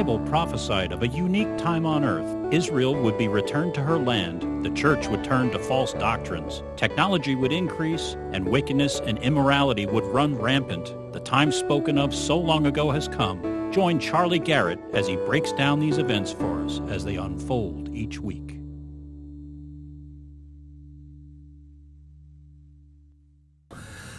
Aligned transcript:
Bible 0.00 0.18
prophesied 0.20 0.92
of 0.92 1.02
a 1.02 1.08
unique 1.08 1.58
time 1.58 1.84
on 1.84 2.04
earth. 2.04 2.54
Israel 2.54 2.94
would 2.94 3.18
be 3.18 3.28
returned 3.28 3.74
to 3.74 3.82
her 3.82 3.98
land, 3.98 4.64
the 4.64 4.70
church 4.70 5.08
would 5.08 5.22
turn 5.22 5.50
to 5.50 5.58
false 5.58 5.92
doctrines, 5.92 6.62
technology 6.74 7.34
would 7.34 7.52
increase, 7.52 8.16
and 8.32 8.48
wickedness 8.48 9.00
and 9.00 9.18
immorality 9.18 9.84
would 9.84 10.04
run 10.04 10.34
rampant. 10.34 10.94
The 11.12 11.20
time 11.20 11.52
spoken 11.52 11.98
of 11.98 12.14
so 12.14 12.38
long 12.38 12.64
ago 12.64 12.90
has 12.90 13.08
come. 13.08 13.70
Join 13.72 13.98
Charlie 13.98 14.38
Garrett 14.38 14.78
as 14.94 15.06
he 15.06 15.16
breaks 15.16 15.52
down 15.52 15.80
these 15.80 15.98
events 15.98 16.32
for 16.32 16.64
us 16.64 16.80
as 16.88 17.04
they 17.04 17.16
unfold 17.16 17.94
each 17.94 18.18
week. 18.18 18.56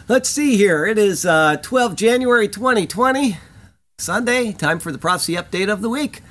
Let's 0.07 0.29
see 0.29 0.57
here. 0.57 0.85
It 0.85 0.99
is 0.99 1.25
uh, 1.25 1.57
12 1.57 1.95
January 1.95 2.47
2020, 2.47 3.39
Sunday. 4.01 4.51
Time 4.51 4.79
for 4.79 4.91
the 4.91 4.97
prophecy 4.97 5.33
update 5.33 5.71
of 5.71 5.81
the 5.81 5.89
week. 5.89 6.21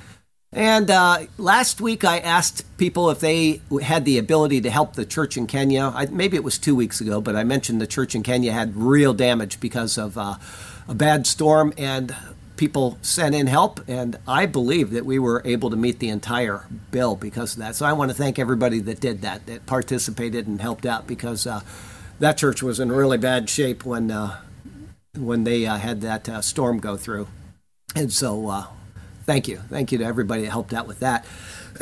And 0.53 0.91
uh, 0.91 1.27
last 1.37 1.79
week 1.79 2.03
I 2.03 2.19
asked 2.19 2.65
people 2.77 3.09
if 3.09 3.21
they 3.21 3.61
had 3.81 4.03
the 4.03 4.17
ability 4.17 4.59
to 4.61 4.69
help 4.69 4.95
the 4.95 5.05
church 5.05 5.37
in 5.37 5.47
Kenya. 5.47 5.93
I, 5.95 6.07
maybe 6.07 6.35
it 6.35 6.43
was 6.43 6.57
two 6.57 6.75
weeks 6.75 6.99
ago, 6.99 7.21
but 7.21 7.37
I 7.37 7.45
mentioned 7.45 7.79
the 7.79 7.87
church 7.87 8.15
in 8.15 8.23
Kenya 8.23 8.51
had 8.51 8.75
real 8.75 9.13
damage 9.13 9.61
because 9.61 9.97
of 9.97 10.17
uh, 10.17 10.35
a 10.89 10.93
bad 10.93 11.25
storm, 11.25 11.73
and 11.77 12.13
people 12.57 12.97
sent 13.01 13.33
in 13.33 13.47
help. 13.47 13.79
And 13.87 14.17
I 14.27 14.45
believe 14.45 14.91
that 14.91 15.05
we 15.05 15.19
were 15.19 15.41
able 15.45 15.69
to 15.69 15.77
meet 15.77 15.99
the 15.99 16.09
entire 16.09 16.65
bill 16.91 17.15
because 17.15 17.53
of 17.53 17.59
that. 17.59 17.77
So 17.77 17.85
I 17.85 17.93
want 17.93 18.11
to 18.11 18.17
thank 18.17 18.37
everybody 18.37 18.79
that 18.79 18.99
did 18.99 19.21
that, 19.21 19.45
that 19.45 19.65
participated 19.65 20.47
and 20.47 20.59
helped 20.59 20.85
out 20.85 21.07
because 21.07 21.47
uh, 21.47 21.61
that 22.19 22.37
church 22.37 22.61
was 22.61 22.81
in 22.81 22.91
really 22.91 23.17
bad 23.17 23.49
shape 23.49 23.85
when 23.85 24.11
uh, 24.11 24.41
when 25.17 25.45
they 25.45 25.65
uh, 25.65 25.77
had 25.77 26.01
that 26.01 26.27
uh, 26.27 26.41
storm 26.41 26.79
go 26.79 26.97
through. 26.97 27.27
And 27.95 28.11
so, 28.11 28.47
uh, 28.47 28.65
thank 29.25 29.47
you, 29.47 29.57
thank 29.69 29.91
you 29.91 29.97
to 29.99 30.05
everybody 30.05 30.43
that 30.43 30.49
helped 30.49 30.73
out 30.73 30.87
with 30.87 30.99
that. 30.99 31.25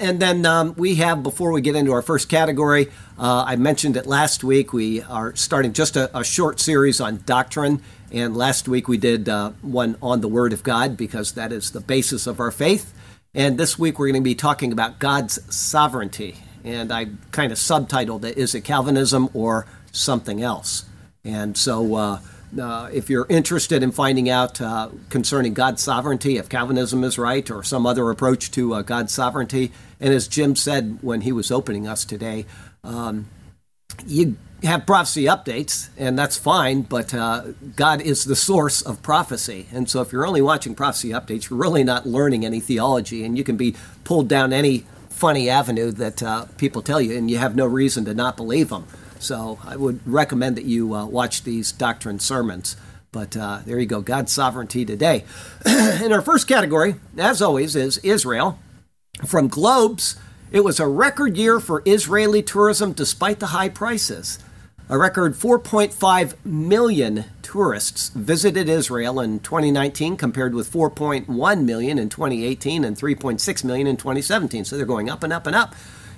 and 0.00 0.20
then 0.20 0.46
um, 0.46 0.74
we 0.76 0.96
have, 0.96 1.22
before 1.22 1.52
we 1.52 1.60
get 1.60 1.76
into 1.76 1.92
our 1.92 2.02
first 2.02 2.28
category, 2.28 2.88
uh, 3.18 3.44
I 3.46 3.56
mentioned 3.56 3.96
it 3.96 4.06
last 4.06 4.44
week. 4.44 4.72
We 4.72 5.02
are 5.02 5.34
starting 5.36 5.72
just 5.72 5.96
a, 5.96 6.16
a 6.16 6.24
short 6.24 6.60
series 6.60 7.00
on 7.00 7.22
doctrine. 7.26 7.82
And 8.12 8.36
last 8.36 8.68
week 8.68 8.88
we 8.88 8.96
did 8.96 9.28
uh, 9.28 9.50
one 9.62 9.96
on 10.02 10.20
the 10.20 10.28
Word 10.28 10.52
of 10.52 10.62
God 10.62 10.96
because 10.96 11.32
that 11.32 11.52
is 11.52 11.72
the 11.72 11.80
basis 11.80 12.26
of 12.26 12.40
our 12.40 12.50
faith. 12.50 12.94
And 13.34 13.58
this 13.58 13.78
week 13.78 13.98
we're 13.98 14.06
going 14.06 14.22
to 14.22 14.24
be 14.24 14.36
talking 14.36 14.72
about 14.72 14.98
God's 14.98 15.40
sovereignty 15.54 16.36
and 16.64 16.90
I 16.90 17.08
kind 17.30 17.52
of 17.52 17.58
subtitled 17.58 18.24
it 18.24 18.38
Is 18.38 18.54
it 18.54 18.62
Calvinism 18.62 19.28
or 19.34 19.66
Something 19.92 20.42
Else? 20.42 20.86
And 21.22 21.56
so, 21.56 21.94
uh, 22.58 22.88
if 22.92 23.10
you're 23.10 23.26
interested 23.28 23.82
in 23.82 23.92
finding 23.92 24.28
out 24.28 24.60
uh, 24.60 24.88
concerning 25.10 25.54
God's 25.54 25.82
sovereignty, 25.82 26.36
if 26.36 26.48
Calvinism 26.48 27.04
is 27.04 27.18
right 27.18 27.48
or 27.50 27.62
some 27.62 27.86
other 27.86 28.10
approach 28.10 28.50
to 28.52 28.74
uh, 28.74 28.82
God's 28.82 29.12
sovereignty, 29.12 29.72
and 30.00 30.12
as 30.12 30.28
Jim 30.28 30.56
said 30.56 30.98
when 31.02 31.22
he 31.22 31.32
was 31.32 31.50
opening 31.50 31.86
us 31.86 32.04
today, 32.04 32.46
um, 32.82 33.26
you 34.06 34.36
have 34.62 34.86
prophecy 34.86 35.24
updates, 35.24 35.88
and 35.96 36.18
that's 36.18 36.36
fine, 36.36 36.82
but 36.82 37.14
uh, 37.14 37.44
God 37.76 38.00
is 38.00 38.24
the 38.24 38.36
source 38.36 38.82
of 38.82 39.02
prophecy. 39.02 39.66
And 39.72 39.88
so 39.88 40.00
if 40.00 40.12
you're 40.12 40.26
only 40.26 40.42
watching 40.42 40.74
prophecy 40.74 41.10
updates, 41.10 41.50
you're 41.50 41.58
really 41.58 41.84
not 41.84 42.06
learning 42.06 42.44
any 42.44 42.60
theology, 42.60 43.24
and 43.24 43.36
you 43.36 43.44
can 43.44 43.56
be 43.56 43.76
pulled 44.04 44.28
down 44.28 44.52
any 44.52 44.86
funny 45.10 45.48
avenue 45.48 45.90
that 45.92 46.22
uh, 46.22 46.46
people 46.56 46.82
tell 46.82 47.00
you, 47.00 47.16
and 47.16 47.30
you 47.30 47.38
have 47.38 47.54
no 47.54 47.66
reason 47.66 48.04
to 48.06 48.14
not 48.14 48.36
believe 48.36 48.70
them. 48.70 48.86
So 49.24 49.58
I 49.64 49.76
would 49.76 50.00
recommend 50.06 50.56
that 50.56 50.66
you 50.66 50.94
uh, 50.94 51.06
watch 51.06 51.44
these 51.44 51.72
doctrine 51.72 52.18
sermons. 52.18 52.76
But 53.10 53.36
uh, 53.36 53.60
there 53.64 53.78
you 53.78 53.86
go, 53.86 54.02
God's 54.02 54.32
sovereignty 54.32 54.84
today. 54.84 55.24
In 55.66 56.12
our 56.12 56.20
first 56.20 56.46
category, 56.46 56.96
as 57.16 57.40
always, 57.40 57.74
is 57.74 57.98
Israel. 57.98 58.58
From 59.24 59.48
Globes, 59.48 60.16
it 60.50 60.60
was 60.60 60.78
a 60.78 60.86
record 60.86 61.36
year 61.36 61.58
for 61.58 61.82
Israeli 61.86 62.42
tourism 62.42 62.92
despite 62.92 63.40
the 63.40 63.46
high 63.46 63.68
prices. 63.68 64.38
A 64.90 64.98
record 64.98 65.34
4.5 65.34 66.34
million 66.44 67.24
tourists 67.40 68.10
visited 68.10 68.68
Israel 68.68 69.20
in 69.20 69.40
2019 69.40 70.18
compared 70.18 70.54
with 70.54 70.70
4.1 70.70 71.64
million 71.64 71.98
in 71.98 72.10
2018 72.10 72.84
and 72.84 72.94
3.6 72.94 73.64
million 73.64 73.86
in 73.86 73.96
2017. 73.96 74.66
So 74.66 74.76
they're 74.76 74.84
going 74.84 75.08
up 75.08 75.22
and 75.22 75.32
up 75.32 75.46
and 75.46 75.56
up. 75.56 75.74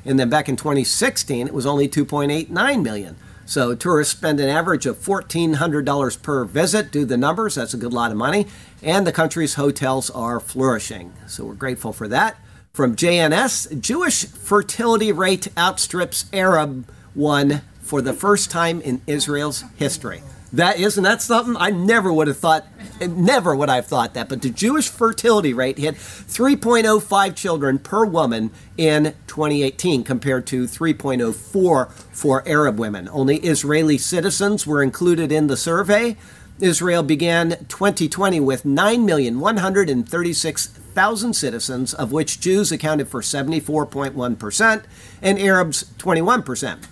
And 0.07 0.19
then 0.19 0.31
back 0.31 0.49
in 0.49 0.57
2016, 0.57 1.49
it 1.49 1.53
was 1.53 1.67
only 1.67 1.89
2.89 1.89 2.83
million. 2.83 3.17
So 3.45 3.75
tourists 3.75 4.17
spend 4.17 4.41
an 4.41 4.49
average 4.49 4.87
of 4.87 4.99
$1,400 4.99 6.23
per 6.23 6.45
visit. 6.45 6.91
Do 6.91 7.05
the 7.05 7.17
numbers, 7.17 7.57
that's 7.57 7.75
a 7.75 7.77
good 7.77 7.93
lot 7.93 8.11
of 8.11 8.17
money. 8.17 8.47
And 8.83 9.07
the 9.07 9.13
country's 9.13 9.55
hotels 9.55 10.11
are 10.11 10.41
flourishing. 10.41 11.13
So 11.27 11.45
we're 11.45 11.55
grateful 11.55 11.93
for 11.93 12.09
that. 12.09 12.37
From 12.73 12.97
JNS, 12.97 13.81
Jewish 13.81 14.27
fertility 14.27 15.11
rate 15.13 15.49
outstrips 15.57 16.27
Arab 16.33 16.89
one 17.15 17.63
for 17.81 18.03
the 18.03 18.13
first 18.13 18.51
time 18.51 18.81
in 18.81 19.01
Israel's 19.07 19.65
history. 19.77 20.23
That 20.53 20.79
isn't 20.79 21.03
that 21.03 21.23
something? 21.23 21.57
I 21.57 21.71
never 21.71 22.13
would 22.13 22.29
have 22.29 22.39
thought, 22.39 22.67
never 23.01 23.57
would 23.57 23.69
I 23.69 23.75
have 23.77 23.87
thought 23.87 24.15
that. 24.15 24.29
But 24.29 24.43
the 24.43 24.51
Jewish 24.51 24.89
fertility 24.89 25.53
rate 25.53 25.79
hit 25.79 25.97
3.05 25.97 27.35
children 27.35 27.79
per 27.79 28.05
woman 28.05 28.51
in 28.77 29.15
2018 29.27 30.05
compared 30.05 30.47
to 30.49 30.65
3.04 30.65 31.93
for 31.93 32.49
Arab 32.49 32.79
women. 32.79 33.09
Only 33.09 33.39
Israeli 33.39 33.99
citizens 33.99 34.67
were 34.67 34.83
included 34.83 35.33
in 35.33 35.47
the 35.49 35.57
survey. 35.57 36.17
Israel 36.61 37.03
began 37.03 37.67
2020 37.69 38.41
with 38.41 38.65
9,136,000 38.65 41.35
citizens, 41.35 41.93
of 41.93 42.13
which 42.13 42.41
Jews 42.41 42.73
accounted 42.73 43.09
for 43.09 43.21
74.1% 43.21 44.85
and 45.21 45.39
Arabs 45.39 45.85
21%. 45.99 46.87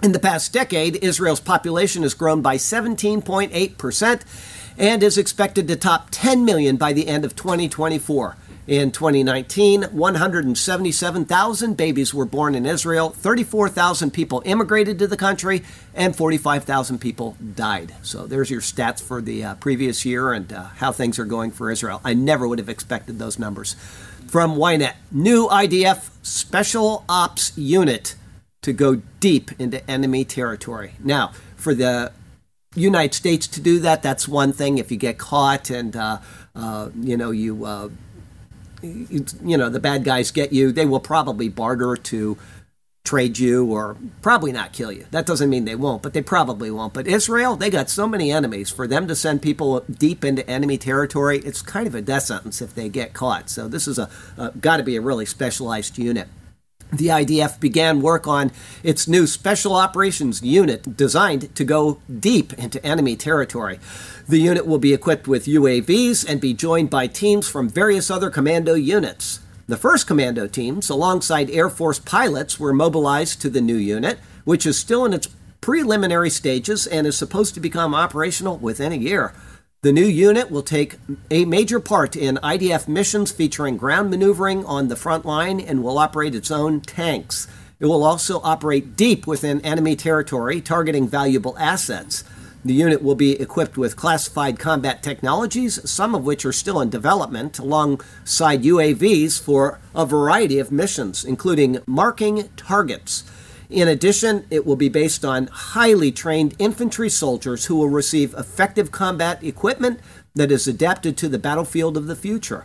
In 0.00 0.12
the 0.12 0.20
past 0.20 0.52
decade, 0.52 0.94
Israel's 1.02 1.40
population 1.40 2.04
has 2.04 2.14
grown 2.14 2.40
by 2.40 2.56
17.8% 2.56 4.20
and 4.78 5.02
is 5.02 5.18
expected 5.18 5.66
to 5.66 5.74
top 5.74 6.08
10 6.12 6.44
million 6.44 6.76
by 6.76 6.92
the 6.92 7.08
end 7.08 7.24
of 7.24 7.34
2024. 7.34 8.36
In 8.68 8.92
2019, 8.92 9.84
177,000 9.84 11.76
babies 11.76 12.14
were 12.14 12.26
born 12.26 12.54
in 12.54 12.64
Israel, 12.64 13.10
34,000 13.10 14.12
people 14.12 14.40
immigrated 14.44 15.00
to 15.00 15.08
the 15.08 15.16
country, 15.16 15.64
and 15.94 16.14
45,000 16.14 17.00
people 17.00 17.36
died. 17.56 17.92
So 18.02 18.26
there's 18.26 18.50
your 18.50 18.60
stats 18.60 19.02
for 19.02 19.20
the 19.20 19.42
uh, 19.42 19.54
previous 19.56 20.04
year 20.04 20.32
and 20.32 20.52
uh, 20.52 20.64
how 20.76 20.92
things 20.92 21.18
are 21.18 21.24
going 21.24 21.50
for 21.50 21.72
Israel. 21.72 22.00
I 22.04 22.14
never 22.14 22.46
would 22.46 22.60
have 22.60 22.68
expected 22.68 23.18
those 23.18 23.38
numbers. 23.38 23.74
From 24.28 24.54
Ynet, 24.56 24.94
new 25.10 25.48
IDF 25.48 26.10
Special 26.22 27.04
Ops 27.08 27.56
Unit 27.56 28.14
to 28.68 28.72
go 28.74 28.96
deep 29.18 29.50
into 29.58 29.90
enemy 29.90 30.24
territory. 30.24 30.92
Now, 31.02 31.32
for 31.56 31.74
the 31.74 32.12
United 32.74 33.14
States 33.14 33.46
to 33.48 33.60
do 33.62 33.80
that, 33.80 34.02
that's 34.02 34.28
one 34.28 34.52
thing. 34.52 34.76
If 34.76 34.92
you 34.92 34.98
get 34.98 35.16
caught 35.16 35.70
and 35.70 35.96
uh, 35.96 36.18
uh, 36.54 36.90
you 37.00 37.16
know 37.16 37.30
you, 37.30 37.64
uh, 37.64 37.88
you, 38.82 39.24
you 39.42 39.56
know 39.56 39.70
the 39.70 39.80
bad 39.80 40.04
guys 40.04 40.30
get 40.30 40.52
you, 40.52 40.70
they 40.70 40.84
will 40.84 41.00
probably 41.00 41.48
barter 41.48 41.96
to 41.96 42.36
trade 43.04 43.38
you 43.38 43.64
or 43.64 43.96
probably 44.20 44.52
not 44.52 44.74
kill 44.74 44.92
you. 44.92 45.06
That 45.12 45.24
doesn't 45.24 45.48
mean 45.48 45.64
they 45.64 45.74
won't, 45.74 46.02
but 46.02 46.12
they 46.12 46.20
probably 46.20 46.70
won't. 46.70 46.92
But 46.92 47.06
Israel, 47.06 47.56
they 47.56 47.70
got 47.70 47.88
so 47.88 48.06
many 48.06 48.30
enemies. 48.30 48.68
For 48.68 48.86
them 48.86 49.08
to 49.08 49.16
send 49.16 49.40
people 49.40 49.80
deep 49.88 50.26
into 50.26 50.48
enemy 50.48 50.76
territory, 50.76 51.38
it's 51.38 51.62
kind 51.62 51.86
of 51.86 51.94
a 51.94 52.02
death 52.02 52.24
sentence 52.24 52.60
if 52.60 52.74
they 52.74 52.90
get 52.90 53.14
caught. 53.14 53.48
So 53.48 53.66
this 53.66 53.88
is 53.88 53.98
a 53.98 54.10
got 54.60 54.76
to 54.76 54.82
be 54.82 54.96
a 54.96 55.00
really 55.00 55.24
specialized 55.24 55.96
unit 55.96 56.28
the 56.92 57.08
IDF 57.08 57.60
began 57.60 58.00
work 58.00 58.26
on 58.26 58.50
its 58.82 59.06
new 59.06 59.26
Special 59.26 59.74
Operations 59.74 60.42
Unit 60.42 60.96
designed 60.96 61.54
to 61.54 61.64
go 61.64 62.00
deep 62.18 62.52
into 62.54 62.84
enemy 62.84 63.16
territory. 63.16 63.78
The 64.28 64.38
unit 64.38 64.66
will 64.66 64.78
be 64.78 64.94
equipped 64.94 65.28
with 65.28 65.46
UAVs 65.46 66.28
and 66.28 66.40
be 66.40 66.54
joined 66.54 66.90
by 66.90 67.06
teams 67.06 67.48
from 67.48 67.68
various 67.68 68.10
other 68.10 68.30
commando 68.30 68.74
units. 68.74 69.40
The 69.66 69.76
first 69.76 70.06
commando 70.06 70.46
teams, 70.46 70.88
alongside 70.88 71.50
Air 71.50 71.68
Force 71.68 71.98
pilots, 71.98 72.58
were 72.58 72.72
mobilized 72.72 73.42
to 73.42 73.50
the 73.50 73.60
new 73.60 73.76
unit, 73.76 74.18
which 74.44 74.64
is 74.64 74.78
still 74.78 75.04
in 75.04 75.12
its 75.12 75.28
preliminary 75.60 76.30
stages 76.30 76.86
and 76.86 77.06
is 77.06 77.18
supposed 77.18 77.52
to 77.52 77.60
become 77.60 77.94
operational 77.94 78.56
within 78.56 78.92
a 78.92 78.96
year. 78.96 79.34
The 79.80 79.92
new 79.92 80.04
unit 80.04 80.50
will 80.50 80.64
take 80.64 80.96
a 81.30 81.44
major 81.44 81.78
part 81.78 82.16
in 82.16 82.40
IDF 82.42 82.88
missions 82.88 83.30
featuring 83.30 83.76
ground 83.76 84.10
maneuvering 84.10 84.64
on 84.64 84.88
the 84.88 84.96
front 84.96 85.24
line 85.24 85.60
and 85.60 85.84
will 85.84 85.98
operate 85.98 86.34
its 86.34 86.50
own 86.50 86.80
tanks. 86.80 87.46
It 87.78 87.86
will 87.86 88.02
also 88.02 88.40
operate 88.42 88.96
deep 88.96 89.24
within 89.24 89.60
enemy 89.60 89.94
territory, 89.94 90.60
targeting 90.60 91.06
valuable 91.06 91.56
assets. 91.60 92.24
The 92.64 92.74
unit 92.74 93.04
will 93.04 93.14
be 93.14 93.40
equipped 93.40 93.78
with 93.78 93.94
classified 93.94 94.58
combat 94.58 95.00
technologies, 95.00 95.88
some 95.88 96.12
of 96.12 96.24
which 96.24 96.44
are 96.44 96.52
still 96.52 96.80
in 96.80 96.90
development, 96.90 97.60
alongside 97.60 98.64
UAVs 98.64 99.40
for 99.40 99.78
a 99.94 100.04
variety 100.04 100.58
of 100.58 100.72
missions, 100.72 101.24
including 101.24 101.78
marking 101.86 102.48
targets. 102.56 103.22
In 103.70 103.86
addition, 103.86 104.46
it 104.50 104.64
will 104.64 104.76
be 104.76 104.88
based 104.88 105.24
on 105.24 105.48
highly 105.48 106.10
trained 106.10 106.54
infantry 106.58 107.10
soldiers 107.10 107.66
who 107.66 107.76
will 107.76 107.90
receive 107.90 108.32
effective 108.34 108.90
combat 108.90 109.44
equipment 109.44 110.00
that 110.34 110.50
is 110.50 110.66
adapted 110.66 111.16
to 111.18 111.28
the 111.28 111.38
battlefield 111.38 111.96
of 111.96 112.06
the 112.06 112.16
future. 112.16 112.64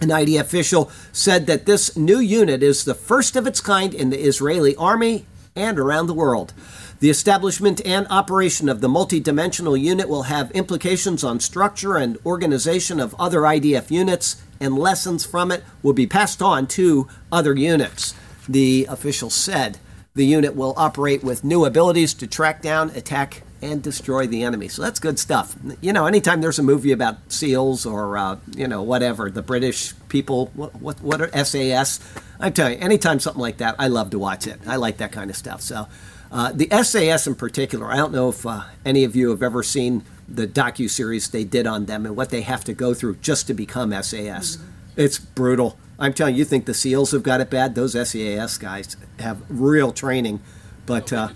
An 0.00 0.08
IDF 0.08 0.40
official 0.40 0.90
said 1.12 1.46
that 1.46 1.66
this 1.66 1.94
new 1.94 2.18
unit 2.18 2.62
is 2.62 2.84
the 2.84 2.94
first 2.94 3.36
of 3.36 3.46
its 3.46 3.60
kind 3.60 3.92
in 3.92 4.08
the 4.08 4.20
Israeli 4.20 4.74
army 4.76 5.26
and 5.54 5.78
around 5.78 6.06
the 6.06 6.14
world. 6.14 6.54
The 7.00 7.10
establishment 7.10 7.84
and 7.84 8.06
operation 8.08 8.70
of 8.70 8.80
the 8.80 8.88
multidimensional 8.88 9.78
unit 9.78 10.08
will 10.08 10.22
have 10.22 10.50
implications 10.52 11.22
on 11.22 11.40
structure 11.40 11.96
and 11.96 12.16
organization 12.24 12.98
of 12.98 13.14
other 13.18 13.40
IDF 13.40 13.90
units, 13.90 14.36
and 14.58 14.78
lessons 14.78 15.26
from 15.26 15.50
it 15.50 15.64
will 15.82 15.92
be 15.92 16.06
passed 16.06 16.40
on 16.40 16.66
to 16.68 17.08
other 17.30 17.54
units. 17.54 18.14
The 18.48 18.86
official 18.88 19.28
said 19.28 19.78
the 20.14 20.26
unit 20.26 20.56
will 20.56 20.74
operate 20.76 21.22
with 21.22 21.44
new 21.44 21.64
abilities 21.64 22.14
to 22.14 22.26
track 22.26 22.62
down, 22.62 22.90
attack, 22.90 23.42
and 23.62 23.82
destroy 23.82 24.26
the 24.26 24.42
enemy. 24.42 24.68
So 24.68 24.82
that's 24.82 24.98
good 24.98 25.18
stuff. 25.18 25.54
You 25.80 25.92
know, 25.92 26.06
anytime 26.06 26.40
there's 26.40 26.58
a 26.58 26.62
movie 26.62 26.92
about 26.92 27.18
SEALs 27.30 27.84
or 27.86 28.16
uh, 28.16 28.38
you 28.56 28.66
know 28.66 28.82
whatever 28.82 29.30
the 29.30 29.42
British 29.42 29.94
people, 30.08 30.50
what 30.54 30.74
what, 30.80 31.00
what 31.00 31.20
are 31.20 31.44
SAS? 31.44 32.00
I 32.38 32.50
tell 32.50 32.70
you, 32.70 32.78
anytime 32.78 33.20
something 33.20 33.40
like 33.40 33.58
that, 33.58 33.76
I 33.78 33.88
love 33.88 34.10
to 34.10 34.18
watch 34.18 34.46
it. 34.46 34.60
I 34.66 34.76
like 34.76 34.96
that 34.98 35.12
kind 35.12 35.30
of 35.30 35.36
stuff. 35.36 35.60
So 35.60 35.86
uh, 36.32 36.52
the 36.52 36.68
SAS 36.82 37.26
in 37.26 37.34
particular, 37.34 37.90
I 37.92 37.96
don't 37.96 38.12
know 38.12 38.30
if 38.30 38.46
uh, 38.46 38.62
any 38.84 39.04
of 39.04 39.14
you 39.14 39.30
have 39.30 39.42
ever 39.42 39.62
seen 39.62 40.04
the 40.28 40.46
docu 40.46 40.88
series 40.88 41.28
they 41.28 41.44
did 41.44 41.66
on 41.66 41.86
them 41.86 42.06
and 42.06 42.16
what 42.16 42.30
they 42.30 42.42
have 42.42 42.64
to 42.64 42.72
go 42.72 42.94
through 42.94 43.16
just 43.16 43.46
to 43.48 43.54
become 43.54 43.90
SAS. 43.90 44.56
Mm-hmm. 44.56 44.66
It's 44.96 45.18
brutal. 45.18 45.76
I'm 46.00 46.14
telling 46.14 46.34
you, 46.34 46.40
you 46.40 46.44
think 46.44 46.64
the 46.64 46.74
SEALs 46.74 47.12
have 47.12 47.22
got 47.22 47.40
it 47.40 47.50
bad? 47.50 47.74
Those 47.74 47.92
SAS 47.92 48.58
guys 48.58 48.96
have 49.18 49.42
real 49.48 49.92
training, 49.92 50.40
but. 50.86 51.12
Uh, 51.12 51.28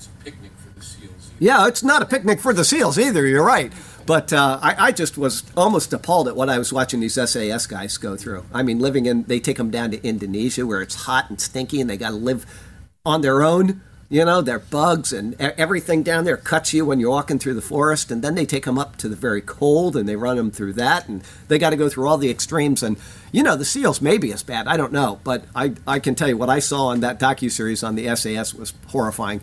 yeah, 1.39 1.67
it's 1.67 1.83
not 1.83 2.01
a 2.01 2.07
picnic 2.07 2.41
for 2.41 2.55
the 2.55 2.65
SEALs 2.65 2.99
either. 2.99 3.27
You're 3.27 3.45
right. 3.45 3.73
But 4.07 4.33
uh, 4.33 4.59
I, 4.63 4.89
I, 4.89 4.93
just 4.93 5.17
was 5.17 5.45
almost 5.57 5.93
appalled 5.93 6.29
at 6.29 6.37
what 6.37 6.51
I 6.51 6.59
was 6.59 6.73
watching 6.73 7.01
these 7.01 7.15
SAS 7.15 7.67
guys 7.67 7.97
go 7.97 8.17
through. 8.17 8.45
I 8.53 8.63
mean, 8.63 8.79
living 8.79 9.07
in, 9.07 9.25
they 9.25 9.41
take 9.41 9.57
them 9.57 9.71
down 9.71 9.91
to 9.93 10.07
Indonesia 10.07 10.67
where 10.67 10.83
it's 10.83 10.95
hot 10.95 11.31
and 11.31 11.41
stinky 11.41 11.81
and 11.81 11.89
they 11.89 11.97
got 11.97 12.11
to 12.11 12.17
live 12.17 12.45
on 13.07 13.23
their 13.23 13.43
own. 13.43 13.81
You 14.11 14.25
know, 14.25 14.43
they're 14.43 14.59
bugs 14.59 15.13
and 15.13 15.35
everything 15.41 16.03
down 16.03 16.25
there 16.25 16.37
cuts 16.37 16.73
you 16.73 16.85
when 16.85 17.01
you're 17.01 17.11
walking 17.11 17.39
through 17.39 17.55
the 17.55 17.63
forest. 17.63 18.11
And 18.11 18.23
then 18.23 18.35
they 18.35 18.47
take 18.47 18.65
them 18.65 18.79
up 18.79 18.97
to 18.97 19.09
the 19.09 19.17
very 19.17 19.41
cold 19.41 19.97
and 19.97 20.09
they 20.09 20.17
run 20.17 20.37
them 20.37 20.51
through 20.51 20.75
that. 20.75 21.09
And 21.09 21.23
they 21.49 21.59
got 21.59 21.71
to 21.71 21.77
go 21.77 21.89
through 21.89 22.07
all 22.07 22.19
the 22.19 22.31
extremes. 22.31 22.83
And, 22.83 22.97
you 23.33 23.43
know, 23.43 23.57
the 23.57 23.65
SEALs 23.65 24.01
may 24.01 24.19
be 24.19 24.33
as 24.33 24.43
bad. 24.43 24.69
I 24.69 24.77
don't 24.77 24.93
know. 24.93 25.21
But 25.25 25.45
I, 25.55 25.75
I 25.87 25.99
can 25.99 26.15
tell 26.15 26.29
you 26.29 26.37
what 26.37 26.51
I 26.51 26.59
saw 26.59 26.93
in 26.93 27.01
that 27.01 27.19
docu 27.19 27.51
series 27.51 27.83
on 27.83 27.95
the 27.95 28.15
SAS 28.15 28.55
was 28.55 28.75
horrifying. 28.89 29.41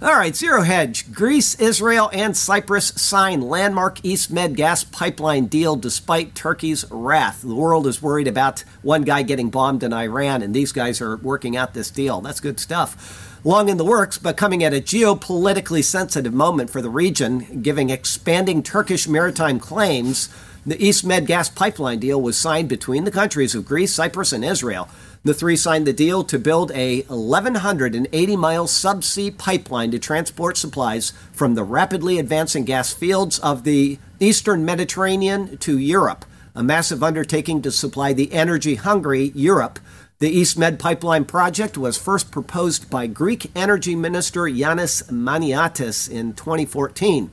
All 0.00 0.14
right, 0.14 0.34
Zero 0.34 0.62
Hedge. 0.62 1.12
Greece, 1.12 1.56
Israel, 1.56 2.08
and 2.12 2.36
Cyprus 2.36 2.86
sign 2.86 3.40
landmark 3.40 3.98
East 4.04 4.30
Med 4.30 4.54
gas 4.54 4.84
pipeline 4.84 5.46
deal 5.46 5.74
despite 5.74 6.36
Turkey's 6.36 6.88
wrath. 6.88 7.42
The 7.42 7.52
world 7.52 7.84
is 7.88 8.00
worried 8.00 8.28
about 8.28 8.62
one 8.82 9.02
guy 9.02 9.22
getting 9.22 9.50
bombed 9.50 9.82
in 9.82 9.92
Iran, 9.92 10.40
and 10.42 10.54
these 10.54 10.70
guys 10.70 11.00
are 11.00 11.16
working 11.16 11.56
out 11.56 11.74
this 11.74 11.90
deal. 11.90 12.20
That's 12.20 12.38
good 12.38 12.60
stuff. 12.60 13.27
Long 13.48 13.70
in 13.70 13.78
the 13.78 13.82
works, 13.82 14.18
but 14.18 14.36
coming 14.36 14.62
at 14.62 14.74
a 14.74 14.76
geopolitically 14.76 15.82
sensitive 15.82 16.34
moment 16.34 16.68
for 16.68 16.82
the 16.82 16.90
region, 16.90 17.62
giving 17.62 17.88
expanding 17.88 18.62
Turkish 18.62 19.08
maritime 19.08 19.58
claims, 19.58 20.28
the 20.66 20.78
East 20.84 21.02
Med 21.02 21.26
gas 21.26 21.48
pipeline 21.48 21.98
deal 21.98 22.20
was 22.20 22.36
signed 22.36 22.68
between 22.68 23.04
the 23.04 23.10
countries 23.10 23.54
of 23.54 23.64
Greece, 23.64 23.94
Cyprus, 23.94 24.34
and 24.34 24.44
Israel. 24.44 24.90
The 25.24 25.32
three 25.32 25.56
signed 25.56 25.86
the 25.86 25.94
deal 25.94 26.24
to 26.24 26.38
build 26.38 26.72
a 26.72 27.04
1,180 27.04 28.36
mile 28.36 28.66
subsea 28.66 29.38
pipeline 29.38 29.92
to 29.92 29.98
transport 29.98 30.58
supplies 30.58 31.14
from 31.32 31.54
the 31.54 31.64
rapidly 31.64 32.18
advancing 32.18 32.66
gas 32.66 32.92
fields 32.92 33.38
of 33.38 33.64
the 33.64 33.98
eastern 34.20 34.62
Mediterranean 34.66 35.56
to 35.56 35.78
Europe, 35.78 36.26
a 36.54 36.62
massive 36.62 37.02
undertaking 37.02 37.62
to 37.62 37.70
supply 37.70 38.12
the 38.12 38.30
energy 38.30 38.74
hungry 38.74 39.32
Europe. 39.34 39.78
The 40.20 40.28
East 40.28 40.58
Med 40.58 40.80
pipeline 40.80 41.24
project 41.26 41.78
was 41.78 41.96
first 41.96 42.32
proposed 42.32 42.90
by 42.90 43.06
Greek 43.06 43.52
Energy 43.54 43.94
Minister 43.94 44.40
Yanis 44.42 45.08
Maniatis 45.12 46.10
in 46.10 46.32
2014 46.32 47.30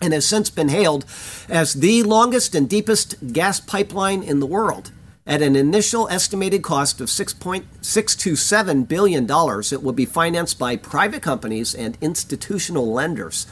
and 0.00 0.12
has 0.12 0.26
since 0.26 0.50
been 0.50 0.68
hailed 0.68 1.04
as 1.48 1.74
the 1.74 2.02
longest 2.02 2.56
and 2.56 2.68
deepest 2.68 3.32
gas 3.32 3.60
pipeline 3.60 4.24
in 4.24 4.40
the 4.40 4.46
world. 4.46 4.90
At 5.24 5.40
an 5.40 5.54
initial 5.54 6.08
estimated 6.08 6.64
cost 6.64 7.00
of 7.00 7.10
$6.627 7.10 8.88
billion, 8.88 9.24
it 9.72 9.82
will 9.84 9.92
be 9.92 10.04
financed 10.04 10.58
by 10.58 10.74
private 10.74 11.22
companies 11.22 11.76
and 11.76 11.96
institutional 12.00 12.92
lenders. 12.92 13.46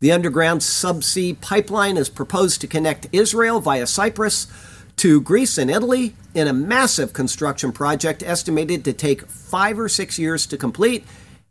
The 0.00 0.10
underground 0.10 0.62
subsea 0.62 1.40
pipeline 1.40 1.96
is 1.96 2.08
proposed 2.08 2.60
to 2.62 2.66
connect 2.66 3.06
Israel 3.12 3.60
via 3.60 3.86
Cyprus 3.86 4.48
to 4.96 5.20
Greece 5.20 5.58
and 5.58 5.70
Italy 5.70 6.14
in 6.34 6.48
a 6.48 6.52
massive 6.52 7.12
construction 7.12 7.70
project 7.70 8.22
estimated 8.22 8.84
to 8.84 8.92
take 8.92 9.26
five 9.26 9.78
or 9.78 9.88
six 9.88 10.18
years 10.18 10.46
to 10.46 10.56
complete, 10.56 11.04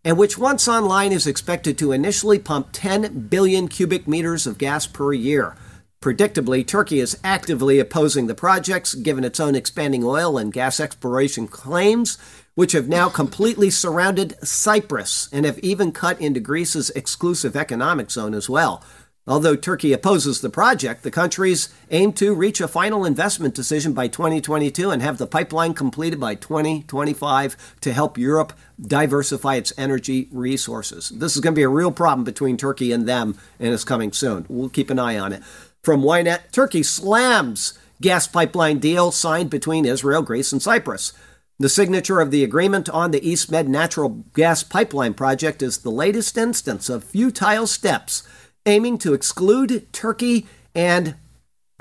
and 0.03 0.17
which, 0.17 0.37
once 0.37 0.67
online, 0.67 1.11
is 1.11 1.27
expected 1.27 1.77
to 1.77 1.91
initially 1.91 2.39
pump 2.39 2.69
10 2.71 3.27
billion 3.27 3.67
cubic 3.67 4.07
meters 4.07 4.47
of 4.47 4.57
gas 4.57 4.87
per 4.87 5.13
year. 5.13 5.55
Predictably, 6.01 6.65
Turkey 6.65 6.99
is 6.99 7.17
actively 7.23 7.79
opposing 7.79 8.27
the 8.27 8.35
projects, 8.35 8.93
given 8.93 9.23
its 9.23 9.39
own 9.39 9.55
expanding 9.55 10.03
oil 10.03 10.37
and 10.37 10.53
gas 10.53 10.79
exploration 10.79 11.47
claims, 11.47 12.19
which 12.53 12.73
have 12.73 12.87
now 12.87 13.09
completely 13.09 13.69
surrounded 13.69 14.35
Cyprus 14.45 15.27
and 15.31 15.45
have 15.45 15.57
even 15.59 15.91
cut 15.91 16.19
into 16.21 16.39
Greece's 16.39 16.91
exclusive 16.91 17.55
economic 17.55 18.11
zone 18.11 18.33
as 18.33 18.47
well. 18.47 18.83
Although 19.27 19.55
Turkey 19.55 19.91
opposes 19.91 20.41
the 20.41 20.51
project, 20.51 21.01
the 21.01 21.09
countries 21.09 21.69
aim 21.89 22.13
to 22.13 22.35
reach 22.35 22.61
a 22.61 22.67
final 22.67 23.05
investment 23.05 23.55
decision 23.55 23.93
by 23.93 24.07
2022 24.07 24.91
and 24.91 25.01
have 25.01 25.17
the 25.17 25.25
pipeline 25.25 25.73
completed 25.73 26.19
by 26.19 26.35
2025 26.35 27.75
to 27.81 27.91
help 27.91 28.19
Europe 28.19 28.53
diversify 28.79 29.55
its 29.55 29.73
energy 29.79 30.29
resources. 30.31 31.09
This 31.09 31.35
is 31.35 31.41
going 31.41 31.55
to 31.55 31.59
be 31.59 31.63
a 31.63 31.69
real 31.69 31.91
problem 31.91 32.23
between 32.23 32.55
Turkey 32.55 32.91
and 32.91 33.07
them, 33.07 33.35
and 33.59 33.73
it's 33.73 33.83
coming 33.83 34.11
soon. 34.11 34.45
We'll 34.47 34.69
keep 34.69 34.91
an 34.91 34.99
eye 34.99 35.17
on 35.17 35.33
it. 35.33 35.41
From 35.81 36.03
Ynet, 36.03 36.51
Turkey 36.51 36.83
slams 36.83 37.79
gas 38.01 38.27
pipeline 38.27 38.77
deal 38.77 39.11
signed 39.11 39.49
between 39.49 39.85
Israel, 39.85 40.21
Greece, 40.21 40.51
and 40.51 40.61
Cyprus. 40.61 41.13
The 41.57 41.69
signature 41.69 42.19
of 42.19 42.31
the 42.31 42.43
agreement 42.43 42.89
on 42.89 43.11
the 43.11 43.27
East 43.27 43.49
Med 43.49 43.69
natural 43.69 44.25
gas 44.35 44.61
pipeline 44.61 45.13
project 45.13 45.63
is 45.63 45.79
the 45.79 45.89
latest 45.89 46.37
instance 46.37 46.89
of 46.89 47.03
futile 47.03 47.65
steps 47.65 48.23
aiming 48.65 48.97
to 48.99 49.13
exclude 49.13 49.91
Turkey 49.93 50.47
and 50.73 51.15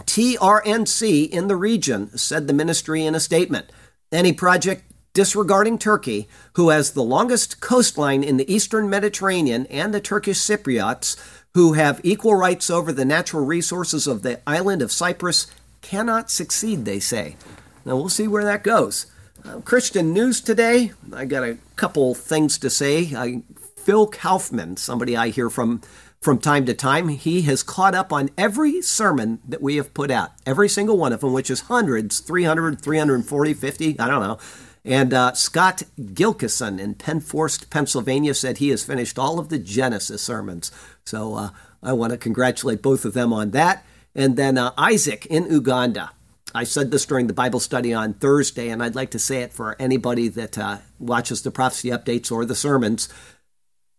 TRNC 0.02 1.28
in 1.28 1.48
the 1.48 1.56
region, 1.56 2.16
said 2.16 2.46
the 2.46 2.52
ministry 2.52 3.04
in 3.04 3.14
a 3.14 3.20
statement. 3.20 3.70
Any 4.12 4.32
project 4.32 4.84
disregarding 5.12 5.78
Turkey, 5.78 6.28
who 6.54 6.70
has 6.70 6.90
the 6.90 7.02
longest 7.02 7.60
coastline 7.60 8.24
in 8.24 8.36
the 8.36 8.52
eastern 8.52 8.90
Mediterranean, 8.90 9.66
and 9.66 9.94
the 9.94 10.00
Turkish 10.00 10.38
Cypriots, 10.38 11.16
who 11.54 11.74
have 11.74 12.00
equal 12.02 12.34
rights 12.34 12.68
over 12.68 12.92
the 12.92 13.04
natural 13.04 13.46
resources 13.46 14.06
of 14.06 14.22
the 14.22 14.40
island 14.46 14.82
of 14.82 14.90
Cyprus 14.90 15.46
cannot 15.80 16.30
succeed, 16.30 16.84
they 16.84 16.98
say. 16.98 17.36
Now 17.84 17.96
we'll 17.96 18.08
see 18.08 18.26
where 18.26 18.44
that 18.44 18.64
goes. 18.64 19.06
Uh, 19.44 19.60
Christian 19.60 20.12
news 20.12 20.40
today. 20.40 20.92
I 21.12 21.26
got 21.26 21.44
a 21.44 21.58
couple 21.76 22.14
things 22.14 22.58
to 22.58 22.70
say. 22.70 23.14
I, 23.14 23.42
Phil 23.76 24.06
Kaufman, 24.06 24.76
somebody 24.78 25.16
I 25.16 25.28
hear 25.28 25.50
from 25.50 25.82
from 26.24 26.38
time 26.38 26.64
to 26.64 26.72
time, 26.72 27.08
he 27.08 27.42
has 27.42 27.62
caught 27.62 27.94
up 27.94 28.10
on 28.10 28.30
every 28.38 28.80
sermon 28.80 29.40
that 29.46 29.60
we 29.60 29.76
have 29.76 29.92
put 29.92 30.10
out, 30.10 30.30
every 30.46 30.70
single 30.70 30.96
one 30.96 31.12
of 31.12 31.20
them, 31.20 31.34
which 31.34 31.50
is 31.50 31.60
hundreds, 31.60 32.18
300, 32.20 32.80
340, 32.80 33.54
50, 33.54 34.00
I 34.00 34.08
don't 34.08 34.22
know. 34.22 34.38
And 34.86 35.12
uh, 35.12 35.34
Scott 35.34 35.82
Gilkison 36.00 36.80
in 36.80 36.94
Penforest, 36.94 37.68
Pennsylvania, 37.68 38.32
said 38.32 38.56
he 38.56 38.70
has 38.70 38.82
finished 38.82 39.18
all 39.18 39.38
of 39.38 39.50
the 39.50 39.58
Genesis 39.58 40.22
sermons. 40.22 40.72
So 41.04 41.34
uh, 41.34 41.50
I 41.82 41.92
want 41.92 42.12
to 42.12 42.18
congratulate 42.18 42.80
both 42.80 43.04
of 43.04 43.12
them 43.12 43.30
on 43.34 43.50
that. 43.50 43.84
And 44.14 44.36
then 44.38 44.56
uh, 44.56 44.72
Isaac 44.78 45.26
in 45.26 45.50
Uganda. 45.50 46.12
I 46.54 46.64
said 46.64 46.90
this 46.90 47.04
during 47.04 47.26
the 47.26 47.34
Bible 47.34 47.60
study 47.60 47.92
on 47.92 48.14
Thursday, 48.14 48.70
and 48.70 48.82
I'd 48.82 48.94
like 48.94 49.10
to 49.10 49.18
say 49.18 49.42
it 49.42 49.52
for 49.52 49.76
anybody 49.78 50.28
that 50.28 50.56
uh, 50.56 50.78
watches 50.98 51.42
the 51.42 51.50
prophecy 51.50 51.90
updates 51.90 52.32
or 52.32 52.46
the 52.46 52.54
sermons. 52.54 53.08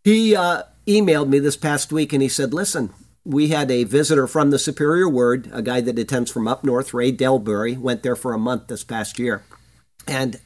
He 0.03 0.35
uh, 0.35 0.63
emailed 0.87 1.29
me 1.29 1.39
this 1.39 1.57
past 1.57 1.91
week 1.91 2.13
and 2.13 2.21
he 2.21 2.29
said, 2.29 2.53
Listen, 2.53 2.93
we 3.23 3.49
had 3.49 3.71
a 3.71 3.83
visitor 3.83 4.27
from 4.27 4.51
the 4.51 4.59
Superior 4.59 5.09
Word, 5.09 5.49
a 5.51 5.61
guy 5.61 5.81
that 5.81 5.97
attends 5.97 6.31
from 6.31 6.47
up 6.47 6.63
north, 6.63 6.93
Ray 6.93 7.11
Delbury, 7.11 7.75
went 7.75 8.03
there 8.03 8.15
for 8.15 8.33
a 8.33 8.39
month 8.39 8.67
this 8.67 8.83
past 8.83 9.17
year. 9.17 9.43
And 10.07 10.39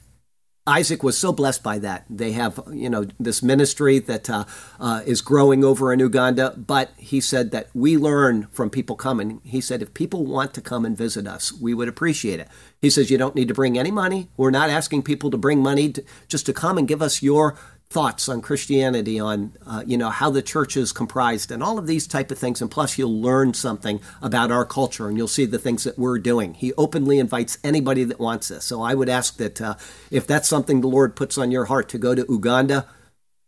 Isaac 0.69 1.01
was 1.01 1.17
so 1.17 1.33
blessed 1.33 1.63
by 1.63 1.79
that. 1.79 2.05
They 2.09 2.33
have, 2.33 2.59
you 2.71 2.89
know, 2.89 3.05
this 3.19 3.41
ministry 3.41 3.97
that 3.99 4.29
uh, 4.29 4.45
uh, 4.79 5.01
is 5.05 5.21
growing 5.21 5.63
over 5.63 5.91
in 5.91 5.99
Uganda. 5.99 6.53
But 6.55 6.91
he 6.95 7.19
said 7.19 7.49
that 7.51 7.69
we 7.73 7.97
learn 7.97 8.47
from 8.51 8.69
people 8.69 8.95
coming. 8.95 9.41
He 9.43 9.61
said 9.61 9.81
if 9.81 9.93
people 9.95 10.25
want 10.25 10.53
to 10.53 10.61
come 10.61 10.85
and 10.85 10.95
visit 10.95 11.25
us, 11.27 11.51
we 11.51 11.73
would 11.73 11.87
appreciate 11.87 12.39
it. 12.39 12.49
He 12.81 12.91
says 12.91 13.09
you 13.09 13.17
don't 13.17 13.35
need 13.35 13.47
to 13.47 13.53
bring 13.53 13.79
any 13.79 13.89
money. 13.89 14.29
We're 14.37 14.51
not 14.51 14.69
asking 14.69 15.03
people 15.03 15.31
to 15.31 15.37
bring 15.37 15.59
money 15.59 15.91
to, 15.91 16.03
just 16.27 16.45
to 16.45 16.53
come 16.53 16.77
and 16.77 16.87
give 16.87 17.01
us 17.01 17.23
your 17.23 17.57
thoughts 17.89 18.29
on 18.29 18.39
Christianity, 18.39 19.19
on 19.19 19.53
uh, 19.65 19.83
you 19.85 19.97
know 19.97 20.11
how 20.11 20.29
the 20.29 20.43
church 20.43 20.77
is 20.77 20.91
comprised, 20.91 21.51
and 21.51 21.63
all 21.63 21.79
of 21.79 21.87
these 21.87 22.05
type 22.05 22.29
of 22.29 22.37
things. 22.37 22.61
And 22.61 22.69
plus, 22.69 22.99
you'll 22.99 23.19
learn 23.19 23.55
something 23.55 23.99
about 24.21 24.51
our 24.51 24.65
culture, 24.65 25.07
and 25.07 25.17
you'll 25.17 25.27
see 25.27 25.45
the 25.45 25.57
things 25.57 25.85
that 25.85 25.97
we're 25.97 26.19
doing. 26.19 26.53
He 26.53 26.71
openly 26.73 27.17
invites 27.17 27.57
anybody 27.63 28.03
that 28.03 28.19
wants 28.19 28.49
this. 28.49 28.65
So 28.65 28.83
I 28.83 28.93
would 28.93 29.09
ask 29.09 29.37
that 29.37 29.59
uh, 29.59 29.75
if 30.11 30.27
that's 30.27 30.47
something 30.47 30.81
the 30.81 30.87
Lord 30.87 31.15
puts 31.15 31.37
on 31.37 31.49
your 31.49 31.65
heart 31.65 31.89
to 31.89 31.97
go 31.97 32.13
to 32.13 32.27
Uganda, 32.29 32.85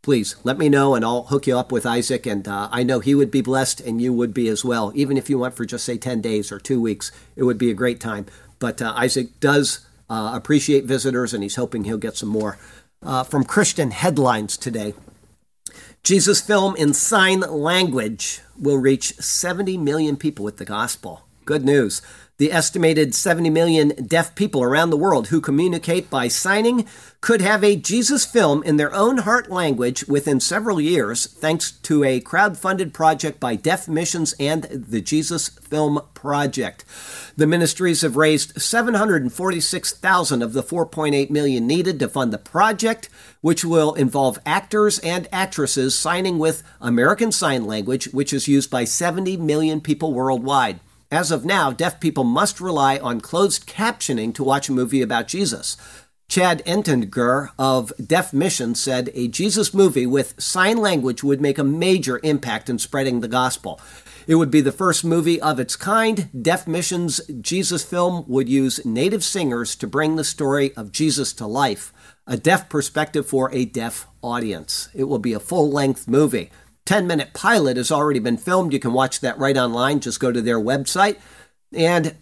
please 0.02 0.36
let 0.44 0.58
me 0.58 0.70
know, 0.70 0.96
and 0.96 1.06
I'll 1.06 1.26
hook 1.26 1.46
you 1.46 1.56
up 1.56 1.72
with 1.72 1.86
Isaac. 1.86 2.26
And 2.26 2.48
uh, 2.48 2.68
I 2.72 2.82
know 2.82 3.00
he 3.00 3.14
would 3.14 3.30
be 3.30 3.42
blessed, 3.42 3.80
and 3.82 4.02
you 4.02 4.12
would 4.12 4.34
be 4.34 4.48
as 4.48 4.66
well. 4.66 4.92
Even 4.96 5.18
if 5.18 5.30
you 5.30 5.38
went 5.38 5.54
for 5.54 5.66
just 5.66 5.86
say 5.86 6.00
ten 6.00 6.20
days 6.20 6.52
or 6.52 6.60
two 6.60 6.82
weeks, 6.82 7.12
it 7.36 7.44
would 7.44 7.60
be 7.60 7.70
a 7.70 7.76
great 7.76 8.00
time. 8.00 8.26
But 8.58 8.82
uh, 8.82 8.92
Isaac 8.98 9.40
does 9.40 9.86
uh, 10.10 10.32
appreciate 10.34 10.86
visitors, 10.86 11.32
and 11.32 11.44
he's 11.44 11.58
hoping 11.58 11.84
he'll 11.84 11.98
get 11.98 12.18
some 12.18 12.30
more 12.30 12.58
uh, 13.04 13.24
from 13.24 13.44
Christian 13.44 13.92
headlines 13.92 14.58
today. 14.58 14.94
Jesus' 16.04 16.42
film 16.42 16.76
in 16.76 16.94
sign 16.94 17.42
language 17.42 18.42
will 18.58 18.78
reach 18.78 19.16
70 19.16 19.78
million 19.78 20.18
people 20.18 20.44
with 20.44 20.58
the 20.58 20.66
gospel. 20.66 21.28
Good 21.52 21.66
news. 21.66 22.02
The 22.38 22.54
estimated 22.54 23.14
70 23.14 23.50
million 23.50 23.90
deaf 24.08 24.36
people 24.36 24.64
around 24.64 24.90
the 24.90 24.96
world 24.96 25.28
who 25.28 25.42
communicate 25.42 26.10
by 26.10 26.30
signing 26.30 26.88
could 27.20 27.42
have 27.42 27.62
a 27.62 27.76
Jesus 27.76 28.26
film 28.26 28.64
in 28.64 28.78
their 28.78 28.96
own 28.96 29.18
heart 29.18 29.52
language 29.52 30.08
within 30.08 30.40
several 30.40 30.80
years, 30.80 31.26
thanks 31.26 31.72
to 31.72 32.06
a 32.06 32.22
crowd-funded 32.22 32.94
project 32.94 33.42
by 33.42 33.58
Deaf 33.58 33.90
Missions 33.90 34.34
and 34.40 34.64
the 34.64 35.02
Jesus 35.02 35.50
Film 35.50 36.00
Project. 36.14 36.86
The 37.36 37.48
ministries 37.48 38.02
have 38.02 38.16
raised 38.16 38.62
746,000 38.62 40.42
of 40.42 40.54
the 40.54 40.64
4.8 40.64 41.30
million 41.30 41.68
needed 41.68 42.00
to 42.00 42.08
fund 42.08 42.32
the 42.32 42.38
project, 42.38 43.10
which 43.42 43.66
will 43.66 43.94
involve 43.96 44.40
actors 44.46 45.00
and 45.00 45.28
actresses 45.34 46.00
signing 46.00 46.40
with 46.40 46.64
American 46.80 47.34
Sign 47.34 47.66
Language, 47.66 48.06
which 48.14 48.32
is 48.32 48.48
used 48.48 48.72
by 48.72 48.86
70 48.86 49.36
million 49.36 49.82
people 49.82 50.14
worldwide. 50.14 50.80
As 51.12 51.30
of 51.30 51.44
now, 51.44 51.72
deaf 51.72 52.00
people 52.00 52.24
must 52.24 52.62
rely 52.62 52.98
on 52.98 53.20
closed 53.20 53.68
captioning 53.68 54.34
to 54.34 54.46
watch 54.46 54.70
a 54.70 54.72
movie 54.72 55.02
about 55.02 55.28
Jesus. 55.28 55.76
Chad 56.30 56.64
Entinger 56.66 57.50
of 57.60 57.92
Deaf 58.02 58.32
Mission 58.32 58.76
said 58.76 59.12
a 59.14 59.28
Jesus 59.28 59.74
movie 59.74 60.08
with 60.08 60.42
sign 60.42 60.78
language 60.78 61.22
would 61.22 61.42
make 61.42 61.58
a 61.58 61.66
major 61.66 62.22
impact 62.24 62.70
in 62.70 62.80
spreading 62.80 63.20
the 63.20 63.28
gospel. 63.28 63.82
It 64.26 64.36
would 64.36 64.50
be 64.50 64.62
the 64.62 64.72
first 64.72 65.04
movie 65.04 65.42
of 65.42 65.60
its 65.60 65.76
kind. 65.76 66.30
Deaf 66.42 66.66
Mission's 66.66 67.20
Jesus 67.42 67.84
film 67.84 68.24
would 68.30 68.48
use 68.48 68.86
native 68.86 69.26
singers 69.26 69.76
to 69.76 69.88
bring 69.88 70.16
the 70.16 70.24
story 70.24 70.74
of 70.78 70.94
Jesus 70.94 71.34
to 71.34 71.46
life, 71.46 71.92
a 72.26 72.38
deaf 72.38 72.70
perspective 72.70 73.26
for 73.26 73.54
a 73.54 73.66
deaf 73.66 74.08
audience. 74.22 74.88
It 74.94 75.04
will 75.10 75.20
be 75.20 75.34
a 75.34 75.42
full 75.42 75.70
length 75.70 76.08
movie. 76.08 76.52
10 76.86 77.08
minute 77.08 77.34
pilot 77.34 77.78
has 77.78 77.92
already 77.92 78.20
been 78.20 78.38
filmed. 78.38 78.74
You 78.74 78.80
can 78.80 78.94
watch 78.94 79.20
that 79.20 79.38
right 79.38 79.58
online. 79.58 80.00
Just 80.00 80.20
go 80.20 80.32
to 80.32 80.42
their 80.42 80.60
website. 80.60 81.18
And 81.74 82.16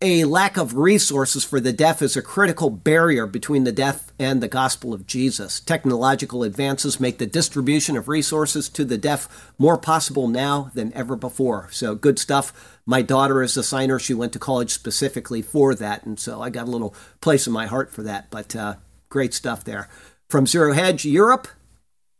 a 0.00 0.24
lack 0.24 0.58
of 0.58 0.76
resources 0.76 1.44
for 1.44 1.60
the 1.60 1.72
deaf 1.72 2.02
is 2.02 2.14
a 2.14 2.20
critical 2.20 2.68
barrier 2.68 3.26
between 3.26 3.64
the 3.64 3.72
deaf 3.72 4.12
and 4.18 4.42
the 4.42 4.48
gospel 4.48 4.92
of 4.92 5.06
Jesus. 5.06 5.60
Technological 5.60 6.42
advances 6.42 7.00
make 7.00 7.16
the 7.16 7.26
distribution 7.26 7.96
of 7.96 8.06
resources 8.06 8.68
to 8.68 8.84
the 8.84 8.98
deaf 8.98 9.52
more 9.56 9.78
possible 9.78 10.28
now 10.28 10.70
than 10.74 10.92
ever 10.92 11.16
before. 11.16 11.68
So, 11.70 11.94
good 11.94 12.18
stuff. 12.18 12.78
My 12.84 13.00
daughter 13.00 13.42
is 13.42 13.56
a 13.56 13.62
signer. 13.62 13.98
She 13.98 14.12
went 14.12 14.34
to 14.34 14.38
college 14.38 14.72
specifically 14.72 15.40
for 15.40 15.74
that. 15.74 16.04
And 16.04 16.20
so 16.20 16.42
I 16.42 16.50
got 16.50 16.68
a 16.68 16.70
little 16.70 16.94
place 17.22 17.46
in 17.46 17.52
my 17.52 17.66
heart 17.66 17.90
for 17.90 18.02
that. 18.02 18.30
But 18.30 18.54
uh, 18.54 18.74
great 19.08 19.32
stuff 19.32 19.64
there. 19.64 19.88
From 20.28 20.46
Zero 20.46 20.74
Hedge, 20.74 21.06
Europe, 21.06 21.48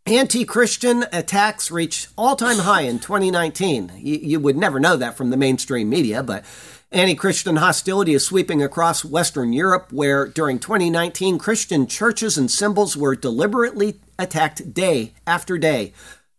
Anti 0.06 0.44
Christian 0.44 1.06
attacks 1.14 1.70
reached 1.70 2.08
all 2.18 2.36
time 2.36 2.58
high 2.58 2.82
in 2.82 2.98
2019. 2.98 3.92
You, 3.96 4.16
you, 4.16 4.38
would 4.40 4.54
never 4.54 4.78
know 4.78 4.98
that 4.98 5.16
from 5.16 5.30
the 5.30 5.36
mainstream 5.38 5.88
media, 5.88 6.22
but 6.22 6.44
anti 6.92 7.14
Christian 7.14 7.56
hostility 7.56 8.12
is 8.12 8.22
sweeping 8.22 8.62
across 8.62 9.02
Western 9.02 9.54
Europe, 9.54 9.90
where 9.90 10.26
during 10.26 10.58
2019, 10.58 11.38
Christian 11.38 11.86
churches 11.86 12.36
and 12.36 12.50
symbols 12.50 12.98
were 12.98 13.16
deliberately 13.16 13.98
attacked 14.18 14.74
day 14.74 15.14
after 15.26 15.56
day. 15.56 15.94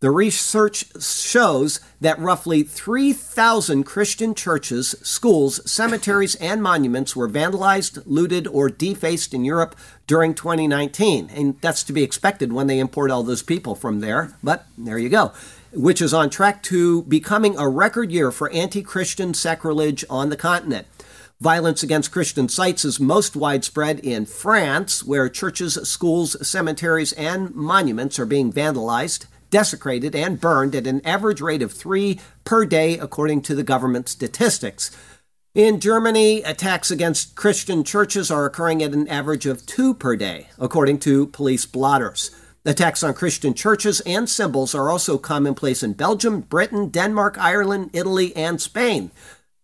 The 0.06 0.12
research 0.12 0.86
shows 1.02 1.80
that 2.00 2.20
roughly 2.20 2.62
3,000 2.62 3.86
Christian 3.86 4.36
churches, 4.36 4.94
schools, 5.02 5.60
cemeteries, 5.68 6.36
and 6.36 6.62
monuments 6.62 7.16
were 7.16 7.28
vandalized, 7.28 8.04
looted, 8.06 8.46
or 8.46 8.70
defaced 8.70 9.34
in 9.34 9.44
Europe 9.44 9.76
during 10.06 10.36
2019. 10.36 11.32
And 11.34 11.60
that's 11.60 11.82
to 11.86 11.92
be 11.92 12.04
expected 12.04 12.54
when 12.54 12.68
they 12.68 12.78
import 12.78 13.10
all 13.10 13.24
those 13.24 13.42
people 13.42 13.74
from 13.74 14.00
there. 14.00 14.36
But 14.44 14.68
there 14.78 15.00
you 15.00 15.10
go. 15.10 15.34
Which 15.74 16.04
is 16.04 16.14
on 16.14 16.30
track 16.30 16.62
to 16.64 17.02
becoming 17.02 17.58
a 17.58 17.68
record 17.68 18.12
year 18.12 18.30
for 18.32 18.52
anti 18.52 18.84
Christian 18.84 19.34
sacrilege 19.34 20.06
on 20.08 20.30
the 20.30 20.38
continent. 20.38 20.86
Violence 21.42 21.82
against 21.82 22.12
Christian 22.12 22.48
sites 22.48 22.86
is 22.86 23.00
most 23.00 23.36
widespread 23.36 24.00
in 24.02 24.28
France, 24.28 25.04
where 25.04 25.28
churches, 25.30 25.80
schools, 25.90 26.48
cemeteries, 26.48 27.12
and 27.14 27.56
monuments 27.56 28.20
are 28.20 28.28
being 28.28 28.54
vandalized 28.54 29.26
desecrated, 29.56 30.14
and 30.14 30.42
burned 30.42 30.76
at 30.76 30.86
an 30.86 31.00
average 31.06 31.40
rate 31.40 31.62
of 31.62 31.72
three 31.72 32.20
per 32.44 32.66
day, 32.66 32.98
according 32.98 33.42
to 33.42 33.56
the 33.56 33.64
government 33.64 34.10
statistics. 34.10 34.92
In 35.54 35.80
Germany, 35.80 36.44
attacks 36.44 36.92
against 36.92 37.36
Christian 37.36 37.86
churches 37.86 38.30
are 38.30 38.44
occurring 38.44 38.84
at 38.84 38.92
an 38.92 39.08
average 39.08 39.46
of 39.46 39.66
two 39.66 39.94
per 39.94 40.18
day, 40.18 40.50
according 40.60 41.00
to 41.00 41.28
police 41.28 41.66
blotters. 41.66 42.32
Attacks 42.66 43.02
on 43.02 43.14
Christian 43.14 43.54
churches 43.54 44.02
and 44.02 44.28
symbols 44.28 44.76
are 44.76 44.90
also 44.90 45.18
commonplace 45.18 45.84
in 45.84 45.94
Belgium, 45.94 46.42
Britain, 46.42 46.90
Denmark, 46.90 47.38
Ireland, 47.38 47.92
Italy, 47.94 48.36
and 48.36 48.60
Spain. 48.60 49.10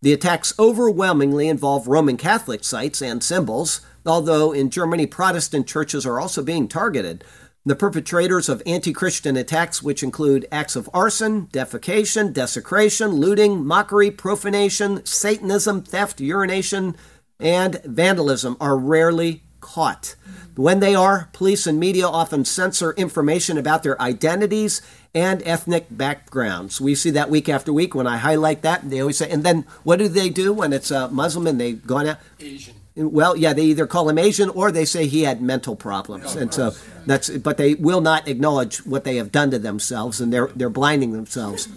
The 0.01 0.13
attacks 0.13 0.57
overwhelmingly 0.57 1.49
involve 1.49 1.89
Roman 1.89 2.15
Catholic 2.15 2.63
sites 2.63 3.01
and 3.01 3.21
symbols, 3.21 3.81
although 4.05 4.53
in 4.53 4.69
Germany, 4.69 5.05
Protestant 5.05 5.67
churches 5.67 6.05
are 6.05 6.17
also 6.17 6.41
being 6.41 6.69
targeted. 6.69 7.25
The 7.63 7.75
perpetrators 7.75 8.49
of 8.49 8.63
anti 8.65 8.91
Christian 8.91 9.37
attacks, 9.37 9.83
which 9.83 10.01
include 10.01 10.47
acts 10.51 10.75
of 10.75 10.89
arson, 10.95 11.45
defecation, 11.47 12.33
desecration, 12.33 13.11
looting, 13.11 13.63
mockery, 13.63 14.09
profanation, 14.09 15.05
Satanism, 15.05 15.83
theft, 15.83 16.19
urination, 16.19 16.95
and 17.39 17.79
vandalism, 17.83 18.57
are 18.59 18.75
rarely 18.75 19.43
caught. 19.59 20.15
When 20.55 20.79
they 20.79 20.95
are, 20.95 21.29
police 21.33 21.67
and 21.67 21.79
media 21.79 22.07
often 22.07 22.45
censor 22.45 22.93
information 22.93 23.59
about 23.59 23.83
their 23.83 24.01
identities 24.01 24.81
and 25.13 25.43
ethnic 25.45 25.85
backgrounds. 25.91 26.81
We 26.81 26.95
see 26.95 27.11
that 27.11 27.29
week 27.29 27.47
after 27.47 27.71
week 27.71 27.93
when 27.93 28.07
I 28.07 28.17
highlight 28.17 28.63
that. 28.63 28.89
They 28.89 29.01
always 29.01 29.17
say, 29.17 29.29
and 29.29 29.43
then 29.43 29.67
what 29.83 29.99
do 29.99 30.07
they 30.07 30.29
do 30.29 30.51
when 30.51 30.73
it's 30.73 30.89
a 30.89 31.09
Muslim 31.09 31.45
and 31.45 31.61
they've 31.61 31.85
gone 31.85 32.07
out? 32.07 32.17
Asian. 32.39 32.80
Well, 32.93 33.37
yeah, 33.37 33.53
they 33.53 33.63
either 33.63 33.87
call 33.87 34.09
him 34.09 34.17
Asian 34.17 34.49
or 34.49 34.69
they 34.69 34.83
say 34.83 35.07
he 35.07 35.23
had 35.23 35.41
mental 35.41 35.77
problems, 35.77 36.35
and 36.35 36.53
so 36.53 36.73
that's. 37.05 37.29
But 37.29 37.55
they 37.55 37.73
will 37.73 38.01
not 38.01 38.27
acknowledge 38.27 38.85
what 38.85 39.05
they 39.05 39.15
have 39.15 39.31
done 39.31 39.49
to 39.51 39.59
themselves, 39.59 40.19
and 40.19 40.33
they're 40.33 40.47
they're 40.47 40.69
blinding 40.69 41.13
themselves. 41.13 41.69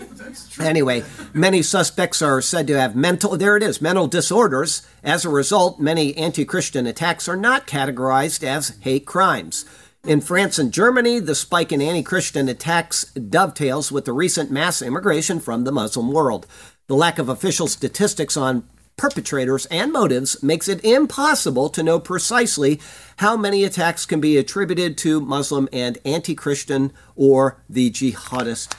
anyway, 0.61 1.05
many 1.33 1.63
suspects 1.63 2.21
are 2.21 2.41
said 2.41 2.67
to 2.67 2.81
have 2.81 2.97
mental. 2.97 3.37
There 3.37 3.57
it 3.57 3.63
is, 3.63 3.81
mental 3.81 4.09
disorders. 4.09 4.85
As 5.05 5.25
a 5.25 5.29
result, 5.29 5.79
many 5.79 6.17
anti-Christian 6.17 6.85
attacks 6.85 7.29
are 7.29 7.37
not 7.37 7.69
categorized 7.69 8.43
as 8.43 8.77
hate 8.81 9.07
crimes. 9.07 9.65
In 10.05 10.21
France 10.21 10.59
and 10.59 10.73
Germany, 10.73 11.21
the 11.21 11.37
spike 11.37 11.71
in 11.71 11.81
anti 11.81 12.03
Christian 12.03 12.49
attacks 12.49 13.05
dovetails 13.13 13.93
with 13.93 14.05
the 14.05 14.13
recent 14.13 14.51
mass 14.51 14.83
immigration 14.83 15.39
from 15.39 15.63
the 15.63 15.73
Muslim 15.73 16.11
world. 16.11 16.49
The 16.89 16.97
lack 16.97 17.21
of 17.21 17.29
official 17.29 17.69
statistics 17.69 18.37
on 18.37 18.69
perpetrators, 18.97 19.67
and 19.67 19.93
motives 19.93 20.43
makes 20.43 20.69
it 20.69 20.85
impossible 20.85 21.69
to 21.71 21.83
know 21.83 21.99
precisely 21.99 22.81
how 23.19 23.37
many 23.37 23.65
attacks 23.65 24.07
can 24.07 24.21
be 24.21 24.37
attributed 24.37 24.97
to 24.99 25.21
Muslim 25.21 25.69
and 25.73 25.99
anti 26.05 26.35
Christian 26.35 26.93
or 27.17 27.63
the 27.69 27.91
jihadist 27.91 28.75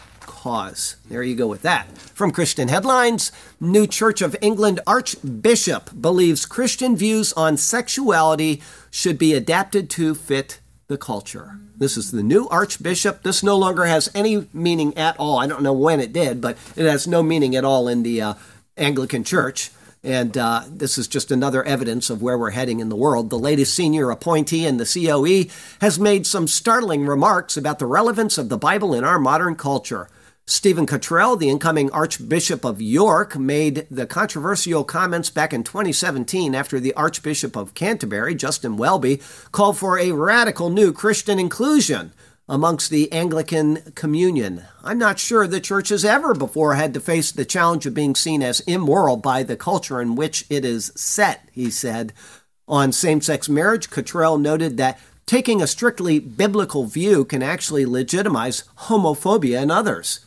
cause. 0.45 0.95
There 1.09 1.23
you 1.23 1.35
go 1.35 1.47
with 1.47 1.61
that. 1.63 1.97
From 1.97 2.31
Christian 2.31 2.67
Headlines 2.67 3.31
New 3.59 3.87
Church 3.87 4.21
of 4.21 4.35
England 4.41 4.79
Archbishop 4.85 5.89
believes 5.99 6.45
Christian 6.45 6.95
views 6.95 7.33
on 7.33 7.57
sexuality 7.57 8.61
should 8.91 9.17
be 9.17 9.33
adapted 9.33 9.89
to 9.91 10.15
fit 10.15 10.59
the 10.87 10.97
culture. 10.97 11.59
This 11.75 11.97
is 11.97 12.11
the 12.11 12.23
new 12.23 12.47
archbishop. 12.49 13.23
This 13.23 13.43
no 13.43 13.57
longer 13.57 13.85
has 13.85 14.09
any 14.13 14.47
meaning 14.53 14.95
at 14.97 15.17
all. 15.17 15.39
I 15.39 15.47
don't 15.47 15.63
know 15.63 15.73
when 15.73 15.99
it 15.99 16.13
did, 16.13 16.41
but 16.41 16.57
it 16.75 16.85
has 16.85 17.07
no 17.07 17.23
meaning 17.23 17.55
at 17.55 17.65
all 17.65 17.87
in 17.87 18.03
the 18.03 18.21
uh, 18.21 18.33
Anglican 18.77 19.23
Church. 19.23 19.71
And 20.05 20.37
uh, 20.37 20.65
this 20.69 20.99
is 20.99 21.07
just 21.07 21.31
another 21.31 21.63
evidence 21.63 22.11
of 22.11 22.21
where 22.21 22.37
we're 22.37 22.51
heading 22.51 22.79
in 22.79 22.89
the 22.89 22.95
world. 22.95 23.31
The 23.31 23.39
latest 23.39 23.73
senior 23.73 24.11
appointee 24.11 24.67
in 24.67 24.77
the 24.77 24.85
COE 24.85 25.51
has 25.81 25.99
made 25.99 26.27
some 26.27 26.47
startling 26.47 27.07
remarks 27.07 27.57
about 27.57 27.79
the 27.79 27.87
relevance 27.87 28.37
of 28.37 28.49
the 28.49 28.57
Bible 28.57 28.93
in 28.93 29.03
our 29.03 29.17
modern 29.17 29.55
culture. 29.55 30.07
Stephen 30.45 30.85
Cottrell, 30.85 31.35
the 31.35 31.49
incoming 31.49 31.89
Archbishop 31.89 32.63
of 32.63 32.79
York, 32.79 33.35
made 33.35 33.87
the 33.89 34.05
controversial 34.05 34.83
comments 34.83 35.31
back 35.31 35.51
in 35.51 35.63
2017 35.63 36.53
after 36.53 36.79
the 36.79 36.93
Archbishop 36.93 37.55
of 37.55 37.73
Canterbury, 37.73 38.35
Justin 38.35 38.77
Welby, 38.77 39.19
called 39.51 39.79
for 39.79 39.97
a 39.97 40.11
radical 40.11 40.69
new 40.69 40.93
Christian 40.93 41.39
inclusion 41.39 42.13
amongst 42.47 42.89
the 42.89 43.11
Anglican 43.11 43.91
communion. 43.95 44.63
I'm 44.83 44.97
not 44.97 45.19
sure 45.19 45.47
the 45.47 45.59
church 45.59 45.89
has 45.89 46.05
ever 46.05 46.33
before 46.33 46.75
had 46.75 46.93
to 46.93 46.99
face 46.99 47.31
the 47.31 47.45
challenge 47.45 47.85
of 47.85 47.93
being 47.93 48.15
seen 48.15 48.43
as 48.43 48.59
immoral 48.61 49.17
by 49.17 49.43
the 49.43 49.57
culture 49.57 49.99
in 49.99 50.15
which 50.15 50.45
it 50.49 50.63
is 50.63 50.91
set, 50.95 51.49
he 51.51 51.71
said. 51.71 52.13
On 52.67 52.91
same 52.91 53.21
sex 53.21 53.49
marriage, 53.49 53.89
Cottrell 53.89 54.37
noted 54.37 54.77
that 54.77 54.99
taking 55.25 55.61
a 55.61 55.67
strictly 55.67 56.19
biblical 56.19 56.85
view 56.85 57.25
can 57.25 57.41
actually 57.41 57.85
legitimize 57.85 58.63
homophobia 58.77 59.61
in 59.61 59.71
others. 59.71 60.25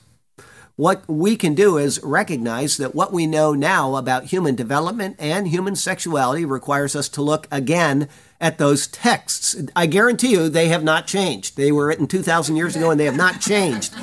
What 0.74 1.02
we 1.08 1.36
can 1.36 1.56
do 1.56 1.76
is 1.76 2.00
recognize 2.04 2.76
that 2.76 2.94
what 2.94 3.12
we 3.12 3.26
know 3.26 3.52
now 3.52 3.96
about 3.96 4.26
human 4.26 4.54
development 4.54 5.16
and 5.18 5.48
human 5.48 5.74
sexuality 5.74 6.44
requires 6.44 6.94
us 6.94 7.08
to 7.10 7.22
look 7.22 7.48
again 7.50 8.08
at 8.40 8.58
those 8.58 8.86
texts. 8.86 9.56
I 9.74 9.86
guarantee 9.86 10.32
you 10.32 10.48
they 10.48 10.68
have 10.68 10.84
not 10.84 11.06
changed. 11.06 11.56
They 11.56 11.72
were 11.72 11.86
written 11.86 12.06
2,000 12.06 12.56
years 12.56 12.76
ago 12.76 12.90
and 12.90 13.00
they 13.00 13.04
have 13.04 13.16
not 13.16 13.40
changed 13.40 13.94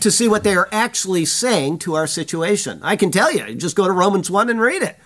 to 0.00 0.10
see 0.10 0.28
what 0.28 0.44
they 0.44 0.54
are 0.54 0.68
actually 0.72 1.24
saying 1.24 1.78
to 1.80 1.94
our 1.94 2.06
situation. 2.06 2.80
I 2.82 2.96
can 2.96 3.10
tell 3.10 3.32
you, 3.32 3.54
just 3.54 3.76
go 3.76 3.86
to 3.86 3.92
Romans 3.92 4.30
1 4.30 4.50
and 4.50 4.60
read 4.60 4.82
it. 4.82 4.96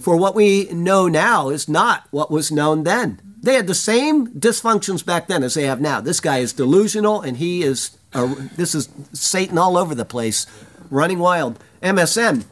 For 0.00 0.16
what 0.16 0.34
we 0.34 0.68
know 0.72 1.08
now 1.08 1.48
is 1.48 1.68
not 1.68 2.04
what 2.10 2.30
was 2.30 2.52
known 2.52 2.84
then. 2.84 3.20
They 3.40 3.54
had 3.54 3.66
the 3.66 3.74
same 3.74 4.28
dysfunctions 4.28 5.04
back 5.04 5.26
then 5.26 5.42
as 5.42 5.54
they 5.54 5.64
have 5.64 5.80
now. 5.80 6.00
This 6.00 6.20
guy 6.20 6.38
is 6.38 6.52
delusional 6.52 7.20
and 7.20 7.36
he 7.36 7.62
is 7.62 7.98
uh, 8.12 8.34
this 8.56 8.74
is 8.74 8.88
Satan 9.12 9.58
all 9.58 9.76
over 9.76 9.94
the 9.94 10.04
place, 10.04 10.46
running 10.90 11.18
wild. 11.18 11.58
MSM, 11.82 12.44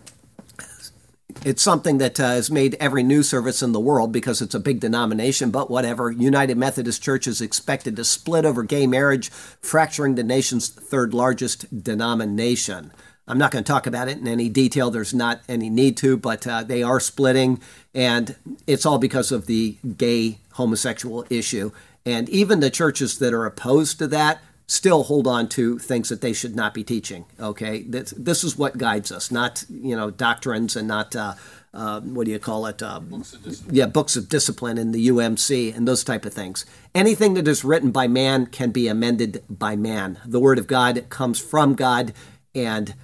it's 1.47 1.63
something 1.63 1.99
that 1.99 2.19
uh, 2.19 2.31
has 2.31 2.51
made 2.51 2.75
every 2.81 3.05
news 3.05 3.29
service 3.29 3.63
in 3.63 3.71
the 3.71 3.79
world 3.79 4.11
because 4.11 4.43
it's 4.43 4.57
a 4.57 4.59
big 4.59 4.81
denomination, 4.81 5.53
but 5.53 5.71
whatever. 5.71 6.11
United 6.11 6.59
Methodist 6.59 7.01
Church 7.01 7.29
is 7.29 7.41
expected 7.41 7.95
to 7.95 8.05
split 8.05 8.45
over 8.45 8.65
gay 8.65 8.85
marriage, 8.89 9.29
fracturing 9.31 10.17
the 10.17 10.25
nation's 10.25 10.69
third 10.69 11.15
largest 11.15 11.85
denomination. 11.85 12.91
I'm 13.29 13.39
not 13.39 13.53
going 13.53 13.63
to 13.63 13.73
talk 13.73 13.87
about 13.87 14.09
it 14.09 14.19
in 14.19 14.27
any 14.27 14.49
detail. 14.49 14.91
There's 14.91 15.15
not 15.15 15.41
any 15.49 15.71
need 15.71 15.97
to, 15.99 16.17
but 16.17 16.45
uh, 16.49 16.65
they 16.65 16.83
are 16.83 16.99
splitting, 16.99 17.61
and 17.95 18.35
it's 18.67 18.85
all 18.85 18.99
because 18.99 19.31
of 19.31 19.47
the 19.47 19.77
gay 19.97 20.39
homosexual 20.55 21.27
issue. 21.31 21.71
And 22.05 22.29
even 22.29 22.59
the 22.59 22.71
churches 22.71 23.21
that 23.21 23.33
are 23.33 23.47
opposed 23.47 24.01
to 24.01 24.09
that 24.09 24.41
still 24.67 25.05
hold 25.05 25.27
on 25.27 25.49
to 25.49 25.79
things 25.79 26.09
that 26.09 26.21
they 26.21 26.33
should 26.33 26.57
not 26.57 26.75
be 26.75 26.83
teaching. 26.83 27.25
Okay, 27.39 27.83
this, 27.83 28.13
this 28.17 28.43
is 28.43 28.57
what 28.59 28.79
guides 28.79 29.13
us, 29.13 29.31
not 29.31 29.65
you 29.71 29.97
know 29.97 30.11
doctrines 30.11 30.77
and 30.77 30.89
not 30.89 31.15
uh, 31.15 31.35
uh, 31.77 32.01
what 32.01 32.25
do 32.25 32.33
you 32.33 32.39
call 32.39 32.67
it? 32.67 32.83
Uh, 32.83 33.01
books 33.01 33.37
yeah, 33.71 33.87
books 33.87 34.17
of 34.17 34.29
discipline 34.29 34.79
in 34.79 34.93
the 34.93 35.09
UMC 35.09 35.77
and 35.77 35.87
those 35.87 36.03
type 36.03 36.25
of 36.25 36.33
things. 36.33 36.65
Anything 36.95 37.35
that 37.35 37.47
is 37.47 37.65
written 37.65 37.91
by 37.91 38.09
man 38.09 38.47
can 38.47 38.71
be 38.71 38.89
amended 38.89 39.45
by 39.49 39.77
man. 39.77 40.19
The 40.25 40.41
Word 40.41 40.59
of 40.59 40.67
God 40.67 41.09
comes 41.11 41.39
from 41.39 41.75
God, 41.75 42.15
and 42.55 42.95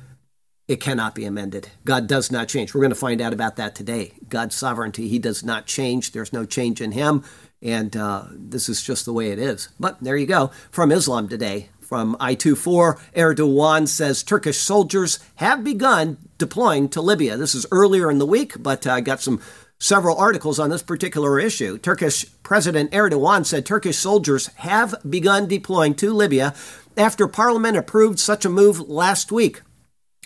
it 0.69 0.81
cannot 0.81 1.15
be 1.15 1.27
amended. 1.27 1.69
God 1.85 2.07
does 2.07 2.33
not 2.33 2.49
change. 2.49 2.73
We're 2.73 2.81
going 2.81 2.91
to 2.91 2.97
find 2.97 3.21
out 3.21 3.35
about 3.35 3.57
that 3.57 3.75
today. 3.75 4.15
God's 4.29 4.57
sovereignty, 4.57 5.07
He 5.07 5.19
does 5.19 5.45
not 5.45 5.67
change. 5.67 6.13
There's 6.13 6.33
no 6.33 6.47
change 6.47 6.81
in 6.81 6.93
Him. 6.93 7.25
And 7.63 7.97
uh, 7.97 8.25
this 8.31 8.69
is 8.69 8.83
just 8.83 9.05
the 9.05 9.13
way 9.13 9.31
it 9.31 9.39
is. 9.39 9.69
But 9.79 10.03
there 10.03 10.17
you 10.17 10.27
go. 10.27 10.51
From 10.71 10.91
Islam 10.91 11.29
today, 11.29 11.69
from 11.81 12.17
I24, 12.17 12.99
Erdogan 13.15 13.87
says 13.87 14.23
Turkish 14.23 14.59
soldiers 14.59 15.19
have 15.37 15.63
begun 15.63 16.17
deploying 16.39 16.89
to 16.89 17.01
Libya. 17.01 17.37
This 17.37 17.55
is 17.55 17.67
earlier 17.71 18.11
in 18.11 18.19
the 18.19 18.27
week, 18.27 18.55
but 18.59 18.87
I 18.87 19.01
got 19.01 19.21
some 19.21 19.41
several 19.79 20.17
articles 20.17 20.59
on 20.59 20.71
this 20.71 20.83
particular 20.83 21.39
issue. 21.39 21.77
Turkish 21.77 22.25
President 22.43 22.91
Erdogan 22.93 23.45
said 23.45 23.67
Turkish 23.67 23.99
soldiers 23.99 24.47
have 24.57 24.95
begun 25.09 25.47
deploying 25.47 25.95
to 25.97 26.13
Libya 26.15 26.55
after 26.97 27.29
parliament 27.29 27.77
approved 27.77 28.19
such 28.19 28.45
a 28.45 28.49
move 28.49 28.81
last 28.81 29.31
week. 29.31 29.63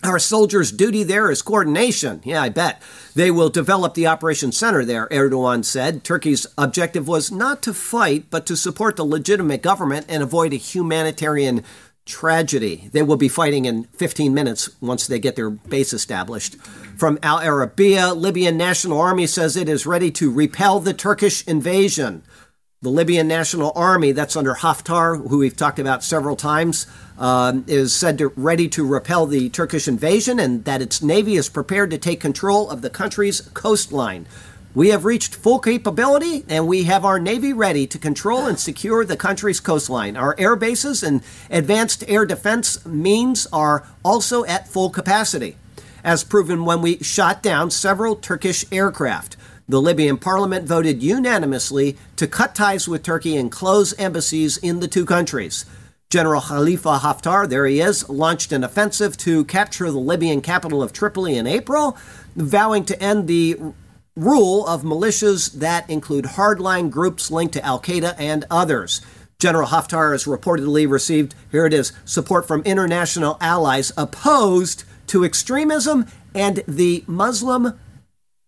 Our 0.03 0.19
soldiers' 0.19 0.73
duty 0.73 1.05
there 1.05 1.31
is 1.31 1.41
coordination. 1.41 2.21
Yeah, 2.23 2.43
I 2.43 2.51
bet. 2.51 2.83
They 3.15 3.31
will 3.31 3.49
develop 3.49 3.95
the 3.95 4.07
operation 4.07 4.53
center 4.53 4.85
there, 4.85 5.09
Erdogan 5.09 5.65
said. 5.65 6.05
Turkey's 6.05 6.47
objective 6.59 7.09
was 7.09 7.33
not 7.33 7.63
to 7.63 7.73
fight, 7.73 8.27
but 8.29 8.45
to 8.47 8.57
support 8.57 8.97
the 8.97 9.07
legitimate 9.07 9.63
government 9.63 10.05
and 10.09 10.23
avoid 10.23 10.53
a 10.53 10.57
humanitarian 10.57 11.65
tragedy. 12.05 12.89
They 12.93 13.03
will 13.03 13.17
be 13.17 13.29
fighting 13.29 13.65
in 13.65 13.85
15 13.85 14.33
minutes 14.35 14.71
once 14.83 15.07
they 15.07 15.19
get 15.19 15.35
their 15.35 15.51
base 15.51 15.93
established. 15.93 16.57
From 16.97 17.19
Al 17.23 17.41
Arabiya, 17.41 18.15
Libyan 18.15 18.57
National 18.57 19.01
Army 19.01 19.27
says 19.27 19.57
it 19.57 19.69
is 19.69 19.87
ready 19.87 20.11
to 20.13 20.31
repel 20.31 20.79
the 20.79 20.95
Turkish 20.95 21.45
invasion. 21.47 22.23
The 22.83 22.91
Libyan 22.91 23.27
National 23.27 23.73
Army, 23.75 24.13
that's 24.13 24.37
under 24.37 24.53
Haftar, 24.53 25.31
who 25.31 25.39
we've 25.39 25.57
talked 25.57 25.79
about 25.79 26.05
several 26.05 26.37
times, 26.37 26.87
um, 27.19 27.65
is 27.67 27.95
said 27.95 28.19
to 28.19 28.29
ready 28.37 28.69
to 28.69 28.87
repel 28.87 29.25
the 29.25 29.49
Turkish 29.49 29.89
invasion 29.89 30.39
and 30.39 30.63
that 30.67 30.83
its 30.83 31.01
navy 31.01 31.37
is 31.37 31.49
prepared 31.49 31.91
to 31.93 31.97
take 31.97 32.21
control 32.21 32.69
of 32.69 32.83
the 32.83 32.91
country's 32.91 33.41
coastline. 33.55 34.27
We 34.75 34.91
have 34.91 35.07
reached 35.07 35.35
full 35.35 35.59
capability 35.59 36.45
and 36.51 36.69
we 36.69 36.83
have 36.83 37.03
our 37.03 37.19
Navy 37.19 37.55
ready 37.55 37.87
to 37.87 37.99
control 37.99 38.45
and 38.45 38.59
secure 38.59 39.07
the 39.07 39.17
country's 39.17 39.59
coastline. 39.59 40.15
Our 40.15 40.35
air 40.37 40.55
bases 40.55 41.03
and 41.03 41.23
advanced 41.49 42.05
air 42.07 42.27
defense 42.27 42.85
means 42.85 43.47
are 43.55 43.89
also 44.05 44.45
at 44.45 44.69
full 44.69 44.91
capacity, 44.91 45.57
as 46.05 46.25
proven 46.25 46.67
when 46.67 46.83
we 46.83 46.99
shot 46.99 47.43
down 47.43 47.71
several 47.71 48.17
Turkish 48.17 48.67
aircraft. 48.71 49.39
The 49.69 49.83
Libyan 49.83 50.19
parliament 50.19 50.65
voted 50.65 51.03
unanimously 51.03 51.97
to 52.15 52.29
cut 52.29 52.55
ties 52.55 52.87
with 52.87 53.03
Turkey 53.03 53.37
and 53.37 53.51
close 53.51 53.99
embassies 53.99 54.59
in 54.59 54.79
the 54.79 54.87
two 54.87 55.05
countries. 55.05 55.65
General 56.09 56.41
Khalifa 56.41 56.99
Haftar, 56.99 57.49
there 57.49 57.67
he 57.67 57.81
is, 57.81 58.09
launched 58.09 58.53
an 58.53 58.63
offensive 58.63 59.17
to 59.19 59.45
capture 59.47 59.91
the 59.91 59.99
Libyan 59.99 60.41
capital 60.41 60.85
of 60.85 60.93
Tripoli 60.93 61.37
in 61.37 61.49
April, 61.49 61.99
vowing 62.37 62.85
to 62.85 63.03
end 63.03 63.27
the 63.27 63.57
rule 64.15 64.65
of 64.69 64.83
militias 64.83 65.53
that 65.55 65.91
include 65.91 66.25
hardline 66.25 66.89
groups 66.89 67.33
linked 67.33 67.55
to 67.55 67.65
Al 67.65 67.81
Qaeda 67.81 68.15
and 68.21 68.45
others. 68.49 69.01
General 69.41 69.67
Haftar 69.67 70.13
has 70.13 70.27
reportedly 70.27 70.89
received, 70.89 71.35
here 71.51 71.67
it 71.67 71.75
is, 71.75 71.93
support 72.05 72.47
from 72.47 72.63
international 72.63 73.37
allies 73.41 73.93
opposed 73.97 74.85
to 75.09 75.25
extremism 75.25 76.07
and 76.37 76.63
the 76.69 77.03
Muslim 77.09 77.77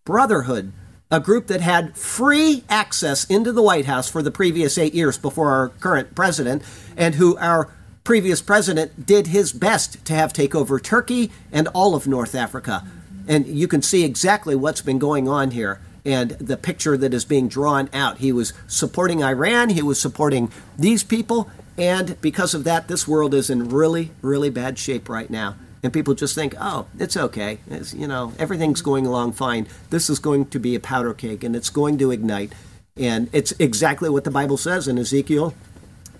Brotherhood 0.04 0.72
a 1.10 1.20
group 1.20 1.46
that 1.46 1.60
had 1.60 1.96
free 1.96 2.64
access 2.68 3.24
into 3.24 3.52
the 3.52 3.62
White 3.62 3.86
House 3.86 4.10
for 4.10 4.22
the 4.22 4.30
previous 4.30 4.76
eight 4.76 4.94
years 4.94 5.16
before 5.16 5.50
our 5.50 5.70
current 5.70 6.14
president, 6.14 6.62
and 6.96 7.14
who 7.14 7.36
our 7.38 7.72
previous 8.04 8.42
president 8.42 9.06
did 9.06 9.28
his 9.28 9.52
best 9.52 10.04
to 10.04 10.12
have 10.12 10.32
take 10.32 10.54
over 10.54 10.78
Turkey 10.78 11.30
and 11.52 11.68
all 11.68 11.94
of 11.94 12.06
North 12.06 12.34
Africa. 12.34 12.86
And 13.26 13.46
you 13.46 13.68
can 13.68 13.82
see 13.82 14.04
exactly 14.04 14.54
what's 14.54 14.80
been 14.82 14.98
going 14.98 15.28
on 15.28 15.50
here 15.50 15.80
and 16.04 16.30
the 16.32 16.56
picture 16.56 16.96
that 16.96 17.12
is 17.12 17.24
being 17.24 17.48
drawn 17.48 17.90
out. 17.92 18.18
He 18.18 18.32
was 18.32 18.52
supporting 18.66 19.22
Iran, 19.22 19.70
he 19.70 19.82
was 19.82 20.00
supporting 20.00 20.50
these 20.78 21.04
people, 21.04 21.50
and 21.76 22.20
because 22.20 22.54
of 22.54 22.64
that, 22.64 22.88
this 22.88 23.06
world 23.06 23.34
is 23.34 23.50
in 23.50 23.68
really, 23.68 24.10
really 24.20 24.50
bad 24.50 24.78
shape 24.78 25.08
right 25.08 25.30
now 25.30 25.56
and 25.82 25.92
people 25.92 26.14
just 26.14 26.34
think, 26.34 26.54
oh, 26.60 26.86
it's 26.98 27.16
okay. 27.16 27.58
It's, 27.68 27.94
you 27.94 28.06
know, 28.06 28.32
everything's 28.38 28.82
going 28.82 29.06
along 29.06 29.32
fine. 29.32 29.66
This 29.90 30.10
is 30.10 30.18
going 30.18 30.46
to 30.46 30.58
be 30.58 30.74
a 30.74 30.80
powder 30.80 31.14
cake, 31.14 31.44
and 31.44 31.54
it's 31.54 31.70
going 31.70 31.98
to 31.98 32.10
ignite. 32.10 32.52
And 32.96 33.30
it's 33.32 33.52
exactly 33.58 34.10
what 34.10 34.24
the 34.24 34.30
Bible 34.30 34.56
says 34.56 34.88
in 34.88 34.98
Ezekiel 34.98 35.54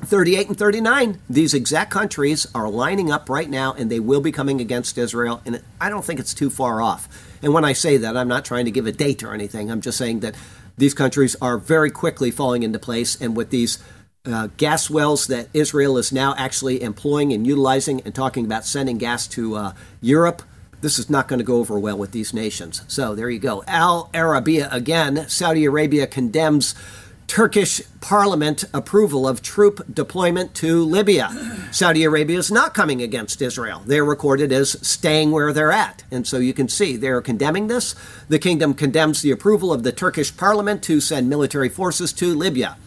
38 0.02 0.48
and 0.48 0.56
39. 0.56 1.20
These 1.28 1.54
exact 1.54 1.90
countries 1.90 2.46
are 2.54 2.70
lining 2.70 3.10
up 3.10 3.28
right 3.28 3.50
now, 3.50 3.72
and 3.72 3.90
they 3.90 4.00
will 4.00 4.20
be 4.20 4.30
coming 4.30 4.60
against 4.60 4.96
Israel. 4.96 5.42
And 5.44 5.62
I 5.80 5.90
don't 5.90 6.04
think 6.04 6.20
it's 6.20 6.34
too 6.34 6.50
far 6.50 6.80
off. 6.80 7.08
And 7.42 7.52
when 7.52 7.64
I 7.64 7.72
say 7.72 7.96
that, 7.96 8.16
I'm 8.16 8.28
not 8.28 8.44
trying 8.44 8.64
to 8.66 8.70
give 8.70 8.86
a 8.86 8.92
date 8.92 9.22
or 9.22 9.34
anything. 9.34 9.70
I'm 9.70 9.80
just 9.80 9.98
saying 9.98 10.20
that 10.20 10.36
these 10.76 10.94
countries 10.94 11.34
are 11.42 11.58
very 11.58 11.90
quickly 11.90 12.30
falling 12.30 12.62
into 12.62 12.78
place, 12.78 13.20
and 13.20 13.36
with 13.36 13.50
these 13.50 13.82
uh, 14.28 14.48
gas 14.56 14.90
wells 14.90 15.26
that 15.28 15.48
Israel 15.54 15.98
is 15.98 16.12
now 16.12 16.34
actually 16.36 16.82
employing 16.82 17.32
and 17.32 17.46
utilizing 17.46 18.00
and 18.02 18.14
talking 18.14 18.44
about 18.44 18.64
sending 18.64 18.98
gas 18.98 19.26
to 19.28 19.56
uh, 19.56 19.72
Europe. 20.00 20.42
This 20.80 20.98
is 20.98 21.10
not 21.10 21.26
going 21.26 21.38
to 21.38 21.44
go 21.44 21.56
over 21.56 21.78
well 21.78 21.98
with 21.98 22.12
these 22.12 22.32
nations. 22.32 22.82
So 22.86 23.14
there 23.14 23.30
you 23.30 23.40
go. 23.40 23.64
Al 23.66 24.10
Arabiya 24.14 24.68
again. 24.70 25.28
Saudi 25.28 25.64
Arabia 25.64 26.06
condemns 26.06 26.74
Turkish 27.26 27.82
parliament 28.00 28.64
approval 28.72 29.28
of 29.28 29.42
troop 29.42 29.82
deployment 29.92 30.54
to 30.54 30.82
Libya. 30.82 31.30
Saudi 31.70 32.02
Arabia 32.04 32.38
is 32.38 32.50
not 32.50 32.72
coming 32.72 33.02
against 33.02 33.42
Israel. 33.42 33.82
They're 33.84 34.04
recorded 34.04 34.50
as 34.50 34.78
staying 34.86 35.30
where 35.30 35.52
they're 35.52 35.72
at. 35.72 36.04
And 36.10 36.26
so 36.26 36.38
you 36.38 36.54
can 36.54 36.68
see 36.68 36.96
they're 36.96 37.20
condemning 37.20 37.66
this. 37.66 37.94
The 38.28 38.38
kingdom 38.38 38.72
condemns 38.72 39.20
the 39.20 39.30
approval 39.30 39.72
of 39.72 39.82
the 39.82 39.92
Turkish 39.92 40.34
parliament 40.34 40.82
to 40.84 41.00
send 41.00 41.28
military 41.28 41.68
forces 41.68 42.14
to 42.14 42.34
Libya 42.34 42.78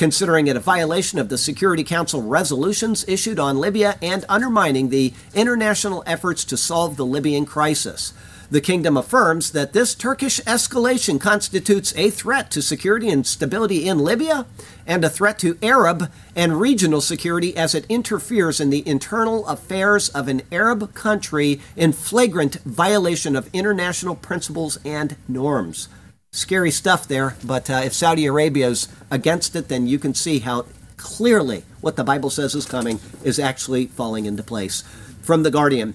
considering 0.00 0.46
it 0.46 0.56
a 0.56 0.60
violation 0.60 1.18
of 1.18 1.28
the 1.28 1.36
Security 1.36 1.84
Council 1.84 2.22
resolutions 2.22 3.04
issued 3.06 3.38
on 3.38 3.58
Libya 3.58 3.98
and 4.00 4.24
undermining 4.30 4.88
the 4.88 5.12
international 5.34 6.02
efforts 6.06 6.42
to 6.42 6.56
solve 6.56 6.96
the 6.96 7.04
Libyan 7.04 7.44
crisis. 7.44 8.14
The 8.50 8.62
kingdom 8.62 8.96
affirms 8.96 9.52
that 9.52 9.74
this 9.74 9.94
Turkish 9.94 10.40
escalation 10.44 11.20
constitutes 11.20 11.92
a 11.98 12.08
threat 12.08 12.50
to 12.52 12.62
security 12.62 13.10
and 13.10 13.26
stability 13.26 13.86
in 13.86 13.98
Libya 13.98 14.46
and 14.86 15.04
a 15.04 15.10
threat 15.10 15.38
to 15.40 15.58
Arab 15.62 16.10
and 16.34 16.58
regional 16.58 17.02
security 17.02 17.54
as 17.54 17.74
it 17.74 17.84
interferes 17.90 18.58
in 18.58 18.70
the 18.70 18.88
internal 18.88 19.46
affairs 19.48 20.08
of 20.08 20.28
an 20.28 20.40
Arab 20.50 20.94
country 20.94 21.60
in 21.76 21.92
flagrant 21.92 22.54
violation 22.62 23.36
of 23.36 23.50
international 23.52 24.16
principles 24.16 24.78
and 24.82 25.16
norms. 25.28 25.90
Scary 26.32 26.70
stuff 26.70 27.08
there, 27.08 27.34
but 27.44 27.68
uh, 27.68 27.82
if 27.84 27.92
Saudi 27.92 28.24
Arabia 28.24 28.68
is 28.68 28.86
against 29.10 29.56
it, 29.56 29.66
then 29.66 29.88
you 29.88 29.98
can 29.98 30.14
see 30.14 30.38
how 30.38 30.64
clearly 30.96 31.64
what 31.80 31.96
the 31.96 32.04
Bible 32.04 32.30
says 32.30 32.54
is 32.54 32.66
coming 32.66 33.00
is 33.24 33.40
actually 33.40 33.86
falling 33.86 34.26
into 34.26 34.44
place. 34.44 34.82
From 35.22 35.42
The 35.42 35.50
Guardian. 35.50 35.94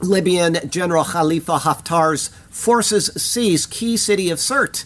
Libyan 0.00 0.70
General 0.70 1.02
Khalifa 1.02 1.58
Haftar's 1.58 2.28
forces 2.50 3.10
seize 3.16 3.66
key 3.66 3.96
city 3.96 4.30
of 4.30 4.38
Sirte. 4.38 4.84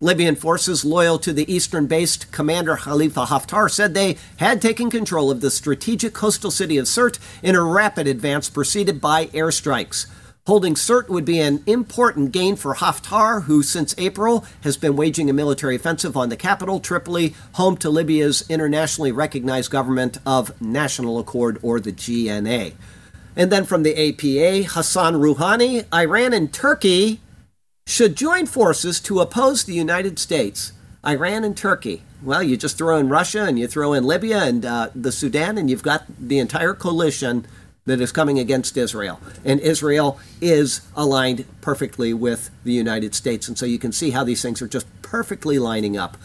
Libyan 0.00 0.36
forces 0.36 0.86
loyal 0.86 1.18
to 1.18 1.34
the 1.34 1.52
eastern 1.52 1.86
based 1.86 2.32
commander 2.32 2.76
Khalifa 2.76 3.26
Haftar 3.26 3.70
said 3.70 3.92
they 3.92 4.16
had 4.38 4.62
taken 4.62 4.90
control 4.90 5.30
of 5.30 5.42
the 5.42 5.50
strategic 5.50 6.14
coastal 6.14 6.50
city 6.50 6.78
of 6.78 6.86
Sirte 6.86 7.18
in 7.42 7.54
a 7.54 7.62
rapid 7.62 8.06
advance 8.06 8.48
preceded 8.48 9.02
by 9.02 9.26
airstrikes. 9.26 10.06
Holding 10.50 10.74
Sirte 10.74 11.08
would 11.08 11.24
be 11.24 11.38
an 11.38 11.62
important 11.64 12.32
gain 12.32 12.56
for 12.56 12.74
Haftar, 12.74 13.44
who 13.44 13.62
since 13.62 13.94
April 13.96 14.44
has 14.62 14.76
been 14.76 14.96
waging 14.96 15.30
a 15.30 15.32
military 15.32 15.76
offensive 15.76 16.16
on 16.16 16.28
the 16.28 16.36
capital, 16.36 16.80
Tripoli, 16.80 17.36
home 17.52 17.76
to 17.76 17.88
Libya's 17.88 18.44
internationally 18.50 19.12
recognized 19.12 19.70
government 19.70 20.18
of 20.26 20.60
National 20.60 21.20
Accord, 21.20 21.60
or 21.62 21.78
the 21.78 21.92
GNA. 21.92 22.72
And 23.36 23.52
then 23.52 23.64
from 23.64 23.84
the 23.84 23.94
APA, 23.94 24.70
Hassan 24.70 25.14
Rouhani, 25.14 25.84
Iran 25.94 26.32
and 26.32 26.52
Turkey 26.52 27.20
should 27.86 28.16
join 28.16 28.46
forces 28.46 28.98
to 29.02 29.20
oppose 29.20 29.62
the 29.62 29.74
United 29.74 30.18
States. 30.18 30.72
Iran 31.06 31.44
and 31.44 31.56
Turkey. 31.56 32.02
Well, 32.24 32.42
you 32.42 32.56
just 32.56 32.76
throw 32.76 32.98
in 32.98 33.08
Russia 33.08 33.44
and 33.44 33.56
you 33.56 33.68
throw 33.68 33.92
in 33.92 34.02
Libya 34.02 34.42
and 34.42 34.66
uh, 34.66 34.90
the 34.96 35.12
Sudan, 35.12 35.58
and 35.58 35.70
you've 35.70 35.84
got 35.84 36.06
the 36.18 36.40
entire 36.40 36.74
coalition 36.74 37.46
that 37.90 38.00
is 38.00 38.12
coming 38.12 38.38
against 38.38 38.76
Israel. 38.76 39.20
And 39.44 39.60
Israel 39.60 40.18
is 40.40 40.80
aligned 40.96 41.44
perfectly 41.60 42.14
with 42.14 42.50
the 42.64 42.72
United 42.72 43.14
States. 43.14 43.48
And 43.48 43.58
so 43.58 43.66
you 43.66 43.78
can 43.78 43.92
see 43.92 44.10
how 44.10 44.24
these 44.24 44.42
things 44.42 44.62
are 44.62 44.68
just 44.68 44.86
perfectly 45.02 45.58
lining 45.58 45.96
up. 45.96 46.16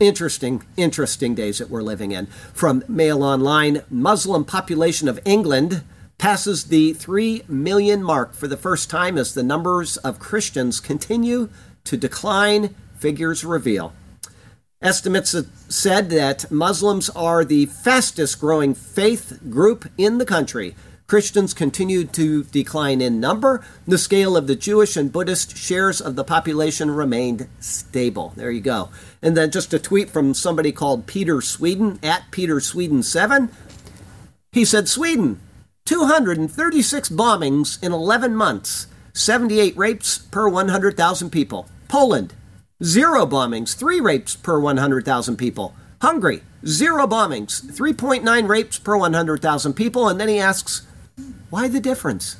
Interesting, 0.00 0.62
interesting 0.76 1.34
days 1.34 1.58
that 1.58 1.70
we're 1.70 1.82
living 1.82 2.10
in. 2.10 2.26
From 2.54 2.82
Mail 2.88 3.22
Online, 3.22 3.82
Muslim 3.90 4.44
population 4.44 5.08
of 5.08 5.20
England 5.24 5.82
passes 6.16 6.64
the 6.64 6.94
3 6.94 7.42
million 7.48 8.02
mark 8.02 8.34
for 8.34 8.46
the 8.46 8.56
first 8.56 8.90
time 8.90 9.16
as 9.16 9.34
the 9.34 9.42
numbers 9.42 9.96
of 9.98 10.18
Christians 10.18 10.80
continue 10.80 11.48
to 11.84 11.96
decline, 11.96 12.74
figures 12.98 13.44
reveal. 13.44 13.92
Estimates 14.82 15.34
said 15.68 16.08
that 16.08 16.50
Muslims 16.50 17.10
are 17.10 17.44
the 17.44 17.66
fastest 17.66 18.40
growing 18.40 18.72
faith 18.72 19.38
group 19.50 19.86
in 19.98 20.16
the 20.16 20.24
country. 20.24 20.74
Christians 21.10 21.54
continued 21.54 22.12
to 22.12 22.44
decline 22.44 23.00
in 23.00 23.18
number. 23.18 23.64
The 23.84 23.98
scale 23.98 24.36
of 24.36 24.46
the 24.46 24.54
Jewish 24.54 24.96
and 24.96 25.10
Buddhist 25.10 25.56
shares 25.56 26.00
of 26.00 26.14
the 26.14 26.22
population 26.22 26.88
remained 26.88 27.48
stable. 27.58 28.32
There 28.36 28.52
you 28.52 28.60
go. 28.60 28.90
And 29.20 29.36
then 29.36 29.50
just 29.50 29.74
a 29.74 29.80
tweet 29.80 30.08
from 30.08 30.34
somebody 30.34 30.70
called 30.70 31.08
Peter 31.08 31.40
Sweden 31.40 31.98
at 32.00 32.30
Peter 32.30 32.60
Sweden 32.60 33.02
7. 33.02 33.50
He 34.52 34.64
said, 34.64 34.88
Sweden, 34.88 35.40
236 35.84 37.08
bombings 37.08 37.82
in 37.82 37.90
11 37.90 38.36
months, 38.36 38.86
78 39.12 39.76
rapes 39.76 40.16
per 40.16 40.48
100,000 40.48 41.30
people. 41.30 41.68
Poland, 41.88 42.34
zero 42.84 43.26
bombings, 43.26 43.74
three 43.74 43.98
rapes 43.98 44.36
per 44.36 44.60
100,000 44.60 45.36
people. 45.36 45.74
Hungary, 46.00 46.42
zero 46.64 47.08
bombings, 47.08 47.62
3.9 47.62 48.48
rapes 48.48 48.78
per 48.78 48.96
100,000 48.96 49.74
people. 49.74 50.08
And 50.08 50.20
then 50.20 50.28
he 50.28 50.38
asks, 50.38 50.86
why 51.50 51.68
the 51.68 51.80
difference? 51.80 52.36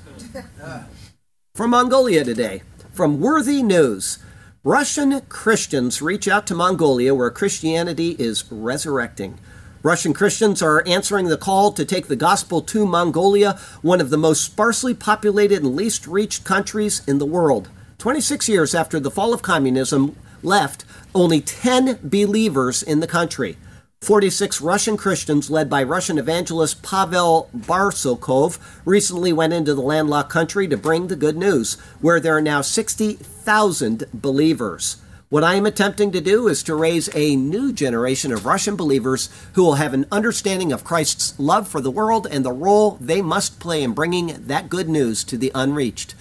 From 1.54 1.70
Mongolia 1.70 2.24
today, 2.24 2.62
from 2.92 3.20
Worthy 3.20 3.62
News. 3.62 4.18
Russian 4.62 5.22
Christians 5.22 6.02
reach 6.02 6.28
out 6.28 6.46
to 6.46 6.54
Mongolia 6.54 7.14
where 7.14 7.30
Christianity 7.30 8.14
is 8.18 8.44
resurrecting. 8.52 9.38
Russian 9.82 10.12
Christians 10.12 10.60
are 10.60 10.86
answering 10.86 11.28
the 11.28 11.38
call 11.38 11.72
to 11.72 11.86
take 11.86 12.08
the 12.08 12.16
gospel 12.16 12.60
to 12.60 12.84
Mongolia, 12.84 13.58
one 13.80 14.02
of 14.02 14.10
the 14.10 14.18
most 14.18 14.44
sparsely 14.44 14.92
populated 14.92 15.62
and 15.62 15.74
least 15.74 16.06
reached 16.06 16.44
countries 16.44 17.00
in 17.08 17.16
the 17.16 17.24
world. 17.24 17.70
26 17.96 18.48
years 18.48 18.74
after 18.74 19.00
the 19.00 19.10
fall 19.10 19.32
of 19.32 19.40
communism 19.40 20.14
left 20.42 20.84
only 21.14 21.40
10 21.40 21.98
believers 22.02 22.82
in 22.82 23.00
the 23.00 23.06
country. 23.06 23.56
46 24.02 24.62
Russian 24.62 24.96
Christians, 24.96 25.50
led 25.50 25.68
by 25.68 25.82
Russian 25.82 26.16
evangelist 26.16 26.82
Pavel 26.82 27.50
Barsukov, 27.54 28.58
recently 28.86 29.30
went 29.30 29.52
into 29.52 29.74
the 29.74 29.82
landlocked 29.82 30.30
country 30.30 30.66
to 30.68 30.78
bring 30.78 31.08
the 31.08 31.16
good 31.16 31.36
news, 31.36 31.74
where 32.00 32.18
there 32.18 32.34
are 32.34 32.40
now 32.40 32.62
60,000 32.62 34.04
believers. 34.14 34.96
What 35.28 35.44
I 35.44 35.56
am 35.56 35.66
attempting 35.66 36.12
to 36.12 36.20
do 36.22 36.48
is 36.48 36.62
to 36.62 36.74
raise 36.74 37.14
a 37.14 37.36
new 37.36 37.74
generation 37.74 38.32
of 38.32 38.46
Russian 38.46 38.74
believers 38.74 39.28
who 39.52 39.62
will 39.62 39.74
have 39.74 39.92
an 39.92 40.06
understanding 40.10 40.72
of 40.72 40.82
Christ's 40.82 41.38
love 41.38 41.68
for 41.68 41.82
the 41.82 41.90
world 41.90 42.26
and 42.26 42.42
the 42.42 42.52
role 42.52 42.92
they 43.02 43.20
must 43.20 43.60
play 43.60 43.82
in 43.82 43.92
bringing 43.92 44.46
that 44.46 44.70
good 44.70 44.88
news 44.88 45.22
to 45.24 45.36
the 45.36 45.52
unreached. 45.54 46.14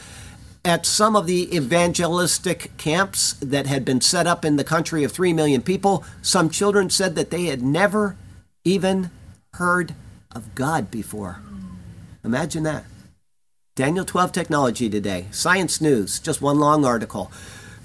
At 0.66 0.86
some 0.86 1.16
of 1.16 1.26
the 1.26 1.56
evangelistic 1.56 2.76
camps 2.78 3.34
that 3.34 3.66
had 3.66 3.86
been 3.86 4.02
set 4.02 4.28
up 4.28 4.44
in 4.44 4.58
the 4.58 4.64
country 4.64 5.04
of 5.04 5.12
3 5.12 5.32
million 5.32 5.62
people, 5.62 6.04
some 6.22 6.50
children 6.50 6.90
said 6.90 7.16
that 7.16 7.30
they 7.30 7.46
had 7.46 7.62
never 7.62 8.18
even 8.66 9.10
heard 9.54 9.96
of 10.36 10.56
God 10.56 10.92
before. 10.92 11.42
Imagine 12.24 12.64
that. 12.64 12.84
Daniel 13.76 14.04
12 14.04 14.34
Technology 14.34 14.90
today, 14.90 15.28
Science 15.32 15.80
News, 15.80 16.20
just 16.20 16.42
one 16.42 16.60
long 16.60 16.84
article. 16.84 17.32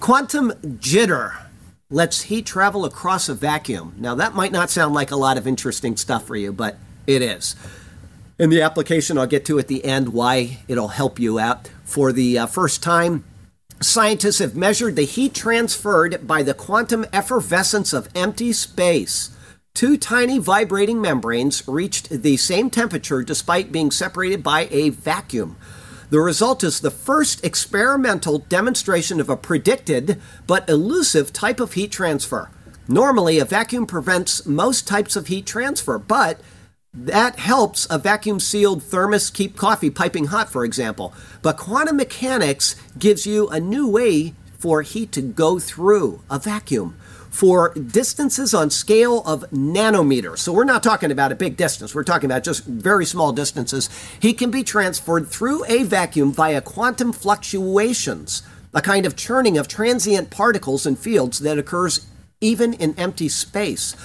Quantum 0.00 0.50
jitter 0.78 1.44
lets 1.88 2.22
heat 2.22 2.44
travel 2.44 2.84
across 2.84 3.28
a 3.28 3.34
vacuum. 3.34 3.94
Now, 3.96 4.16
that 4.16 4.34
might 4.34 4.50
not 4.50 4.70
sound 4.70 4.94
like 4.94 5.12
a 5.12 5.16
lot 5.16 5.38
of 5.38 5.46
interesting 5.46 5.96
stuff 5.96 6.26
for 6.26 6.34
you, 6.34 6.52
but 6.52 6.76
it 7.06 7.22
is. 7.22 7.54
In 8.36 8.50
the 8.50 8.62
application, 8.62 9.16
I'll 9.16 9.28
get 9.28 9.44
to 9.46 9.60
at 9.60 9.68
the 9.68 9.84
end 9.84 10.08
why 10.08 10.58
it'll 10.66 10.88
help 10.88 11.20
you 11.20 11.38
out. 11.38 11.70
For 11.84 12.12
the 12.12 12.38
uh, 12.38 12.46
first 12.46 12.82
time, 12.82 13.24
scientists 13.80 14.38
have 14.38 14.56
measured 14.56 14.96
the 14.96 15.02
heat 15.02 15.34
transferred 15.34 16.26
by 16.26 16.42
the 16.42 16.54
quantum 16.54 17.06
effervescence 17.12 17.92
of 17.92 18.08
empty 18.14 18.52
space. 18.52 19.30
Two 19.74 19.96
tiny 19.96 20.38
vibrating 20.38 21.00
membranes 21.00 21.66
reached 21.66 22.08
the 22.08 22.36
same 22.36 22.70
temperature 22.70 23.22
despite 23.22 23.72
being 23.72 23.90
separated 23.90 24.42
by 24.42 24.68
a 24.70 24.90
vacuum. 24.90 25.56
The 26.10 26.20
result 26.20 26.62
is 26.62 26.80
the 26.80 26.90
first 26.90 27.44
experimental 27.44 28.38
demonstration 28.38 29.20
of 29.20 29.28
a 29.28 29.36
predicted 29.36 30.20
but 30.46 30.68
elusive 30.68 31.32
type 31.32 31.60
of 31.60 31.72
heat 31.72 31.90
transfer. 31.90 32.50
Normally, 32.86 33.38
a 33.38 33.44
vacuum 33.44 33.86
prevents 33.86 34.46
most 34.46 34.86
types 34.86 35.16
of 35.16 35.26
heat 35.26 35.46
transfer, 35.46 35.98
but 35.98 36.40
that 36.94 37.38
helps 37.38 37.86
a 37.90 37.98
vacuum 37.98 38.38
sealed 38.38 38.82
thermos 38.82 39.30
keep 39.30 39.56
coffee 39.56 39.90
piping 39.90 40.26
hot, 40.26 40.50
for 40.50 40.64
example. 40.64 41.12
But 41.42 41.56
quantum 41.56 41.96
mechanics 41.96 42.76
gives 42.98 43.26
you 43.26 43.48
a 43.48 43.58
new 43.58 43.88
way 43.88 44.34
for 44.58 44.82
heat 44.82 45.12
to 45.12 45.20
go 45.20 45.58
through 45.58 46.22
a 46.30 46.38
vacuum 46.38 46.96
for 47.30 47.74
distances 47.74 48.54
on 48.54 48.70
scale 48.70 49.24
of 49.26 49.40
nanometers. 49.50 50.38
So 50.38 50.52
we're 50.52 50.62
not 50.62 50.84
talking 50.84 51.10
about 51.10 51.32
a 51.32 51.34
big 51.34 51.56
distance. 51.56 51.92
We're 51.92 52.04
talking 52.04 52.30
about 52.30 52.44
just 52.44 52.64
very 52.64 53.04
small 53.04 53.32
distances. 53.32 53.90
He 54.20 54.32
can 54.32 54.52
be 54.52 54.62
transferred 54.62 55.26
through 55.26 55.64
a 55.66 55.82
vacuum 55.82 56.32
via 56.32 56.60
quantum 56.60 57.12
fluctuations, 57.12 58.44
a 58.72 58.80
kind 58.80 59.04
of 59.04 59.16
churning 59.16 59.58
of 59.58 59.66
transient 59.66 60.30
particles 60.30 60.86
and 60.86 60.96
fields 60.96 61.40
that 61.40 61.58
occurs 61.58 62.06
even 62.40 62.74
in 62.74 62.94
empty 62.96 63.28
space. 63.28 63.96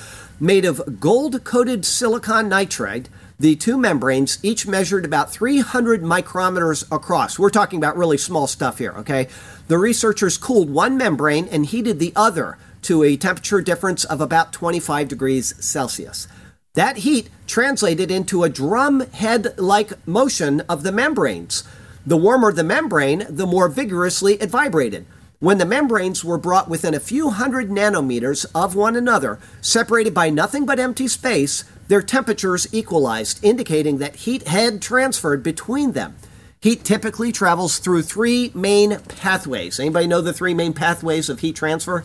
Made 0.41 0.63
of 0.63 1.01
gold-coated 1.01 1.85
silicon 1.85 2.49
nitride, 2.49 3.07
the 3.37 3.57
two 3.57 3.77
membranes 3.77 4.39
each 4.41 4.65
measured 4.65 5.03
about 5.03 5.33
300 5.33 6.01
micrometers 6.01 6.85
across. 6.89 7.37
We're 7.37 7.49
talking 7.49 7.77
about 7.77 7.97
really 7.97 8.17
small 8.17 8.47
stuff 8.47 8.77
here, 8.77 8.93
okay? 8.99 9.27
The 9.67 9.77
researchers 9.77 10.37
cooled 10.37 10.69
one 10.69 10.97
membrane 10.97 11.49
and 11.49 11.65
heated 11.65 11.99
the 11.99 12.13
other 12.15 12.57
to 12.83 13.03
a 13.03 13.17
temperature 13.17 13.59
difference 13.59 14.05
of 14.05 14.21
about 14.21 14.53
25 14.53 15.09
degrees 15.09 15.55
Celsius. 15.59 16.29
That 16.73 16.97
heat 16.97 17.29
translated 17.45 18.09
into 18.09 18.45
a 18.45 18.49
drum 18.49 19.01
head 19.11 19.59
like 19.59 20.07
motion 20.07 20.61
of 20.69 20.83
the 20.83 20.93
membranes. 20.93 21.65
The 22.05 22.15
warmer 22.15 22.53
the 22.53 22.63
membrane, 22.63 23.25
the 23.29 23.45
more 23.45 23.67
vigorously 23.67 24.35
it 24.35 24.49
vibrated. 24.49 25.05
When 25.41 25.57
the 25.57 25.65
membranes 25.65 26.25
were 26.25 26.37
brought 26.37 26.67
within 26.67 26.93
a 26.93 26.99
few 26.99 27.29
hundred 27.29 27.69
nanometers 27.69 28.45
of 28.53 28.75
one 28.75 28.97
another, 28.97 29.39
separated 29.61 30.13
by 30.13 30.29
nothing 30.29 30.65
but 30.65 30.79
empty 30.79 31.07
space, 31.07 31.63
their 31.87 32.01
temperatures 32.01 32.67
equalized, 32.73 33.41
indicating 33.41 33.99
that 33.99 34.17
heat 34.17 34.49
had 34.49 34.81
transferred 34.81 35.41
between 35.41 35.93
them. 35.93 36.17
Heat 36.59 36.83
typically 36.83 37.31
travels 37.31 37.79
through 37.79 38.01
three 38.01 38.51
main 38.53 38.99
pathways. 38.99 39.79
Anybody 39.79 40.07
know 40.07 40.19
the 40.19 40.33
three 40.33 40.53
main 40.53 40.73
pathways 40.73 41.29
of 41.29 41.39
heat 41.39 41.55
transfer? 41.55 42.03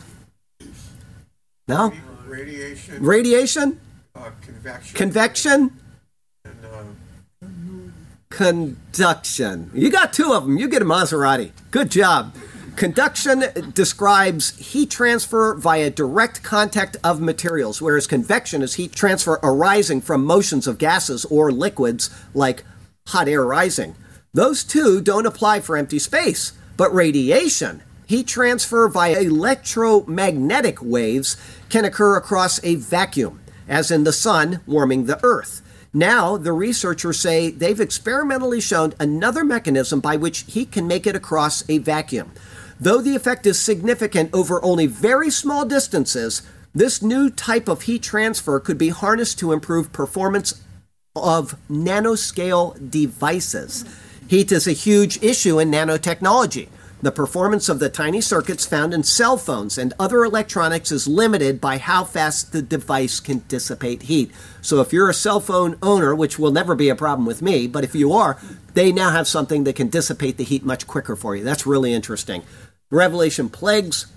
No? 1.67 1.91
Radiation, 2.25 3.03
Radiation, 3.03 3.79
uh, 4.15 4.29
convection, 4.41 4.95
convection, 4.95 5.71
and 6.45 6.65
uh, 6.65 7.47
conduction. 8.29 9.71
You 9.73 9.91
got 9.91 10.13
two 10.13 10.31
of 10.31 10.45
them. 10.45 10.57
You 10.57 10.69
get 10.69 10.81
a 10.81 10.85
Maserati. 10.85 11.51
Good 11.71 11.91
job. 11.91 12.33
Conduction 12.75 13.71
describes 13.73 14.57
heat 14.57 14.89
transfer 14.89 15.53
via 15.55 15.89
direct 15.89 16.43
contact 16.43 16.97
of 17.05 17.21
materials, 17.21 17.81
whereas 17.81 18.05
convection 18.05 18.61
is 18.61 18.73
heat 18.73 18.91
transfer 18.91 19.39
arising 19.41 20.01
from 20.01 20.25
motions 20.25 20.67
of 20.67 20.77
gases 20.77 21.23
or 21.25 21.53
liquids 21.53 22.09
like 22.33 22.65
hot 23.07 23.29
air 23.29 23.45
rising. 23.45 23.95
Those 24.33 24.61
two 24.61 24.99
don't 24.99 25.25
apply 25.25 25.61
for 25.61 25.77
empty 25.77 25.99
space, 25.99 26.51
but 26.75 26.93
radiation, 26.93 27.81
heat 28.07 28.27
transfer 28.27 28.89
via 28.89 29.21
electromagnetic 29.21 30.81
waves, 30.81 31.37
can 31.69 31.85
occur 31.85 32.17
across 32.17 32.61
a 32.61 32.75
vacuum, 32.75 33.39
as 33.69 33.89
in 33.89 34.03
the 34.03 34.11
sun 34.11 34.59
warming 34.67 35.05
the 35.05 35.23
earth. 35.23 35.61
Now, 35.93 36.35
the 36.35 36.51
researchers 36.51 37.21
say 37.21 37.51
they've 37.51 37.79
experimentally 37.79 38.59
shown 38.59 38.93
another 38.99 39.45
mechanism 39.45 40.01
by 40.01 40.17
which 40.17 40.39
heat 40.41 40.73
can 40.73 40.87
make 40.87 41.07
it 41.07 41.15
across 41.15 41.63
a 41.69 41.77
vacuum. 41.77 42.33
Though 42.79 43.01
the 43.01 43.15
effect 43.15 43.45
is 43.45 43.59
significant 43.59 44.31
over 44.33 44.63
only 44.63 44.85
very 44.85 45.29
small 45.29 45.65
distances, 45.65 46.41
this 46.73 47.01
new 47.01 47.29
type 47.29 47.69
of 47.69 47.83
heat 47.83 48.03
transfer 48.03 48.59
could 48.59 48.77
be 48.77 48.89
harnessed 48.89 49.39
to 49.39 49.53
improve 49.53 49.93
performance 49.93 50.61
of 51.15 51.55
nanoscale 51.69 52.91
devices. 52.91 53.85
Heat 54.27 54.51
is 54.51 54.67
a 54.67 54.73
huge 54.73 55.23
issue 55.23 55.59
in 55.59 55.71
nanotechnology. 55.71 56.67
The 57.01 57.11
performance 57.11 57.69
of 57.69 57.79
the 57.79 57.89
tiny 57.89 58.19
circuits 58.19 58.65
found 58.65 58.93
in 58.93 59.03
cell 59.03 59.37
phones 59.37 59.77
and 59.77 59.93
other 59.99 60.23
electronics 60.23 60.91
is 60.91 61.07
limited 61.07 61.61
by 61.61 61.77
how 61.77 62.03
fast 62.03 62.51
the 62.51 62.61
device 62.61 63.19
can 63.19 63.43
dissipate 63.47 64.03
heat. 64.03 64.31
So, 64.61 64.81
if 64.81 64.91
you're 64.91 65.09
a 65.09 65.13
cell 65.13 65.39
phone 65.39 65.77
owner, 65.83 66.15
which 66.15 66.39
will 66.39 66.51
never 66.51 66.73
be 66.73 66.89
a 66.89 66.95
problem 66.95 67.27
with 67.27 67.41
me, 67.41 67.67
but 67.67 67.83
if 67.83 67.93
you 67.93 68.11
are, 68.13 68.39
they 68.73 68.91
now 68.91 69.11
have 69.11 69.27
something 69.27 69.65
that 69.65 69.75
can 69.75 69.89
dissipate 69.89 70.37
the 70.37 70.43
heat 70.43 70.65
much 70.65 70.87
quicker 70.87 71.15
for 71.15 71.35
you. 71.35 71.43
That's 71.43 71.67
really 71.67 71.93
interesting. 71.93 72.43
Revelation 72.91 73.49
plagues. 73.49 74.07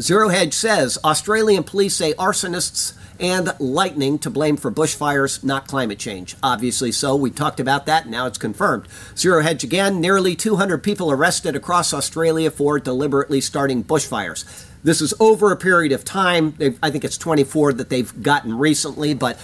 Zero 0.00 0.28
Hedge 0.28 0.54
says 0.54 0.98
Australian 1.04 1.62
police 1.62 1.94
say 1.94 2.14
arsonists 2.14 2.94
and 3.20 3.54
lightning 3.60 4.18
to 4.18 4.30
blame 4.30 4.56
for 4.56 4.72
bushfires, 4.72 5.44
not 5.44 5.68
climate 5.68 6.00
change. 6.00 6.34
Obviously 6.42 6.90
so. 6.90 7.14
We 7.14 7.30
talked 7.30 7.60
about 7.60 7.86
that. 7.86 8.08
Now 8.08 8.26
it's 8.26 8.38
confirmed. 8.38 8.88
Zero 9.16 9.42
Hedge 9.42 9.62
again. 9.62 10.00
Nearly 10.00 10.34
200 10.34 10.82
people 10.82 11.12
arrested 11.12 11.54
across 11.54 11.94
Australia 11.94 12.50
for 12.50 12.80
deliberately 12.80 13.40
starting 13.40 13.84
bushfires. 13.84 14.66
This 14.82 15.00
is 15.00 15.14
over 15.20 15.52
a 15.52 15.56
period 15.56 15.92
of 15.92 16.04
time. 16.04 16.54
They've, 16.58 16.78
I 16.82 16.90
think 16.90 17.04
it's 17.04 17.18
24 17.18 17.74
that 17.74 17.88
they've 17.88 18.22
gotten 18.22 18.58
recently, 18.58 19.14
but 19.14 19.38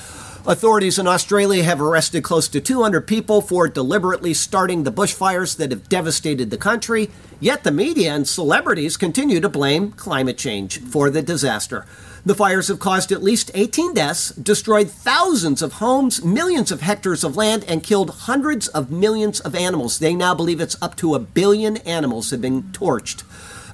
Authorities 0.49 0.99
in 0.99 1.07
Australia 1.07 1.63
have 1.63 1.79
arrested 1.79 2.25
close 2.25 2.49
to 2.49 2.59
200 2.59 3.07
people 3.07 3.43
for 3.43 3.69
deliberately 3.69 4.33
starting 4.33 4.83
the 4.83 4.91
bushfires 4.91 5.59
that 5.59 5.71
have 5.71 5.91
devastated 5.91 6.49
the 6.49 6.57
country, 6.57 7.11
yet 7.39 7.65
the 7.65 7.71
media 7.71 8.15
and 8.15 8.27
celebrities 8.27 8.97
continue 8.97 9.41
to 9.41 9.51
blame 9.51 9.93
climate 9.93 10.39
change 10.39 10.81
for 10.81 11.11
the 11.11 11.21
disaster. 11.21 11.85
The 12.25 12.35
fires 12.35 12.69
have 12.69 12.79
caused 12.79 13.13
at 13.13 13.23
least 13.23 13.51
18 13.53 13.93
deaths, 13.93 14.31
destroyed 14.31 14.91
thousands 14.91 15.61
of 15.61 15.75
homes, 15.75 16.25
millions 16.25 16.73
of 16.73 16.81
hectares 16.81 17.25
of 17.25 17.37
land, 17.37 17.63
and 17.69 17.83
killed 17.83 18.09
hundreds 18.09 18.69
of 18.69 18.91
millions 18.91 19.41
of 19.41 19.55
animals. 19.55 19.99
They 19.99 20.15
now 20.15 20.35
believe 20.35 20.63
it's 20.63 20.81
up 20.81 20.97
to 20.97 21.15
a 21.15 21.19
billion 21.19 21.77
animals 21.79 22.31
have 22.31 22.41
been 22.41 22.63
torched. 22.73 23.23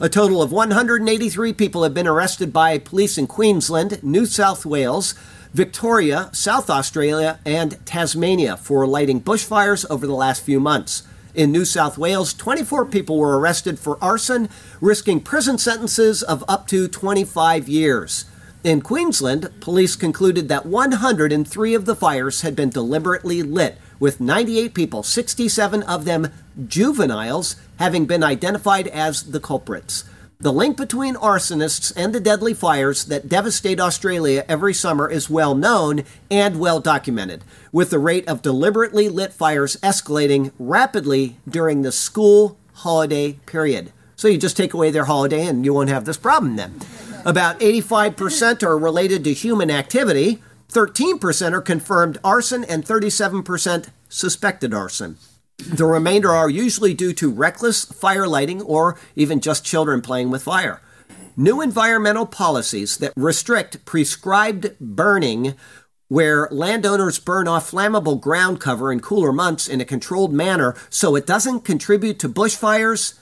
A 0.01 0.09
total 0.09 0.43
of 0.43 0.51
183 0.51 1.53
people 1.53 1.85
have 1.85 1.95
been 1.95 2.09
arrested 2.09 2.53
by 2.53 2.79
police 2.79 3.17
in 3.17 3.29
Queensland, 3.29 4.03
New 4.03 4.27
South 4.27 4.67
Wales, 4.67 5.15
Victoria, 5.55 6.31
South 6.33 6.69
Australia, 6.69 7.39
and 7.47 7.79
Tasmania 7.87 8.57
for 8.57 8.89
lighting 8.89 9.21
bushfires 9.21 9.87
over 9.89 10.05
the 10.05 10.13
last 10.13 10.43
few 10.43 10.59
months. 10.59 11.05
In 11.33 11.53
New 11.53 11.65
South 11.65 11.97
Wales, 11.97 12.35
24 12.35 12.87
people 12.87 13.19
were 13.19 13.39
arrested 13.39 13.79
for 13.79 13.97
arson, 14.03 14.49
risking 14.81 15.21
prison 15.21 15.57
sentences 15.57 16.25
of 16.25 16.43
up 16.49 16.67
to 16.67 16.89
25 16.89 17.69
years. 17.69 18.25
In 18.65 18.81
Queensland, 18.81 19.49
police 19.61 19.95
concluded 19.95 20.49
that 20.49 20.67
103 20.67 21.75
of 21.75 21.85
the 21.85 21.95
fires 21.95 22.41
had 22.41 22.57
been 22.57 22.71
deliberately 22.71 23.41
lit, 23.45 23.79
with 24.01 24.21
98 24.21 24.75
people, 24.75 25.05
67 25.05 25.85
of 25.85 26.05
them 26.05 26.33
juveniles, 26.67 27.55
having 27.79 28.07
been 28.07 28.25
identified 28.25 28.89
as 28.89 29.31
the 29.31 29.39
culprits. 29.39 30.03
The 30.45 30.53
link 30.53 30.77
between 30.77 31.15
arsonists 31.15 31.91
and 31.97 32.15
the 32.15 32.21
deadly 32.21 32.53
fires 32.53 33.07
that 33.07 33.31
devastate 33.31 33.81
Australia 33.81 34.45
every 34.47 34.75
summer 34.75 35.11
is 35.11 35.31
well 35.31 35.55
known 35.55 36.05
and 36.31 36.61
well 36.61 36.81
documented, 36.81 37.43
with 37.73 37.89
the 37.89 37.99
rate 37.99 38.29
of 38.29 38.43
deliberately 38.43 39.09
lit 39.09 39.33
fires 39.33 39.77
escalating 39.77 40.53
rapidly 40.59 41.39
during 41.49 41.81
the 41.81 41.91
school 41.91 42.59
holiday 42.75 43.39
period. 43.47 43.91
So 44.17 44.29
you 44.29 44.37
just 44.37 44.55
take 44.55 44.75
away 44.75 44.91
their 44.91 45.07
holiday 45.07 45.47
and 45.47 45.65
you 45.65 45.73
won't 45.73 45.89
have 45.89 46.05
this 46.05 46.19
problem 46.19 46.57
then. 46.57 46.79
About 47.25 47.59
85% 47.61 48.63
are 48.63 48.79
related 48.79 49.25
to 49.25 49.33
human 49.33 49.71
activity, 49.71 50.43
13% 50.71 51.53
are 51.55 51.63
confirmed 51.63 52.19
arson, 52.23 52.65
and 52.65 52.85
37% 52.85 53.89
suspected 54.11 54.75
arson. 54.75 55.17
The 55.59 55.87
remainder 55.87 56.31
are 56.31 56.51
usually 56.51 56.95
due 56.95 57.13
to 57.15 57.31
reckless 57.31 57.85
fire 57.85 58.27
lighting 58.27 58.61
or 58.63 58.99
even 59.15 59.41
just 59.41 59.65
children 59.65 60.01
playing 60.01 60.31
with 60.31 60.43
fire. 60.43 60.83
New 61.37 61.61
environmental 61.61 62.27
policies 62.27 62.99
that 62.99 63.13
restrict 63.17 63.85
prescribed 63.85 64.79
burning 64.81 65.55
where 66.09 66.49
landowners 66.51 67.19
burn 67.19 67.49
off 67.49 67.71
flammable 67.71 68.21
ground 68.21 68.61
cover 68.61 68.93
in 68.93 69.01
cooler 69.01 69.33
months 69.33 69.67
in 69.67 69.81
a 69.81 69.85
controlled 69.85 70.33
manner 70.33 70.77
so 70.91 71.17
it 71.17 71.27
doesn't 71.27 71.65
contribute 71.65 72.19
to 72.19 72.29
bushfires 72.29 73.19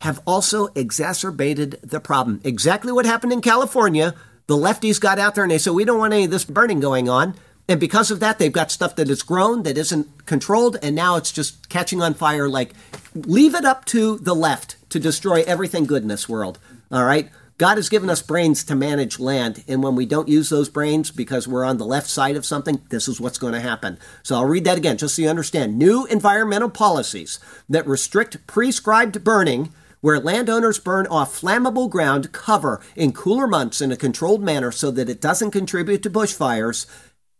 have 0.00 0.20
also 0.26 0.68
exacerbated 0.74 1.78
the 1.82 2.00
problem. 2.00 2.40
Exactly 2.44 2.92
what 2.92 3.06
happened 3.06 3.32
in 3.32 3.40
California. 3.40 4.14
The 4.46 4.56
lefties 4.56 5.00
got 5.00 5.18
out 5.18 5.34
there 5.34 5.44
and 5.44 5.50
they 5.50 5.58
said, 5.58 5.74
We 5.74 5.84
don't 5.84 5.98
want 5.98 6.14
any 6.14 6.24
of 6.24 6.30
this 6.30 6.44
burning 6.44 6.80
going 6.80 7.08
on. 7.08 7.34
And 7.68 7.78
because 7.78 8.10
of 8.10 8.20
that, 8.20 8.38
they've 8.38 8.50
got 8.50 8.70
stuff 8.70 8.96
that 8.96 9.10
is 9.10 9.22
grown 9.22 9.62
that 9.64 9.76
isn't 9.76 10.24
controlled, 10.24 10.78
and 10.82 10.96
now 10.96 11.16
it's 11.16 11.30
just 11.30 11.68
catching 11.68 12.00
on 12.00 12.14
fire. 12.14 12.48
Like, 12.48 12.72
leave 13.14 13.54
it 13.54 13.66
up 13.66 13.84
to 13.86 14.16
the 14.18 14.34
left 14.34 14.76
to 14.90 14.98
destroy 14.98 15.42
everything 15.42 15.84
good 15.84 16.02
in 16.02 16.08
this 16.08 16.28
world. 16.28 16.58
All 16.90 17.04
right? 17.04 17.30
God 17.58 17.76
has 17.76 17.88
given 17.88 18.08
us 18.08 18.22
brains 18.22 18.62
to 18.64 18.76
manage 18.76 19.18
land, 19.18 19.64
and 19.66 19.82
when 19.82 19.96
we 19.96 20.06
don't 20.06 20.28
use 20.28 20.48
those 20.48 20.68
brains 20.68 21.10
because 21.10 21.48
we're 21.48 21.64
on 21.64 21.76
the 21.76 21.84
left 21.84 22.06
side 22.06 22.36
of 22.36 22.46
something, 22.46 22.80
this 22.88 23.08
is 23.08 23.20
what's 23.20 23.36
going 23.36 23.52
to 23.52 23.60
happen. 23.60 23.98
So 24.22 24.36
I'll 24.36 24.44
read 24.44 24.64
that 24.64 24.78
again 24.78 24.96
just 24.96 25.16
so 25.16 25.22
you 25.22 25.28
understand. 25.28 25.76
New 25.76 26.06
environmental 26.06 26.70
policies 26.70 27.40
that 27.68 27.86
restrict 27.86 28.46
prescribed 28.46 29.24
burning 29.24 29.72
where 30.00 30.20
landowners 30.20 30.78
burn 30.78 31.06
off 31.08 31.40
flammable 31.40 31.90
ground 31.90 32.30
cover 32.30 32.80
in 32.94 33.12
cooler 33.12 33.48
months 33.48 33.80
in 33.80 33.90
a 33.90 33.96
controlled 33.96 34.40
manner 34.40 34.70
so 34.70 34.92
that 34.92 35.08
it 35.08 35.20
doesn't 35.20 35.50
contribute 35.50 36.02
to 36.04 36.10
bushfires 36.10 36.86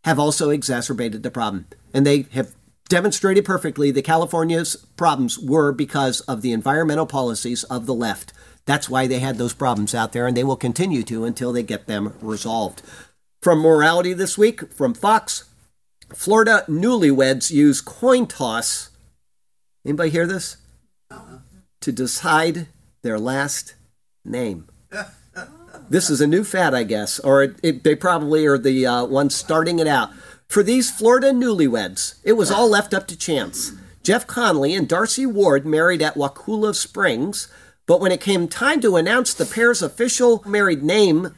have 0.09 0.19
also 0.19 0.51
exacerbated 0.51 1.23
the 1.23 1.31
problem. 1.31 1.67
And 1.93 2.07
they 2.07 2.23
have 2.33 2.55
demonstrated 2.89 3.45
perfectly 3.45 3.91
that 3.91 4.05
California's 4.05 4.75
problems 4.97 5.39
were 5.39 5.71
because 5.71 6.21
of 6.23 6.41
the 6.41 6.53
environmental 6.53 7.07
policies 7.07 7.63
of 7.65 7.85
the 7.87 7.95
left. 7.95 8.33
That's 8.65 8.89
why 8.89 9.07
they 9.07 9.19
had 9.19 9.37
those 9.37 9.53
problems 9.53 9.95
out 9.95 10.13
there, 10.13 10.27
and 10.27 10.37
they 10.37 10.45
will 10.45 10.57
continue 10.57 11.03
to 11.05 11.25
until 11.25 11.53
they 11.53 11.63
get 11.63 11.87
them 11.87 12.15
resolved. 12.21 12.83
From 13.43 13.61
morality 13.61 14.15
this 14.15 14.37
week, 14.37 14.73
from 14.73 14.95
Fox, 14.95 15.45
Florida 16.15 16.65
newlyweds 16.69 17.51
use 17.51 17.81
coin 17.81 18.27
toss. 18.27 18.91
Anybody 19.85 20.11
hear 20.11 20.27
this? 20.27 20.57
To 21.83 21.93
decide 21.93 22.69
their 23.03 23.19
last 23.19 23.75
name. 24.25 24.69
This 25.91 26.11
is 26.11 26.21
a 26.21 26.27
new 26.27 26.45
fad, 26.45 26.75
I 26.75 26.85
guess, 26.85 27.19
or 27.21 27.43
it, 27.43 27.57
it, 27.63 27.85
they 27.85 27.95
probably 27.95 28.47
are 28.47 28.59
the 28.59 28.87
uh, 28.87 29.05
ones 29.05 29.35
starting 29.35 29.79
it 29.79 29.87
out. 29.87 30.11
For 30.49 30.63
these 30.63 30.91
Florida 30.91 31.31
newlyweds, 31.31 32.21
it 32.25 32.33
was 32.33 32.51
all 32.51 32.69
left 32.69 32.95
up 32.95 33.07
to 33.09 33.19
chance. 33.19 33.73
Jeff 34.03 34.27
Conley 34.27 34.75
and 34.75 34.89
Darcy 34.89 35.27
Ward 35.27 35.67
married 35.67 36.01
at 36.01 36.17
Wakulla 36.17 36.75
Springs, 36.75 37.49
but 37.87 38.01
when 38.01 38.13
it 38.13 38.21
came 38.21 38.49
time 38.49 38.81
to 38.81 38.97
announce 38.97 39.35
the 39.35 39.45
pair's 39.45 39.83
official 39.83 40.43
married 40.47 40.83
name, 40.83 41.35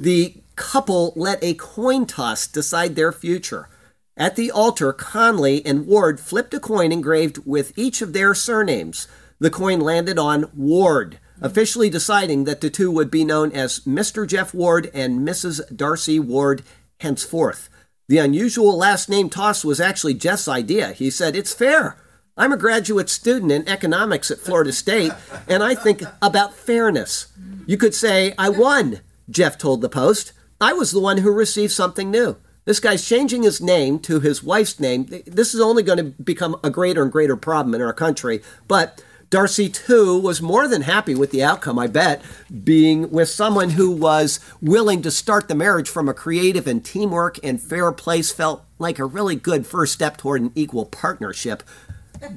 the 0.00 0.36
couple 0.54 1.12
let 1.16 1.42
a 1.42 1.54
coin 1.54 2.06
toss 2.06 2.46
decide 2.46 2.94
their 2.94 3.12
future. 3.12 3.68
At 4.16 4.36
the 4.36 4.50
altar, 4.50 4.92
Conley 4.92 5.64
and 5.64 5.86
Ward 5.86 6.20
flipped 6.20 6.54
a 6.54 6.60
coin 6.60 6.92
engraved 6.92 7.38
with 7.46 7.76
each 7.76 8.02
of 8.02 8.12
their 8.12 8.34
surnames. 8.34 9.08
The 9.38 9.50
coin 9.50 9.80
landed 9.80 10.18
on 10.18 10.50
Ward 10.54 11.18
officially 11.42 11.90
deciding 11.90 12.44
that 12.44 12.60
the 12.60 12.70
two 12.70 12.90
would 12.90 13.10
be 13.10 13.24
known 13.24 13.52
as 13.52 13.80
Mr. 13.80 14.26
Jeff 14.26 14.54
Ward 14.54 14.90
and 14.94 15.20
Mrs. 15.20 15.76
Darcy 15.76 16.18
Ward 16.18 16.62
henceforth. 17.00 17.68
The 18.08 18.18
unusual 18.18 18.76
last 18.76 19.08
name 19.08 19.30
toss 19.30 19.64
was 19.64 19.80
actually 19.80 20.14
Jeff's 20.14 20.48
idea. 20.48 20.92
He 20.92 21.10
said, 21.10 21.36
It's 21.36 21.54
fair. 21.54 21.96
I'm 22.36 22.52
a 22.52 22.56
graduate 22.56 23.10
student 23.10 23.52
in 23.52 23.68
economics 23.68 24.30
at 24.30 24.38
Florida 24.38 24.72
State, 24.72 25.12
and 25.48 25.62
I 25.62 25.74
think 25.74 26.02
about 26.22 26.54
fairness. 26.54 27.26
You 27.66 27.76
could 27.76 27.94
say, 27.94 28.34
I 28.38 28.48
won, 28.48 29.00
Jeff 29.28 29.58
told 29.58 29.82
the 29.82 29.88
Post. 29.88 30.32
I 30.60 30.72
was 30.72 30.92
the 30.92 31.00
one 31.00 31.18
who 31.18 31.30
received 31.30 31.72
something 31.72 32.10
new. 32.10 32.36
This 32.64 32.80
guy's 32.80 33.06
changing 33.06 33.42
his 33.42 33.60
name 33.60 33.98
to 34.00 34.20
his 34.20 34.42
wife's 34.42 34.78
name. 34.78 35.06
This 35.26 35.52
is 35.52 35.60
only 35.60 35.82
going 35.82 35.98
to 35.98 36.22
become 36.22 36.56
a 36.62 36.70
greater 36.70 37.02
and 37.02 37.10
greater 37.10 37.36
problem 37.36 37.74
in 37.74 37.82
our 37.82 37.92
country. 37.92 38.40
But 38.68 39.02
Darcy, 39.32 39.70
too, 39.70 40.18
was 40.18 40.42
more 40.42 40.68
than 40.68 40.82
happy 40.82 41.14
with 41.14 41.30
the 41.30 41.42
outcome, 41.42 41.78
I 41.78 41.86
bet, 41.86 42.20
being 42.64 43.10
with 43.10 43.30
someone 43.30 43.70
who 43.70 43.90
was 43.90 44.40
willing 44.60 45.00
to 45.00 45.10
start 45.10 45.48
the 45.48 45.54
marriage 45.54 45.88
from 45.88 46.06
a 46.06 46.12
creative 46.12 46.66
and 46.66 46.84
teamwork 46.84 47.38
and 47.42 47.58
fair 47.58 47.92
place 47.92 48.30
felt 48.30 48.62
like 48.78 48.98
a 48.98 49.06
really 49.06 49.34
good 49.34 49.66
first 49.66 49.94
step 49.94 50.18
toward 50.18 50.42
an 50.42 50.52
equal 50.54 50.84
partnership, 50.84 51.62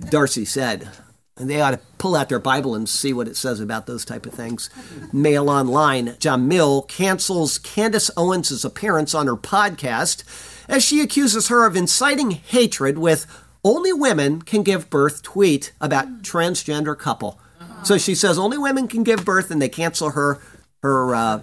Darcy 0.09 0.45
said. 0.45 0.87
And 1.35 1.49
they 1.49 1.59
ought 1.59 1.71
to 1.71 1.81
pull 1.97 2.15
out 2.15 2.29
their 2.29 2.39
Bible 2.39 2.75
and 2.75 2.87
see 2.87 3.11
what 3.11 3.27
it 3.27 3.35
says 3.35 3.59
about 3.59 3.87
those 3.87 4.05
type 4.05 4.25
of 4.25 4.31
things. 4.31 4.69
Mail 5.11 5.49
Online, 5.49 6.13
Jamil 6.13 6.87
cancels 6.87 7.57
Candace 7.57 8.09
Owens' 8.15 8.63
appearance 8.63 9.13
on 9.13 9.27
her 9.27 9.35
podcast 9.35 10.23
as 10.69 10.81
she 10.81 11.01
accuses 11.01 11.49
her 11.49 11.65
of 11.65 11.75
inciting 11.75 12.31
hatred 12.31 12.97
with 12.97 13.25
only 13.65 13.91
women 13.91 14.41
can 14.43 14.63
give 14.63 14.89
birth 14.89 15.23
tweet 15.23 15.73
about 15.81 16.21
transgender 16.21 16.97
couple. 16.97 17.39
So 17.83 17.97
she 17.97 18.15
says 18.15 18.37
only 18.37 18.57
women 18.57 18.87
can 18.87 19.03
give 19.03 19.25
birth 19.25 19.51
and 19.51 19.61
they 19.61 19.69
cancel 19.69 20.11
her 20.11 20.39
her 20.81 21.15
uh, 21.15 21.41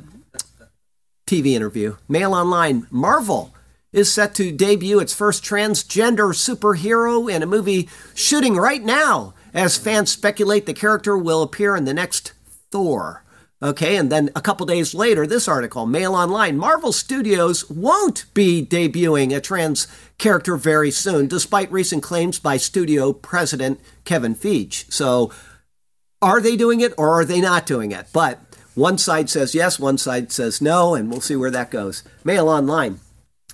TV 1.27 1.49
interview. 1.49 1.97
Mail 2.09 2.33
Online, 2.33 2.87
Marvel 2.91 3.53
is 3.93 4.13
set 4.13 4.35
to 4.37 4.53
debut 4.53 5.01
its 5.01 5.13
first 5.13 5.45
transgender 5.45 6.33
superhero 6.33 7.31
in 7.31 7.43
a 7.43 7.47
movie 7.47 7.89
shooting 8.15 8.55
right 8.55 8.83
now 8.83 9.35
as 9.53 9.77
fans 9.77 10.11
speculate 10.11 10.65
the 10.65 10.73
character 10.73 11.19
will 11.19 11.43
appear 11.43 11.77
in 11.77 11.85
the 11.85 11.93
next 11.93 12.33
Thor. 12.71 13.22
Okay, 13.63 13.97
and 13.97 14.11
then 14.11 14.29
a 14.35 14.41
couple 14.41 14.67
days 14.67 14.93
later, 14.93 15.25
this 15.25 15.47
article, 15.47 15.87
Mail 15.87 16.17
Online, 16.17 16.59
Marvel 16.59 16.91
Studios 16.91 17.71
won't 17.71 18.25
be 18.35 18.67
debuting 18.67 19.33
a 19.33 19.41
trans 19.41 19.87
character 20.19 20.57
very 20.57 20.91
soon, 20.91 21.29
despite 21.29 21.71
recent 21.71 22.03
claims 22.03 22.41
by 22.41 22.57
studio 22.57 23.13
president 23.13 23.79
Kevin 24.05 24.35
Feige. 24.35 24.93
So, 24.93 25.31
are 26.21 26.41
they 26.41 26.57
doing 26.57 26.81
it 26.81 26.93
or 26.99 27.11
are 27.11 27.25
they 27.25 27.41
not 27.41 27.65
doing 27.65 27.93
it? 27.93 28.07
But 28.13 28.41
one 28.75 28.99
side 28.99 29.31
says 29.31 29.55
yes, 29.55 29.79
one 29.79 29.97
side 29.97 30.33
says 30.33 30.61
no, 30.61 30.97
and 30.97 31.09
we'll 31.09 31.21
see 31.21 31.37
where 31.37 31.51
that 31.53 31.71
goes. 31.71 32.03
Mail 32.25 32.49
Online, 32.49 32.99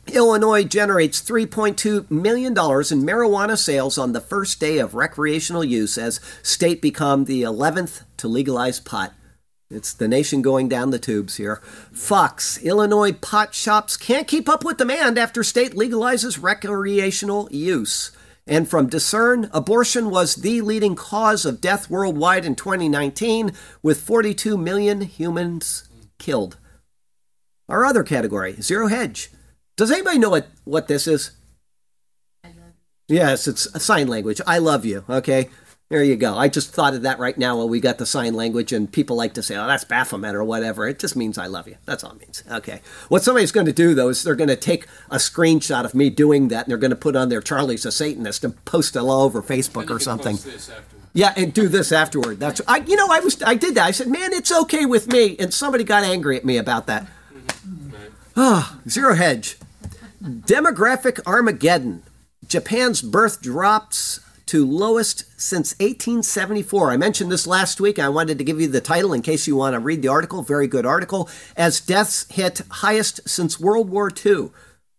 Illinois 0.07 0.65
generates 0.65 1.21
$3.2 1.21 2.11
million 2.11 2.53
in 2.53 2.55
marijuana 2.55 3.59
sales 3.59 3.99
on 3.99 4.13
the 4.15 4.23
first 4.23 4.59
day 4.59 4.79
of 4.79 4.95
recreational 4.95 5.65
use 5.65 5.99
as 5.99 6.19
state 6.43 6.81
become 6.81 7.27
the 7.27 7.43
11th 7.43 8.05
to 8.17 8.27
legalize 8.27 8.81
pot. 8.81 9.13
It's 9.71 9.93
the 9.93 10.09
nation 10.09 10.41
going 10.41 10.69
down 10.69 10.91
the 10.91 10.99
tubes 10.99 11.37
here. 11.37 11.57
Fox, 11.93 12.57
Illinois 12.63 13.13
pot 13.13 13.55
shops 13.55 13.99
can't 13.99 14.27
keep 14.27 14.49
up 14.49 14.65
with 14.65 14.79
demand 14.79 15.19
after 15.19 15.45
state 15.45 15.73
legalizes 15.73 16.43
recreational 16.43 17.51
use. 17.53 18.11
And 18.47 18.67
from 18.67 18.89
Discern, 18.89 19.51
abortion 19.53 20.09
was 20.09 20.37
the 20.37 20.63
leading 20.63 20.97
cause 20.97 21.45
of 21.45 21.61
death 21.61 21.91
worldwide 21.91 22.47
in 22.47 22.55
2019, 22.55 23.53
with 23.83 24.01
42 24.01 24.57
million 24.57 25.03
humans 25.03 25.87
killed. 26.19 26.57
Our 27.69 27.85
other 27.85 28.05
category, 28.05 28.55
Zero 28.63 28.87
Hedge. 28.87 29.31
Does 29.77 29.91
anybody 29.91 30.19
know 30.19 30.31
what, 30.31 30.49
what 30.65 30.89
this 30.89 31.07
is? 31.07 31.33
Yes, 33.07 33.47
it's 33.47 33.67
a 33.67 33.81
sign 33.81 34.09
language. 34.09 34.41
I 34.47 34.59
love 34.59 34.87
you. 34.87 35.05
Okay. 35.11 35.51
There 35.91 36.03
you 36.03 36.17
go. 36.17 36.37
I 36.37 36.49
just 36.49 36.71
thought 36.71 36.93
of 36.93 37.01
that 37.03 37.19
right 37.19 37.39
now 37.39 37.57
while 37.57 37.69
we 37.69 37.81
got 37.81 37.97
the 37.97 38.05
sign 38.05 38.35
language, 38.35 38.75
and 38.75 38.93
people 38.93 39.17
like 39.17 39.33
to 39.35 39.43
say, 39.43 39.57
oh, 39.57 39.67
that's 39.67 39.85
Baphomet 39.85 40.35
or 40.35 40.45
whatever. 40.45 40.87
It 40.87 40.99
just 40.99 41.17
means 41.17 41.39
I 41.39 41.47
love 41.47 41.67
you. 41.67 41.77
That's 41.87 42.05
all 42.05 42.13
it 42.13 42.21
means. 42.21 42.45
Okay. 42.51 42.83
What 43.09 43.23
somebody's 43.23 43.53
going 43.53 43.65
to 43.65 43.73
do, 43.73 43.95
though, 43.95 44.11
is 44.11 44.23
they're 44.23 44.35
going 44.35 44.49
to 44.49 44.57
take 44.57 44.87
a 45.11 45.17
screenshot 45.17 45.87
of 45.87 45.95
me 45.95 46.11
doing 46.11 46.49
that, 46.49 46.67
and 46.67 46.71
they're 46.71 46.77
going 46.77 46.91
to 46.91 46.97
put 46.97 47.17
on 47.17 47.31
their 47.31 47.41
Charlie's 47.41 47.87
a 47.87 47.93
Satanist 47.93 48.45
and 48.45 48.63
post 48.67 48.97
it 48.97 48.99
all 48.99 49.23
over 49.23 49.41
Facebook 49.41 49.89
or 49.89 49.99
something. 49.99 50.39
Yeah, 51.15 51.33
and 51.39 51.55
do 51.55 51.69
this 51.69 51.91
afterward. 51.91 52.39
That's 52.39 52.61
I. 52.69 52.79
You 52.79 52.95
know, 52.95 53.09
I 53.11 53.21
was 53.21 53.43
I 53.43 53.55
did 53.55 53.75
that. 53.77 53.87
I 53.87 53.91
said, 53.93 54.09
man, 54.09 54.35
it's 54.35 54.53
okay 54.53 54.85
with 54.85 55.11
me, 55.11 55.37
and 55.39 55.55
somebody 55.55 55.85
got 55.85 56.05
angry 56.05 56.37
at 56.37 56.45
me 56.45 56.59
about 56.59 56.87
that. 56.87 57.07
Ah, 58.37 58.77
oh, 58.77 58.89
zero 58.89 59.15
hedge. 59.15 59.57
Demographic 60.23 61.19
Armageddon. 61.27 62.03
Japan's 62.47 63.01
birth 63.01 63.41
drops 63.41 64.21
to 64.49 64.67
lowest 64.67 65.25
since 65.41 65.73
1874. 65.75 66.91
I 66.91 66.97
mentioned 66.97 67.31
this 67.31 67.47
last 67.47 67.81
week. 67.81 67.99
I 67.99 68.09
wanted 68.09 68.39
to 68.39 68.45
give 68.45 68.61
you 68.61 68.67
the 68.67 68.81
title 68.81 69.13
in 69.13 69.23
case 69.23 69.47
you 69.47 69.57
want 69.57 69.75
to 69.75 69.81
read 69.81 70.03
the 70.03 70.09
article. 70.09 70.43
Very 70.43 70.67
good 70.67 70.87
article. 70.87 71.29
As 71.55 71.81
deaths 71.81 72.27
hit 72.31 72.63
highest 72.71 73.29
since 73.29 73.61
World 73.61 73.91
War 73.91 74.11
II. 74.11 74.51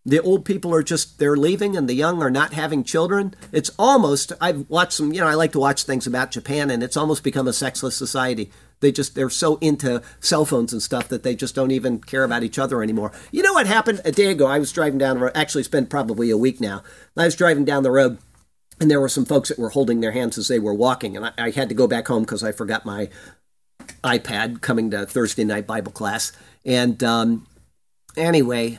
The 0.06 0.22
old 0.22 0.44
people 0.44 0.72
are 0.72 0.82
just, 0.82 1.18
they're 1.18 1.36
leaving 1.36 1.76
and 1.76 1.88
the 1.88 1.94
young 1.94 2.22
are 2.22 2.30
not 2.30 2.54
having 2.54 2.84
children. 2.84 3.34
It's 3.52 3.70
almost, 3.78 4.32
I've 4.40 4.70
watched 4.70 4.94
some, 4.94 5.12
you 5.12 5.20
know, 5.20 5.26
I 5.26 5.34
like 5.34 5.52
to 5.52 5.60
watch 5.60 5.82
things 5.82 6.06
about 6.06 6.30
Japan 6.30 6.70
and 6.70 6.82
it's 6.82 6.96
almost 6.96 7.22
become 7.22 7.46
a 7.46 7.52
sexless 7.52 7.96
society. 7.96 8.50
They 8.78 8.92
just, 8.92 9.14
they're 9.14 9.28
so 9.28 9.56
into 9.56 10.00
cell 10.20 10.46
phones 10.46 10.72
and 10.72 10.80
stuff 10.80 11.08
that 11.08 11.22
they 11.22 11.34
just 11.34 11.54
don't 11.54 11.70
even 11.70 12.00
care 12.00 12.24
about 12.24 12.44
each 12.44 12.58
other 12.58 12.82
anymore. 12.82 13.12
You 13.30 13.42
know 13.42 13.52
what 13.52 13.66
happened 13.66 14.00
a 14.04 14.12
day 14.12 14.30
ago? 14.30 14.46
I 14.46 14.58
was 14.58 14.72
driving 14.72 14.98
down 14.98 15.16
the 15.16 15.24
road, 15.24 15.32
actually, 15.34 15.60
it's 15.60 15.68
been 15.68 15.86
probably 15.86 16.30
a 16.30 16.38
week 16.38 16.60
now. 16.60 16.82
I 17.16 17.26
was 17.26 17.36
driving 17.36 17.66
down 17.66 17.82
the 17.82 17.90
road 17.90 18.18
and 18.80 18.90
there 18.90 19.00
were 19.00 19.08
some 19.08 19.26
folks 19.26 19.50
that 19.50 19.58
were 19.58 19.70
holding 19.70 20.00
their 20.00 20.12
hands 20.12 20.38
as 20.38 20.48
they 20.48 20.58
were 20.58 20.74
walking, 20.74 21.16
and 21.16 21.26
I, 21.26 21.32
I 21.36 21.50
had 21.50 21.68
to 21.68 21.74
go 21.74 21.86
back 21.86 22.08
home 22.08 22.22
because 22.22 22.42
I 22.42 22.52
forgot 22.52 22.86
my 22.86 23.10
iPad 24.02 24.62
coming 24.62 24.90
to 24.90 25.04
Thursday 25.04 25.44
night 25.44 25.66
Bible 25.66 25.92
class. 25.92 26.32
And 26.64 27.02
um, 27.04 27.46
anyway, 28.16 28.78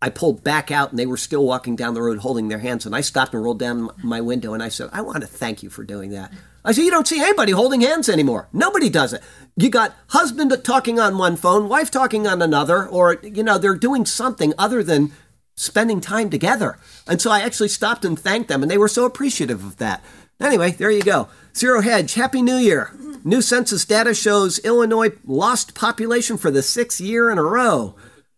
I 0.00 0.08
pulled 0.08 0.44
back 0.44 0.70
out, 0.70 0.90
and 0.90 0.98
they 0.98 1.06
were 1.06 1.16
still 1.16 1.44
walking 1.44 1.74
down 1.74 1.94
the 1.94 2.02
road 2.02 2.18
holding 2.18 2.48
their 2.48 2.60
hands. 2.60 2.86
And 2.86 2.94
I 2.94 3.00
stopped 3.00 3.34
and 3.34 3.42
rolled 3.42 3.58
down 3.58 3.90
my 4.02 4.20
window, 4.20 4.54
and 4.54 4.62
I 4.62 4.68
said, 4.68 4.88
"I 4.92 5.02
want 5.02 5.22
to 5.22 5.26
thank 5.26 5.62
you 5.62 5.70
for 5.70 5.82
doing 5.82 6.10
that." 6.10 6.32
I 6.64 6.72
said, 6.72 6.84
"You 6.84 6.90
don't 6.90 7.08
see 7.08 7.20
anybody 7.20 7.52
holding 7.52 7.80
hands 7.80 8.08
anymore. 8.08 8.48
Nobody 8.52 8.88
does 8.88 9.12
it. 9.12 9.22
You 9.56 9.68
got 9.68 9.96
husband 10.08 10.56
talking 10.62 11.00
on 11.00 11.18
one 11.18 11.36
phone, 11.36 11.68
wife 11.68 11.90
talking 11.90 12.26
on 12.26 12.40
another, 12.40 12.86
or 12.86 13.18
you 13.22 13.42
know 13.42 13.58
they're 13.58 13.74
doing 13.74 14.06
something 14.06 14.54
other 14.56 14.82
than." 14.82 15.12
Spending 15.60 16.00
time 16.00 16.30
together. 16.30 16.78
And 17.06 17.20
so 17.20 17.30
I 17.30 17.40
actually 17.40 17.68
stopped 17.68 18.04
and 18.04 18.18
thanked 18.18 18.48
them, 18.48 18.62
and 18.62 18.70
they 18.70 18.78
were 18.78 18.88
so 18.88 19.04
appreciative 19.04 19.64
of 19.64 19.76
that. 19.76 20.02
Anyway, 20.40 20.70
there 20.72 20.90
you 20.90 21.02
go. 21.02 21.28
Zero 21.54 21.82
Hedge, 21.82 22.14
Happy 22.14 22.40
New 22.40 22.56
Year. 22.56 22.92
New 23.22 23.42
census 23.42 23.84
data 23.84 24.14
shows 24.14 24.58
Illinois 24.60 25.10
lost 25.26 25.74
population 25.74 26.38
for 26.38 26.50
the 26.50 26.62
sixth 26.62 27.00
year 27.00 27.30
in 27.30 27.36
a 27.36 27.42
row. 27.42 27.94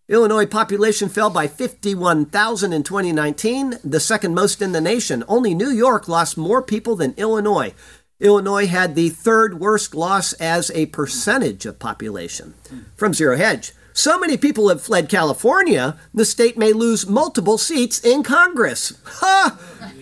Illinois 0.09 0.47
population 0.47 1.09
fell 1.09 1.31
by 1.31 1.47
51,000 1.47 2.73
in 2.73 2.83
2019, 2.83 3.79
the 3.85 4.01
second 4.01 4.35
most 4.35 4.61
in 4.61 4.73
the 4.73 4.81
nation. 4.81 5.23
Only 5.29 5.55
New 5.55 5.71
York 5.71 6.09
lost 6.09 6.37
more 6.37 6.61
people 6.61 6.97
than 6.97 7.15
Illinois. 7.17 7.73
Illinois 8.19 8.67
had 8.67 8.95
the 8.95 9.11
third 9.11 9.61
worst 9.61 9.95
loss 9.95 10.33
as 10.35 10.71
a 10.73 10.87
percentage 10.87 11.67
of 11.67 11.79
population. 11.79 12.55
From 12.97 13.15
Zero 13.15 13.37
Hedge, 13.37 13.73
so 13.93 14.19
many 14.19 14.37
people 14.37 14.69
have 14.69 14.83
fled 14.83 15.09
California, 15.09 15.99
the 16.15 16.25
state 16.25 16.57
may 16.57 16.73
lose 16.73 17.07
multiple 17.07 17.59
seats 17.59 18.01
in 18.01 18.23
Congress. 18.23 18.99
Ha! 19.05 19.59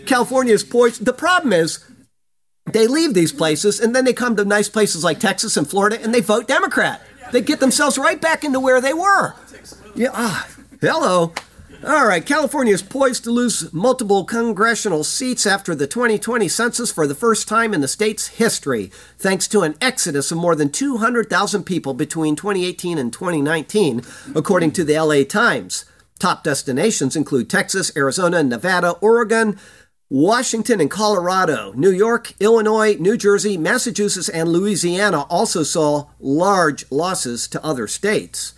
California's 0.07 0.65
poised. 0.65 1.05
The 1.05 1.13
problem 1.13 1.53
is, 1.53 1.85
they 2.73 2.87
leave 2.87 3.15
these 3.15 3.33
places 3.33 3.81
and 3.81 3.95
then 3.95 4.05
they 4.05 4.13
come 4.13 4.37
to 4.37 4.45
nice 4.45 4.69
places 4.69 5.03
like 5.03 5.19
Texas 5.19 5.57
and 5.57 5.69
Florida 5.69 6.01
and 6.01 6.15
they 6.15 6.21
vote 6.21 6.47
Democrat. 6.47 7.03
They 7.33 7.41
get 7.41 7.61
themselves 7.61 7.99
right 7.99 8.21
back 8.21 8.45
into 8.45 8.61
where 8.61 8.81
they 8.81 8.95
were. 8.95 9.35
Yeah, 9.95 10.11
ah, 10.13 10.49
hello. 10.81 11.33
All 11.83 12.07
right, 12.07 12.25
California 12.25 12.75
is 12.75 12.83
poised 12.83 13.25
to 13.25 13.31
lose 13.31 13.73
multiple 13.73 14.25
congressional 14.25 15.03
seats 15.03 15.47
after 15.47 15.75
the 15.75 15.87
2020 15.87 16.47
census 16.47 16.93
for 16.93 17.07
the 17.07 17.15
first 17.15 17.49
time 17.49 17.73
in 17.73 17.81
the 17.81 17.89
state's 17.89 18.29
history, 18.29 18.91
thanks 19.17 19.49
to 19.49 19.63
an 19.63 19.77
exodus 19.81 20.31
of 20.31 20.37
more 20.37 20.55
than 20.55 20.69
200,000 20.69 21.65
people 21.65 21.95
between 21.95 22.37
2018 22.37 22.99
and 22.99 23.11
2019, 23.15 24.03
according 24.35 24.73
to 24.73 24.85
the 24.85 24.99
LA 24.99 25.25
Times. 25.25 25.87
Top 26.19 26.45
destinations 26.45 27.17
include 27.17 27.49
Texas, 27.49 27.97
Arizona, 27.97 28.43
Nevada, 28.43 28.91
Oregon, 29.01 29.59
Washington 30.11 30.83
and 30.83 30.91
Colorado, 30.91 31.73
New 31.73 31.93
York, 31.93 32.35
Illinois, 32.41 32.97
New 33.01 33.17
Jersey, 33.17 33.57
Massachusetts, 33.57 34.29
and 34.29 34.51
Louisiana 34.51 35.23
also 35.31 35.63
saw 35.63 36.09
large 36.19 36.85
losses 36.91 37.49
to 37.49 37.65
other 37.65 37.87
states. 37.87 38.53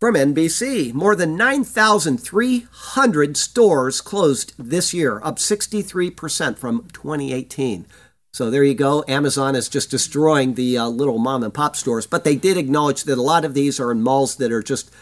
From 0.00 0.14
NBC, 0.14 0.94
more 0.94 1.16
than 1.16 1.36
9,300 1.36 3.36
stores 3.36 4.00
closed 4.00 4.52
this 4.56 4.94
year, 4.94 5.20
up 5.24 5.38
63% 5.38 6.56
from 6.56 6.86
2018. 6.92 7.84
So 8.32 8.50
there 8.50 8.62
you 8.62 8.74
go. 8.74 9.04
Amazon 9.08 9.56
is 9.56 9.68
just 9.68 9.90
destroying 9.90 10.54
the 10.54 10.78
uh, 10.78 10.86
little 10.86 11.18
mom 11.18 11.42
and 11.42 11.52
pop 11.52 11.74
stores, 11.74 12.06
but 12.06 12.22
they 12.22 12.36
did 12.36 12.56
acknowledge 12.56 13.02
that 13.04 13.18
a 13.18 13.22
lot 13.22 13.44
of 13.44 13.54
these 13.54 13.80
are 13.80 13.90
in 13.90 14.02
malls 14.02 14.36
that 14.36 14.52
are 14.52 14.62
just 14.62 14.92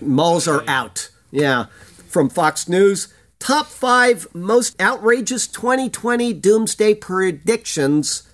malls 0.00 0.46
are 0.46 0.62
out. 0.68 1.10
Yeah. 1.32 1.66
From 2.08 2.28
Fox 2.28 2.68
News, 2.68 3.08
Top 3.40 3.66
five 3.66 4.28
most 4.34 4.80
outrageous 4.80 5.48
2020 5.48 6.34
doomsday 6.34 6.92
predictions 6.92 8.29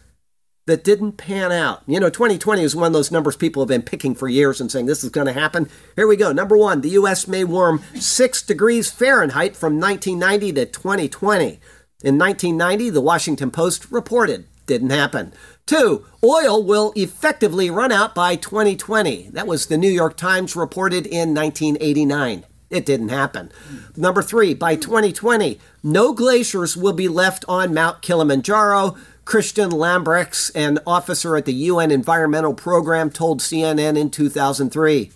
that 0.67 0.85
didn't 0.85 1.13
pan 1.13 1.53
out. 1.53 1.83
You 1.87 2.01
know, 2.01 2.11
2020 2.11 2.63
is 2.63 2.77
one 2.77 2.89
of 2.89 2.93
those 2.93 3.13
numbers 3.13 3.37
people 3.37 3.63
have 3.63 3.69
been 3.69 3.83
picking 3.83 4.15
for 4.15 4.29
years 4.29 4.61
and 4.61 4.71
saying 4.71 4.87
this 4.87 5.05
is 5.05 5.11
going 5.11 5.29
to 5.29 5.33
happen. 5.33 5.69
Here 5.95 6.07
we 6.07 6.17
go. 6.17 6.33
Number 6.33 6.57
one, 6.57 6.81
the 6.81 6.91
U.S. 6.91 7.29
may 7.29 7.45
warm 7.45 7.83
six 7.95 8.43
degrees 8.43 8.91
Fahrenheit 8.91 9.57
from 9.57 9.81
1990 9.81 10.53
to 10.53 10.67
2020. 10.67 11.61
In 12.05 12.19
1990, 12.19 12.91
the 12.91 13.01
Washington 13.01 13.51
Post 13.51 13.91
reported. 13.91 14.47
Didn't 14.67 14.91
happen. 14.91 15.33
Two, 15.65 16.05
oil 16.25 16.63
will 16.63 16.93
effectively 16.97 17.71
run 17.71 17.93
out 17.93 18.15
by 18.15 18.35
2020. 18.35 19.31
That 19.31 19.47
was 19.47 19.67
the 19.67 19.79
New 19.79 19.91
York 19.91 20.17
Times 20.17 20.57
reported 20.57 21.07
in 21.07 21.33
1989. 21.35 22.45
It 22.69 22.85
didn't 22.85 23.11
happen. 23.11 23.53
Number 23.97 24.23
three, 24.23 24.53
by 24.53 24.75
2020, 24.75 25.61
no 25.85 26.13
glaciers 26.13 26.77
will 26.77 26.93
be 26.93 27.07
left 27.07 27.45
on 27.49 27.73
Mount 27.73 28.03
Kilimanjaro. 28.03 28.97
Christian 29.27 29.71
Lambrechts, 29.71 30.53
an 30.55 30.79
officer 30.87 31.37
at 31.37 31.47
the 31.47 31.53
UN 31.53 31.91
Environmental 31.91 32.55
Program, 32.55 33.11
told 33.11 33.41
CNN 33.41 33.99
in 33.99 34.09
2003. 34.09 35.11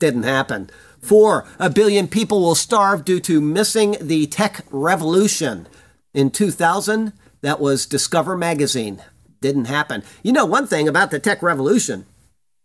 Didn't 0.00 0.22
happen. 0.22 0.70
Four, 0.98 1.46
a 1.58 1.68
billion 1.68 2.08
people 2.08 2.40
will 2.40 2.54
starve 2.54 3.04
due 3.04 3.20
to 3.20 3.42
missing 3.42 3.96
the 4.00 4.26
tech 4.26 4.64
revolution. 4.70 5.68
In 6.14 6.30
2000, 6.30 7.12
that 7.42 7.60
was 7.60 7.84
Discover 7.84 8.38
Magazine. 8.38 9.02
Didn't 9.42 9.66
happen. 9.66 10.02
You 10.22 10.32
know, 10.32 10.46
one 10.46 10.66
thing 10.66 10.88
about 10.88 11.10
the 11.10 11.20
tech 11.20 11.42
revolution 11.42 12.06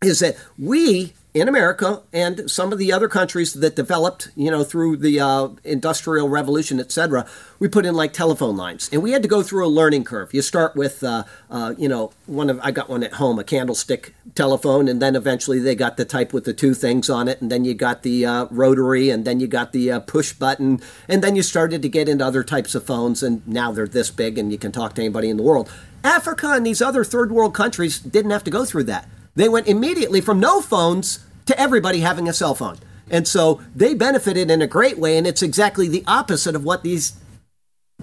is 0.01 0.21
that 0.21 0.38
we 0.57 1.11
in 1.32 1.47
America 1.47 2.01
and 2.11 2.49
some 2.49 2.73
of 2.73 2.80
the 2.80 2.91
other 2.91 3.07
countries 3.07 3.53
that 3.53 3.75
developed, 3.75 4.30
you 4.36 4.49
know, 4.49 4.63
through 4.63 4.97
the 4.97 5.19
uh, 5.19 5.49
industrial 5.63 6.27
revolution, 6.27 6.80
etc., 6.80 7.25
we 7.59 7.67
put 7.67 7.86
in 7.86 7.93
like 7.93 8.13
telephone 8.13 8.57
lines, 8.57 8.89
and 8.91 9.03
we 9.03 9.11
had 9.11 9.21
to 9.21 9.27
go 9.27 9.43
through 9.43 9.65
a 9.65 9.69
learning 9.69 10.03
curve. 10.03 10.34
You 10.34 10.41
start 10.41 10.75
with, 10.75 11.03
uh, 11.03 11.25
uh, 11.51 11.75
you 11.77 11.88
know, 11.88 12.11
one 12.25 12.49
of 12.49 12.59
I 12.63 12.71
got 12.71 12.89
one 12.89 13.03
at 13.03 13.13
home, 13.13 13.38
a 13.38 13.43
candlestick 13.43 14.15
telephone, 14.34 14.88
and 14.88 14.99
then 14.99 15.15
eventually 15.15 15.59
they 15.59 15.75
got 15.75 15.97
the 15.97 16.05
type 16.05 16.34
with 16.34 16.45
the 16.45 16.53
two 16.53 16.73
things 16.73 17.09
on 17.09 17.27
it, 17.27 17.41
and 17.41 17.51
then 17.51 17.63
you 17.63 17.75
got 17.75 18.01
the 18.01 18.25
uh, 18.25 18.47
rotary, 18.49 19.11
and 19.11 19.23
then 19.23 19.39
you 19.39 19.45
got 19.45 19.71
the 19.71 19.91
uh, 19.91 19.99
push 19.99 20.34
button, 20.34 20.82
and 21.07 21.23
then 21.23 21.36
you 21.36 21.43
started 21.43 21.84
to 21.84 21.89
get 21.89 22.09
into 22.09 22.25
other 22.25 22.43
types 22.43 22.73
of 22.73 22.84
phones, 22.84 23.21
and 23.21 23.47
now 23.47 23.71
they're 23.71 23.88
this 23.88 24.09
big, 24.09 24.39
and 24.39 24.51
you 24.51 24.57
can 24.57 24.71
talk 24.71 24.95
to 24.95 25.01
anybody 25.01 25.30
in 25.30 25.38
the 25.38 25.43
world. 25.43 25.71
Africa 26.03 26.53
and 26.53 26.65
these 26.65 26.82
other 26.82 27.03
third 27.03 27.32
world 27.32 27.53
countries 27.53 27.99
didn't 27.99 28.32
have 28.32 28.43
to 28.45 28.51
go 28.51 28.65
through 28.65 28.86
that 28.86 29.07
they 29.36 29.49
went 29.49 29.67
immediately 29.67 30.21
from 30.21 30.39
no 30.39 30.61
phones 30.61 31.25
to 31.45 31.59
everybody 31.59 31.99
having 31.99 32.27
a 32.27 32.34
cell 32.34 32.55
phone. 32.55 32.77
And 33.09 33.27
so 33.27 33.61
they 33.75 33.93
benefited 33.93 34.51
in 34.51 34.61
a 34.61 34.67
great 34.67 34.99
way, 34.99 35.17
and 35.17 35.25
it's 35.25 35.41
exactly 35.41 35.88
the 35.88 36.03
opposite 36.05 36.55
of 36.55 36.63
what 36.63 36.84
these 36.84 37.13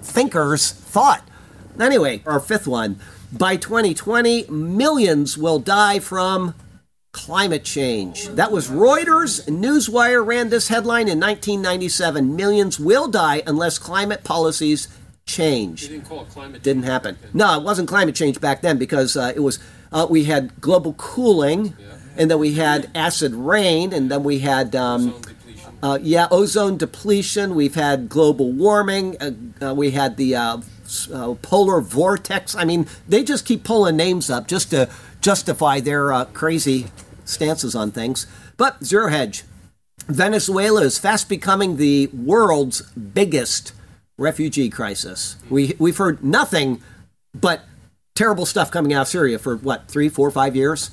thinkers 0.01 0.71
thought. 0.71 1.27
Anyway, 1.79 2.21
our 2.25 2.39
fifth 2.39 2.67
one 2.67 2.99
by 3.31 3.55
2020, 3.55 4.45
millions 4.49 5.37
will 5.37 5.59
die 5.59 5.99
from 5.99 6.55
climate 7.11 7.63
change. 7.63 8.27
That 8.29 8.51
was 8.51 8.69
Reuters. 8.69 9.45
Newswire 9.47 10.25
ran 10.25 10.49
this 10.49 10.67
headline 10.67 11.07
in 11.07 11.19
1997 11.19 12.35
Millions 12.35 12.79
will 12.79 13.07
die 13.07 13.41
unless 13.47 13.79
climate 13.79 14.23
policies 14.23 14.87
change. 15.25 15.83
They 15.83 15.95
didn't 15.95 16.05
call 16.05 16.21
it 16.21 16.29
climate 16.29 16.63
Didn't 16.63 16.83
happen. 16.83 17.17
No, 17.33 17.59
it 17.59 17.63
wasn't 17.63 17.89
climate 17.89 18.15
change 18.15 18.39
back 18.39 18.61
then 18.61 18.77
because 18.77 19.17
uh, 19.17 19.33
it 19.35 19.39
was 19.39 19.59
uh, 19.91 20.07
we 20.09 20.25
had 20.25 20.59
global 20.61 20.93
cooling, 20.93 21.73
and 22.17 22.29
then 22.31 22.39
we 22.39 22.53
had 22.53 22.89
acid 22.95 23.33
rain, 23.33 23.93
and 23.93 24.09
then 24.11 24.23
we 24.23 24.39
had 24.39 24.75
um, 24.75 25.09
Ozone 25.09 25.21
depletion. 25.21 25.73
uh, 25.83 25.99
yeah 26.01 26.27
ozone 26.31 26.77
depletion. 26.77 27.55
We've 27.55 27.75
had 27.75 28.09
global 28.09 28.51
warming. 28.51 29.17
Uh, 29.19 29.31
uh, 29.65 29.73
we 29.75 29.91
had 29.91 30.17
the 30.17 30.35
uh, 30.35 30.57
uh, 31.13 31.33
polar 31.41 31.81
vortex. 31.81 32.55
I 32.55 32.65
mean, 32.65 32.87
they 33.07 33.23
just 33.23 33.45
keep 33.45 33.63
pulling 33.63 33.95
names 33.97 34.29
up 34.29 34.47
just 34.47 34.69
to 34.71 34.89
justify 35.21 35.79
their 35.79 36.11
uh, 36.13 36.25
crazy 36.25 36.87
stances 37.25 37.75
on 37.75 37.91
things. 37.91 38.27
But 38.57 38.83
zero 38.83 39.09
hedge. 39.09 39.43
Venezuela 40.07 40.81
is 40.83 40.97
fast 40.97 41.27
becoming 41.27 41.75
the 41.75 42.07
world's 42.07 42.81
biggest 42.93 43.73
refugee 44.17 44.69
crisis. 44.69 45.35
We, 45.49 45.75
we've 45.79 45.97
heard 45.97 46.23
nothing 46.23 46.81
but 47.35 47.61
terrible 48.17 48.47
stuff 48.47 48.71
coming 48.71 48.93
out 48.93 49.03
of 49.03 49.07
Syria 49.07 49.37
for 49.37 49.55
what, 49.57 49.87
three, 49.87 50.09
four, 50.09 50.31
five 50.31 50.55
years? 50.55 50.89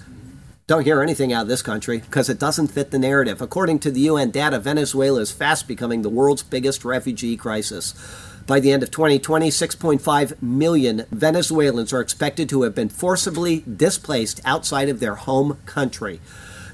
Don't 0.67 0.85
hear 0.85 1.03
anything 1.03 1.33
out 1.33 1.43
of 1.43 1.49
this 1.49 1.63
country 1.63 1.99
because 2.01 2.29
it 2.29 2.39
doesn't 2.39 2.69
fit 2.69 2.91
the 2.91 2.99
narrative. 2.99 3.41
According 3.41 3.79
to 3.81 3.91
the 3.91 4.01
UN 4.01 4.31
data, 4.31 4.59
Venezuela 4.59 5.21
is 5.21 5.33
fast 5.33 5.67
becoming 5.67 6.03
the 6.03 6.11
world's 6.11 6.43
biggest 6.43 6.85
refugee 6.85 7.39
crisis. 7.39 7.95
By 8.47 8.61
the 8.61 8.73
end 8.73 8.83
of 8.83 8.91
2020, 8.91 9.49
6.5 9.49 10.43
million 10.43 11.07
Venezuelans 11.11 11.95
are 11.95 12.01
expected 12.03 12.47
to 12.51 12.63
have 12.63 12.75
been 12.75 12.91
forcibly 12.91 13.65
displaced 13.75 14.43
outside 14.45 14.91
of 14.91 15.01
their 15.01 15.15
home 15.15 15.57
country. 15.65 16.21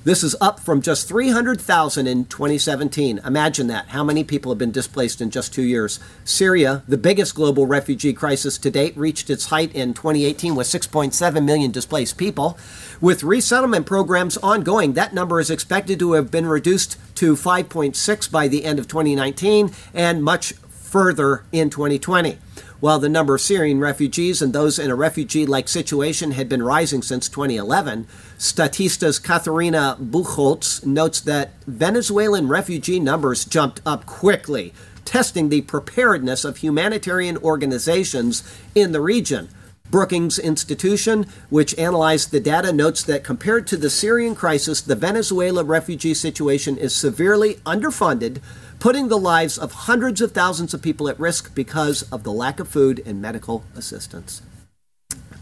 This 0.03 0.25
is 0.25 0.35
up 0.41 0.61
from 0.61 0.81
just 0.81 1.07
300,000 1.09 2.07
in 2.07 2.25
2017. 2.25 3.21
Imagine 3.23 3.67
that. 3.67 3.89
How 3.89 4.03
many 4.03 4.25
people 4.25 4.51
have 4.51 4.59
been 4.59 4.71
displaced 4.71 5.21
in 5.21 5.29
just 5.29 5.53
two 5.53 5.61
years? 5.61 6.01
Syria, 6.25 6.83
the 6.89 6.97
biggest 6.97 7.35
global 7.35 7.67
refugee 7.67 8.15
crisis 8.15 8.57
to 8.57 8.71
date, 8.71 8.97
reached 8.97 9.29
its 9.29 9.47
height 9.47 9.75
in 9.75 9.93
2018 9.93 10.55
with 10.55 10.69
6.7 10.69 11.45
million 11.45 11.71
displaced 11.71 12.17
people. 12.17 12.59
With 12.99 13.23
resettlement 13.23 13.85
programs 13.85 14.39
ongoing, 14.39 14.95
that 14.95 15.13
number 15.13 15.39
is 15.39 15.51
expected 15.51 15.99
to 15.99 16.13
have 16.15 16.31
been 16.31 16.47
reduced 16.47 16.97
to 17.17 17.37
5.6 17.37 18.31
by 18.31 18.49
the 18.49 18.65
end 18.65 18.79
of 18.79 18.89
2019 18.89 19.71
and 19.93 20.25
much 20.25 20.55
further 20.55 21.45
in 21.53 21.69
2020. 21.69 22.39
While 22.81 22.99
the 22.99 23.11
number 23.11 23.35
of 23.35 23.43
Syrian 23.43 23.79
refugees 23.79 24.41
and 24.41 24.55
those 24.55 24.79
in 24.79 24.91
a 24.91 24.95
refugee 24.95 25.45
like 25.45 25.69
situation 25.69 26.31
had 26.31 26.49
been 26.49 26.63
rising 26.63 27.03
since 27.03 27.29
2011, 27.29 28.07
Statista's 28.39 29.19
Katharina 29.19 29.99
Buchholz 30.01 30.85
notes 30.87 31.21
that 31.21 31.51
Venezuelan 31.67 32.49
refugee 32.49 32.99
numbers 32.99 33.45
jumped 33.45 33.83
up 33.85 34.07
quickly, 34.07 34.73
testing 35.05 35.51
the 35.51 35.61
preparedness 35.61 36.43
of 36.43 36.59
humanitarian 36.59 37.37
organizations 37.37 38.43
in 38.75 38.93
the 38.93 39.03
region. 39.03 39.51
Brookings 39.91 40.39
Institution, 40.39 41.27
which 41.51 41.77
analyzed 41.77 42.31
the 42.31 42.41
data, 42.41 42.73
notes 42.73 43.03
that 43.03 43.25
compared 43.25 43.67
to 43.67 43.77
the 43.77 43.91
Syrian 43.91 44.35
crisis, 44.35 44.81
the 44.81 44.95
Venezuela 44.95 45.65
refugee 45.65 46.15
situation 46.15 46.79
is 46.79 46.95
severely 46.95 47.55
underfunded, 47.67 48.41
putting 48.81 49.09
the 49.09 49.19
lives 49.19 49.59
of 49.59 49.73
hundreds 49.73 50.23
of 50.23 50.33
thousands 50.33 50.73
of 50.73 50.81
people 50.81 51.09
at 51.09 51.21
risk 51.21 51.55
because 51.55 52.03
of 52.11 52.25
the 52.25 52.33
lack 52.33 52.59
of 52.59 52.67
food 52.67 53.03
and 53.05 53.21
medical 53.21 53.63
assistance. 53.77 54.43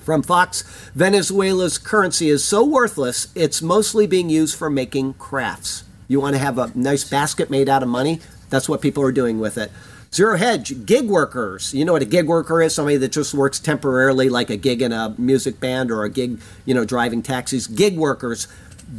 From 0.00 0.22
Fox, 0.22 0.62
Venezuela's 0.94 1.78
currency 1.78 2.28
is 2.28 2.44
so 2.44 2.64
worthless, 2.64 3.28
it's 3.34 3.62
mostly 3.62 4.06
being 4.06 4.28
used 4.28 4.56
for 4.56 4.68
making 4.68 5.14
crafts. 5.14 5.84
You 6.08 6.20
want 6.20 6.34
to 6.34 6.40
have 6.40 6.58
a 6.58 6.72
nice 6.74 7.04
basket 7.04 7.48
made 7.48 7.68
out 7.68 7.82
of 7.82 7.88
money? 7.88 8.20
That's 8.50 8.68
what 8.68 8.80
people 8.80 9.04
are 9.04 9.12
doing 9.12 9.38
with 9.38 9.56
it. 9.56 9.70
Zero 10.12 10.38
Hedge, 10.38 10.86
gig 10.86 11.08
workers. 11.08 11.74
You 11.74 11.84
know 11.84 11.92
what 11.92 12.02
a 12.02 12.06
gig 12.06 12.26
worker 12.26 12.62
is? 12.62 12.74
Somebody 12.74 12.96
that 12.96 13.12
just 13.12 13.34
works 13.34 13.60
temporarily, 13.60 14.30
like 14.30 14.48
a 14.48 14.56
gig 14.56 14.80
in 14.80 14.90
a 14.90 15.14
music 15.18 15.60
band 15.60 15.90
or 15.90 16.02
a 16.02 16.08
gig, 16.08 16.40
you 16.64 16.74
know, 16.74 16.86
driving 16.86 17.22
taxis. 17.22 17.66
Gig 17.66 17.98
workers. 17.98 18.48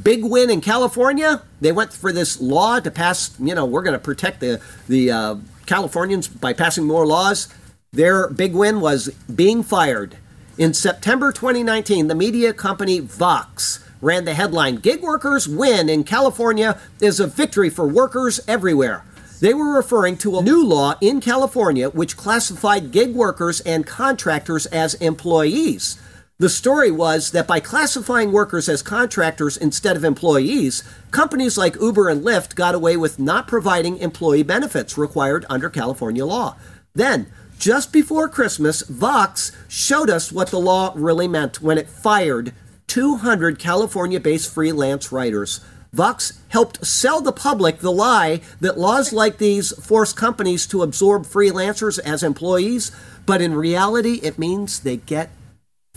Big 0.03 0.23
win 0.23 0.49
in 0.49 0.61
California. 0.61 1.41
They 1.61 1.71
went 1.71 1.91
for 1.93 2.11
this 2.11 2.39
law 2.39 2.79
to 2.79 2.91
pass, 2.91 3.35
you 3.39 3.55
know, 3.55 3.65
we're 3.65 3.81
going 3.81 3.93
to 3.93 3.99
protect 3.99 4.39
the, 4.39 4.61
the 4.87 5.11
uh, 5.11 5.35
Californians 5.65 6.27
by 6.27 6.53
passing 6.53 6.85
more 6.85 7.07
laws. 7.07 7.47
Their 7.91 8.29
big 8.29 8.53
win 8.53 8.81
was 8.81 9.09
being 9.33 9.63
fired. 9.63 10.17
In 10.57 10.73
September 10.73 11.31
2019, 11.31 12.07
the 12.07 12.15
media 12.15 12.53
company 12.53 12.99
Vox 12.99 13.83
ran 14.01 14.25
the 14.25 14.33
headline 14.33 14.75
Gig 14.75 15.01
Workers 15.01 15.47
Win 15.47 15.89
in 15.89 16.03
California 16.03 16.79
is 17.01 17.19
a 17.19 17.27
victory 17.27 17.69
for 17.69 17.87
workers 17.87 18.39
everywhere. 18.47 19.03
They 19.41 19.53
were 19.53 19.73
referring 19.73 20.17
to 20.17 20.37
a 20.37 20.43
new 20.43 20.65
law 20.65 20.95
in 21.01 21.21
California 21.21 21.89
which 21.89 22.17
classified 22.17 22.91
gig 22.91 23.15
workers 23.15 23.61
and 23.61 23.87
contractors 23.87 24.65
as 24.67 24.95
employees. 24.95 25.97
The 26.39 26.47
story 26.47 26.89
was 26.89 27.31
that 27.31 27.47
by 27.47 27.59
classifying 27.59 28.31
workers 28.31 28.69
as 28.69 28.81
contractors 28.81 29.57
instead 29.57 29.97
of 29.97 30.05
employees, 30.05 30.85
companies 31.11 31.57
like 31.57 31.75
Uber 31.81 32.07
and 32.07 32.23
Lyft 32.23 32.55
got 32.55 32.73
away 32.73 32.95
with 32.95 33.19
not 33.19 33.45
providing 33.45 33.97
employee 33.97 34.43
benefits 34.43 34.97
required 34.97 35.45
under 35.49 35.69
California 35.69 36.25
law. 36.25 36.55
Then, 36.95 37.27
just 37.57 37.91
before 37.91 38.29
Christmas, 38.29 38.83
Vox 38.83 39.51
showed 39.67 40.09
us 40.09 40.31
what 40.31 40.47
the 40.47 40.61
law 40.61 40.93
really 40.95 41.27
meant 41.27 41.61
when 41.61 41.77
it 41.77 41.89
fired 41.89 42.53
200 42.87 43.59
California 43.59 44.21
based 44.21 44.49
freelance 44.49 45.11
writers. 45.11 45.59
Vox 45.91 46.39
helped 46.47 46.85
sell 46.85 47.19
the 47.19 47.33
public 47.33 47.79
the 47.79 47.91
lie 47.91 48.39
that 48.61 48.79
laws 48.79 49.11
like 49.11 49.39
these 49.39 49.73
force 49.85 50.13
companies 50.13 50.65
to 50.67 50.83
absorb 50.83 51.23
freelancers 51.23 51.99
as 51.99 52.23
employees, 52.23 52.93
but 53.25 53.41
in 53.41 53.55
reality, 53.55 54.21
it 54.23 54.39
means 54.39 54.79
they 54.79 54.95
get 54.95 55.31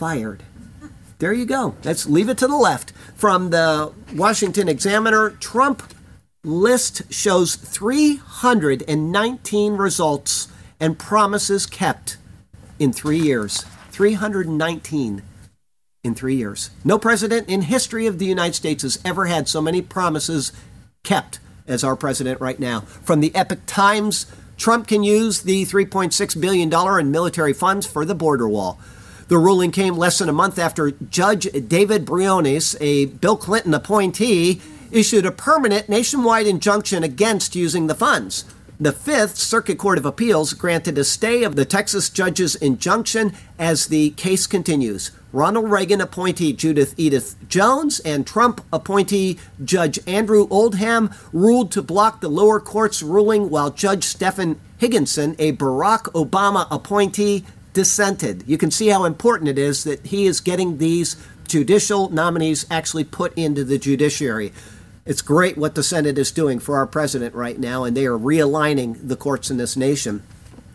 fired. 0.03 0.43
There 1.21 1.33
you 1.33 1.47
go. 1.47 1.77
Let's 1.85 2.07
leave 2.07 2.29
it 2.29 2.37
to 2.39 2.49
the 2.49 2.57
left. 2.57 2.91
From 3.15 3.51
the 3.51 3.93
Washington 4.13 4.69
Examiner, 4.69 5.31
Trump 5.31 5.95
list 6.43 7.13
shows 7.13 7.55
319 7.55 9.75
results 9.75 10.49
and 10.81 10.99
promises 10.99 11.67
kept 11.67 12.17
in 12.81 12.93
three 12.93 13.21
years. 13.21 13.65
319 13.93 15.23
in 16.03 16.15
three 16.17 16.35
years. 16.35 16.71
No 16.83 16.99
president 16.99 17.49
in 17.49 17.63
history 17.63 18.09
of 18.09 18.19
the 18.19 18.27
United 18.27 18.55
States 18.55 18.83
has 18.83 18.99
ever 19.05 19.27
had 19.27 19.49
so 19.49 19.63
many 19.63 19.81
promises 19.81 20.51
kept 21.05 21.39
as 21.69 21.85
our 21.85 21.95
president 21.95 22.41
right 22.41 22.59
now. 22.59 22.81
From 22.81 23.21
the 23.21 23.33
Epoch 23.37 23.65
Times, 23.67 24.27
Trump 24.57 24.89
can 24.89 25.05
use 25.05 25.43
the 25.43 25.65
$3.6 25.65 26.41
billion 26.41 26.75
in 26.99 27.13
military 27.13 27.53
funds 27.53 27.87
for 27.87 28.05
the 28.05 28.17
border 28.17 28.49
wall. 28.49 28.81
The 29.33 29.39
ruling 29.39 29.71
came 29.71 29.97
less 29.97 30.19
than 30.19 30.29
a 30.29 30.33
month 30.35 30.59
after 30.59 30.91
Judge 30.91 31.49
David 31.67 32.05
Briones, 32.05 32.77
a 32.83 33.07
Bill 33.07 33.39
Clinton 33.39 33.73
appointee, 33.73 34.61
issued 34.91 35.25
a 35.25 35.33
permanent 35.33 35.89
nationwide 35.89 36.47
injunction 36.47 37.03
against 37.03 37.57
using 37.57 37.87
the 37.87 37.95
funds. 37.95 38.45
The 38.79 38.93
Fifth 38.93 39.39
Circuit 39.39 39.79
Court 39.79 39.97
of 39.97 40.05
Appeals 40.05 40.53
granted 40.53 40.99
a 40.99 41.05
stay 41.05 41.45
of 41.45 41.57
the 41.57 41.65
Texas 41.65 42.11
judge's 42.11 42.57
injunction 42.57 43.33
as 43.59 43.87
the 43.87 44.11
case 44.11 44.47
continues. 44.47 45.13
Ronald 45.33 45.71
Reagan 45.71 46.03
appointee 46.03 46.53
Judith 46.53 46.93
Edith 46.99 47.37
Jones 47.49 48.01
and 48.01 48.27
Trump 48.27 48.61
appointee 48.71 49.39
Judge 49.65 49.99
Andrew 50.07 50.47
Oldham 50.51 51.11
ruled 51.33 51.73
to 51.73 51.81
block 51.81 52.21
the 52.21 52.29
lower 52.29 52.61
court's 52.61 53.03
ruling 53.03 53.49
while 53.49 53.71
Judge 53.71 54.05
Stephen 54.05 54.61
Higginson, 54.77 55.37
a 55.39 55.53
Barack 55.53 56.03
Obama 56.13 56.67
appointee, 56.71 57.47
dissented. 57.73 58.45
You 58.47 58.59
can 58.59 58.71
see 58.71 58.89
how 58.89 59.05
important 59.05 59.49
it 59.49 59.59
is 59.59 59.85
that 59.85 60.07
he 60.07 60.27
is 60.27 60.41
getting 60.41 60.79
these 60.79 61.17
judicial 61.49 62.09
nominees 62.11 62.67
actually 62.71 63.05
put 63.05 63.37
into 63.37 63.65
the 63.65 63.79
judiciary. 63.79 64.53
It's 65.05 65.21
great 65.21 65.59
what 65.59 65.75
the 65.75 65.83
Senate 65.83 66.17
is 66.17 66.31
doing 66.31 66.61
for 66.61 66.77
our 66.77 66.87
president 66.87 67.35
right 67.35 67.59
now, 67.59 67.85
and 67.85 67.97
they 67.97 68.07
are 68.07 68.19
realigning 68.19 68.97
the 69.09 69.17
courts 69.17 69.51
in 69.51 69.57
this 69.57 69.77
nation. 69.77 70.23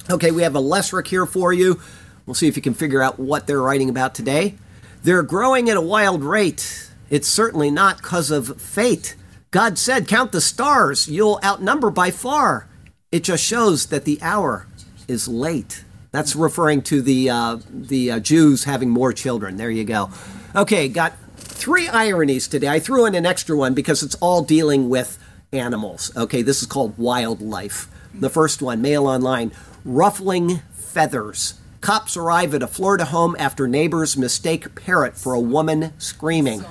Okay, 0.10 0.32
we 0.32 0.44
have 0.44 0.56
a 0.56 0.62
LESRIC 0.62 1.08
here 1.08 1.26
for 1.26 1.54
you. 1.54 1.80
We'll 2.26 2.34
see 2.34 2.48
if 2.48 2.56
you 2.56 2.62
can 2.62 2.74
figure 2.74 3.02
out 3.02 3.20
what 3.20 3.48
they're 3.48 3.62
writing 3.62 3.90
about 3.90 4.14
today. 4.14 4.56
They're 5.04 5.24
growing 5.24 5.70
at 5.70 5.78
a 5.78 5.82
wild 5.82 6.24
rate. 6.24 6.92
It's 7.10 7.28
certainly 7.28 7.72
not 7.72 7.98
because 7.98 8.32
of 8.32 8.62
fate. 8.62 9.16
God 9.52 9.78
said, 9.78 10.08
Count 10.08 10.34
the 10.34 10.42
stars, 10.42 11.08
you'll 11.08 11.40
outnumber 11.44 11.90
by 11.90 12.12
far. 12.12 12.68
It 13.12 13.24
just 13.24 13.44
shows 13.44 13.88
that 13.88 14.04
the 14.04 14.20
hour 14.22 14.68
is 15.08 15.30
late. 15.30 15.86
That's 16.12 16.36
referring 16.36 16.82
to 16.84 17.02
the 17.02 17.30
uh, 17.30 17.58
the 17.70 18.12
uh, 18.12 18.20
Jews 18.20 18.64
having 18.64 18.90
more 18.90 19.14
children. 19.14 19.58
There 19.58 19.72
you 19.72 19.84
go. 19.84 20.10
Okay, 20.56 20.88
got 20.88 21.14
three 21.38 21.88
ironies 21.88 22.48
today. 22.48 22.70
I 22.70 22.80
threw 22.80 23.06
in 23.06 23.16
an 23.16 23.26
extra 23.26 23.58
one 23.58 23.74
because 23.74 24.04
it's 24.04 24.16
all 24.16 24.42
dealing 24.42 24.90
with 24.90 25.20
animals. 25.52 26.16
Okay, 26.16 26.42
this 26.42 26.62
is 26.62 26.68
called 26.68 26.98
wildlife. 26.98 27.88
The 28.14 28.30
first 28.30 28.62
one, 28.62 28.82
Mail 28.82 29.08
Online, 29.08 29.52
ruffling 29.86 30.62
feathers. 30.74 31.56
Cops 31.82 32.18
arrive 32.18 32.56
at 32.56 32.64
a 32.64 32.68
Florida 32.68 33.06
home 33.06 33.36
after 33.38 33.68
neighbors 33.68 34.18
mistake 34.18 34.74
parrot 34.76 35.16
for 35.16 35.34
a 35.34 35.40
woman 35.40 35.94
screaming. 36.00 36.66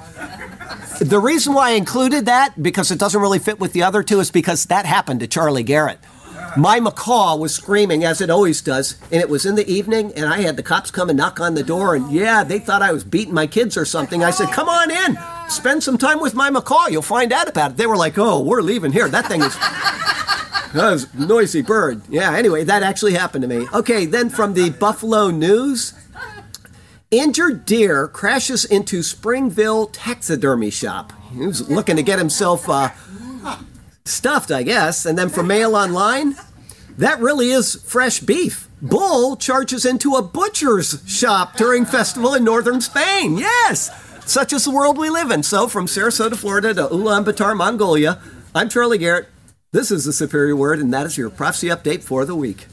The 1.01 1.21
reason 1.21 1.55
why 1.55 1.71
I 1.71 1.73
included 1.73 2.27
that, 2.27 2.61
because 2.61 2.91
it 2.91 2.99
doesn't 2.99 3.21
really 3.21 3.39
fit 3.39 3.61
with 3.61 3.73
the 3.73 3.85
other 3.85 4.03
two, 4.03 4.19
is 4.19 4.31
because 4.31 4.67
that 4.67 4.85
happened 4.85 5.21
to 5.21 5.27
Charlie 5.27 5.63
Garrett. 5.63 6.01
My 6.57 6.81
macaw 6.81 7.37
was 7.37 7.55
screaming, 7.55 8.03
as 8.03 8.23
it 8.23 8.31
always 8.31 8.63
does, 8.63 8.97
and 9.13 9.21
it 9.21 9.29
was 9.29 9.45
in 9.45 9.57
the 9.57 9.71
evening, 9.71 10.13
and 10.15 10.25
I 10.25 10.41
had 10.41 10.57
the 10.57 10.63
cops 10.63 10.91
come 10.91 11.11
and 11.11 11.17
knock 11.17 11.39
on 11.39 11.55
the 11.55 11.63
door, 11.63 11.95
and 11.95 12.11
yeah, 12.11 12.45
they 12.45 12.59
thought 12.59 12.81
I 12.81 12.93
was 12.93 13.05
beating 13.05 13.35
my 13.35 13.47
kids 13.47 13.77
or 13.77 13.85
something. 13.85 14.25
I 14.25 14.31
said, 14.31 14.49
Come 14.49 14.69
on 14.69 14.91
in, 14.91 15.19
spend 15.51 15.83
some 15.83 15.99
time 15.99 16.19
with 16.19 16.35
my 16.35 16.49
macaw, 16.49 16.87
you'll 16.87 17.03
find 17.03 17.31
out 17.31 17.49
about 17.49 17.73
it. 17.73 17.77
They 17.77 17.87
were 17.87 17.97
like, 17.97 18.17
Oh, 18.17 18.43
we're 18.43 18.63
leaving 18.63 18.93
here. 18.93 19.09
That 19.09 19.27
thing 19.27 19.43
is. 19.43 19.57
That 20.75 20.91
was 20.91 21.15
noisy 21.15 21.63
bird. 21.63 22.03
Yeah, 22.11 22.37
anyway, 22.37 22.65
that 22.65 22.83
actually 22.83 23.15
happened 23.15 23.43
to 23.43 23.49
me. 23.49 23.67
Okay, 23.73 24.05
then 24.05 24.29
from 24.29 24.53
the 24.53 24.69
Buffalo 24.71 25.31
News. 25.31 25.95
Injured 27.11 27.65
deer 27.65 28.09
crashes 28.09 28.65
into 28.65 29.03
Springville 29.03 29.87
taxidermy 29.87 30.71
shop. 30.71 31.15
He 31.33 31.47
was 31.47 31.71
looking 31.71 31.97
to 31.97 32.03
get 32.03 32.19
himself 32.19 32.69
uh, 32.69 32.91
stuffed, 34.07 34.51
I 34.51 34.63
guess. 34.63 35.07
And 35.07 35.19
then 35.19 35.29
for 35.29 35.43
Mail 35.43 35.77
Online, 35.77 36.37
that 36.99 37.21
really 37.21 37.51
is 37.51 37.75
fresh 37.85 38.21
beef. 38.21 38.69
Bull 38.81 39.37
charges 39.37 39.85
into 39.85 40.15
a 40.15 40.23
butcher's 40.23 41.03
shop 41.07 41.57
during 41.57 41.85
festival 41.85 42.35
in 42.35 42.45
northern 42.45 42.81
Spain. 42.81 43.39
Yes, 43.39 43.91
such 44.31 44.53
is 44.53 44.65
the 44.65 44.71
world 44.71 44.99
we 44.99 45.11
live 45.11 45.31
in. 45.31 45.43
So 45.43 45.67
from 45.67 45.87
Sarasota, 45.87 46.37
Florida 46.37 46.75
to 46.75 46.89
Ulaanbaatar, 46.89 47.57
Mongolia, 47.57 48.21
I'm 48.55 48.69
Charlie 48.69 48.99
Garrett. 48.99 49.29
This 49.73 49.91
is 49.91 50.05
the 50.05 50.13
Superior 50.13 50.57
Word, 50.57 50.79
and 50.79 50.93
that 50.95 51.07
is 51.07 51.19
your 51.19 51.31
prophecy 51.31 51.69
update 51.69 52.03
for 52.03 52.25
the 52.25 52.37
week. 52.37 52.67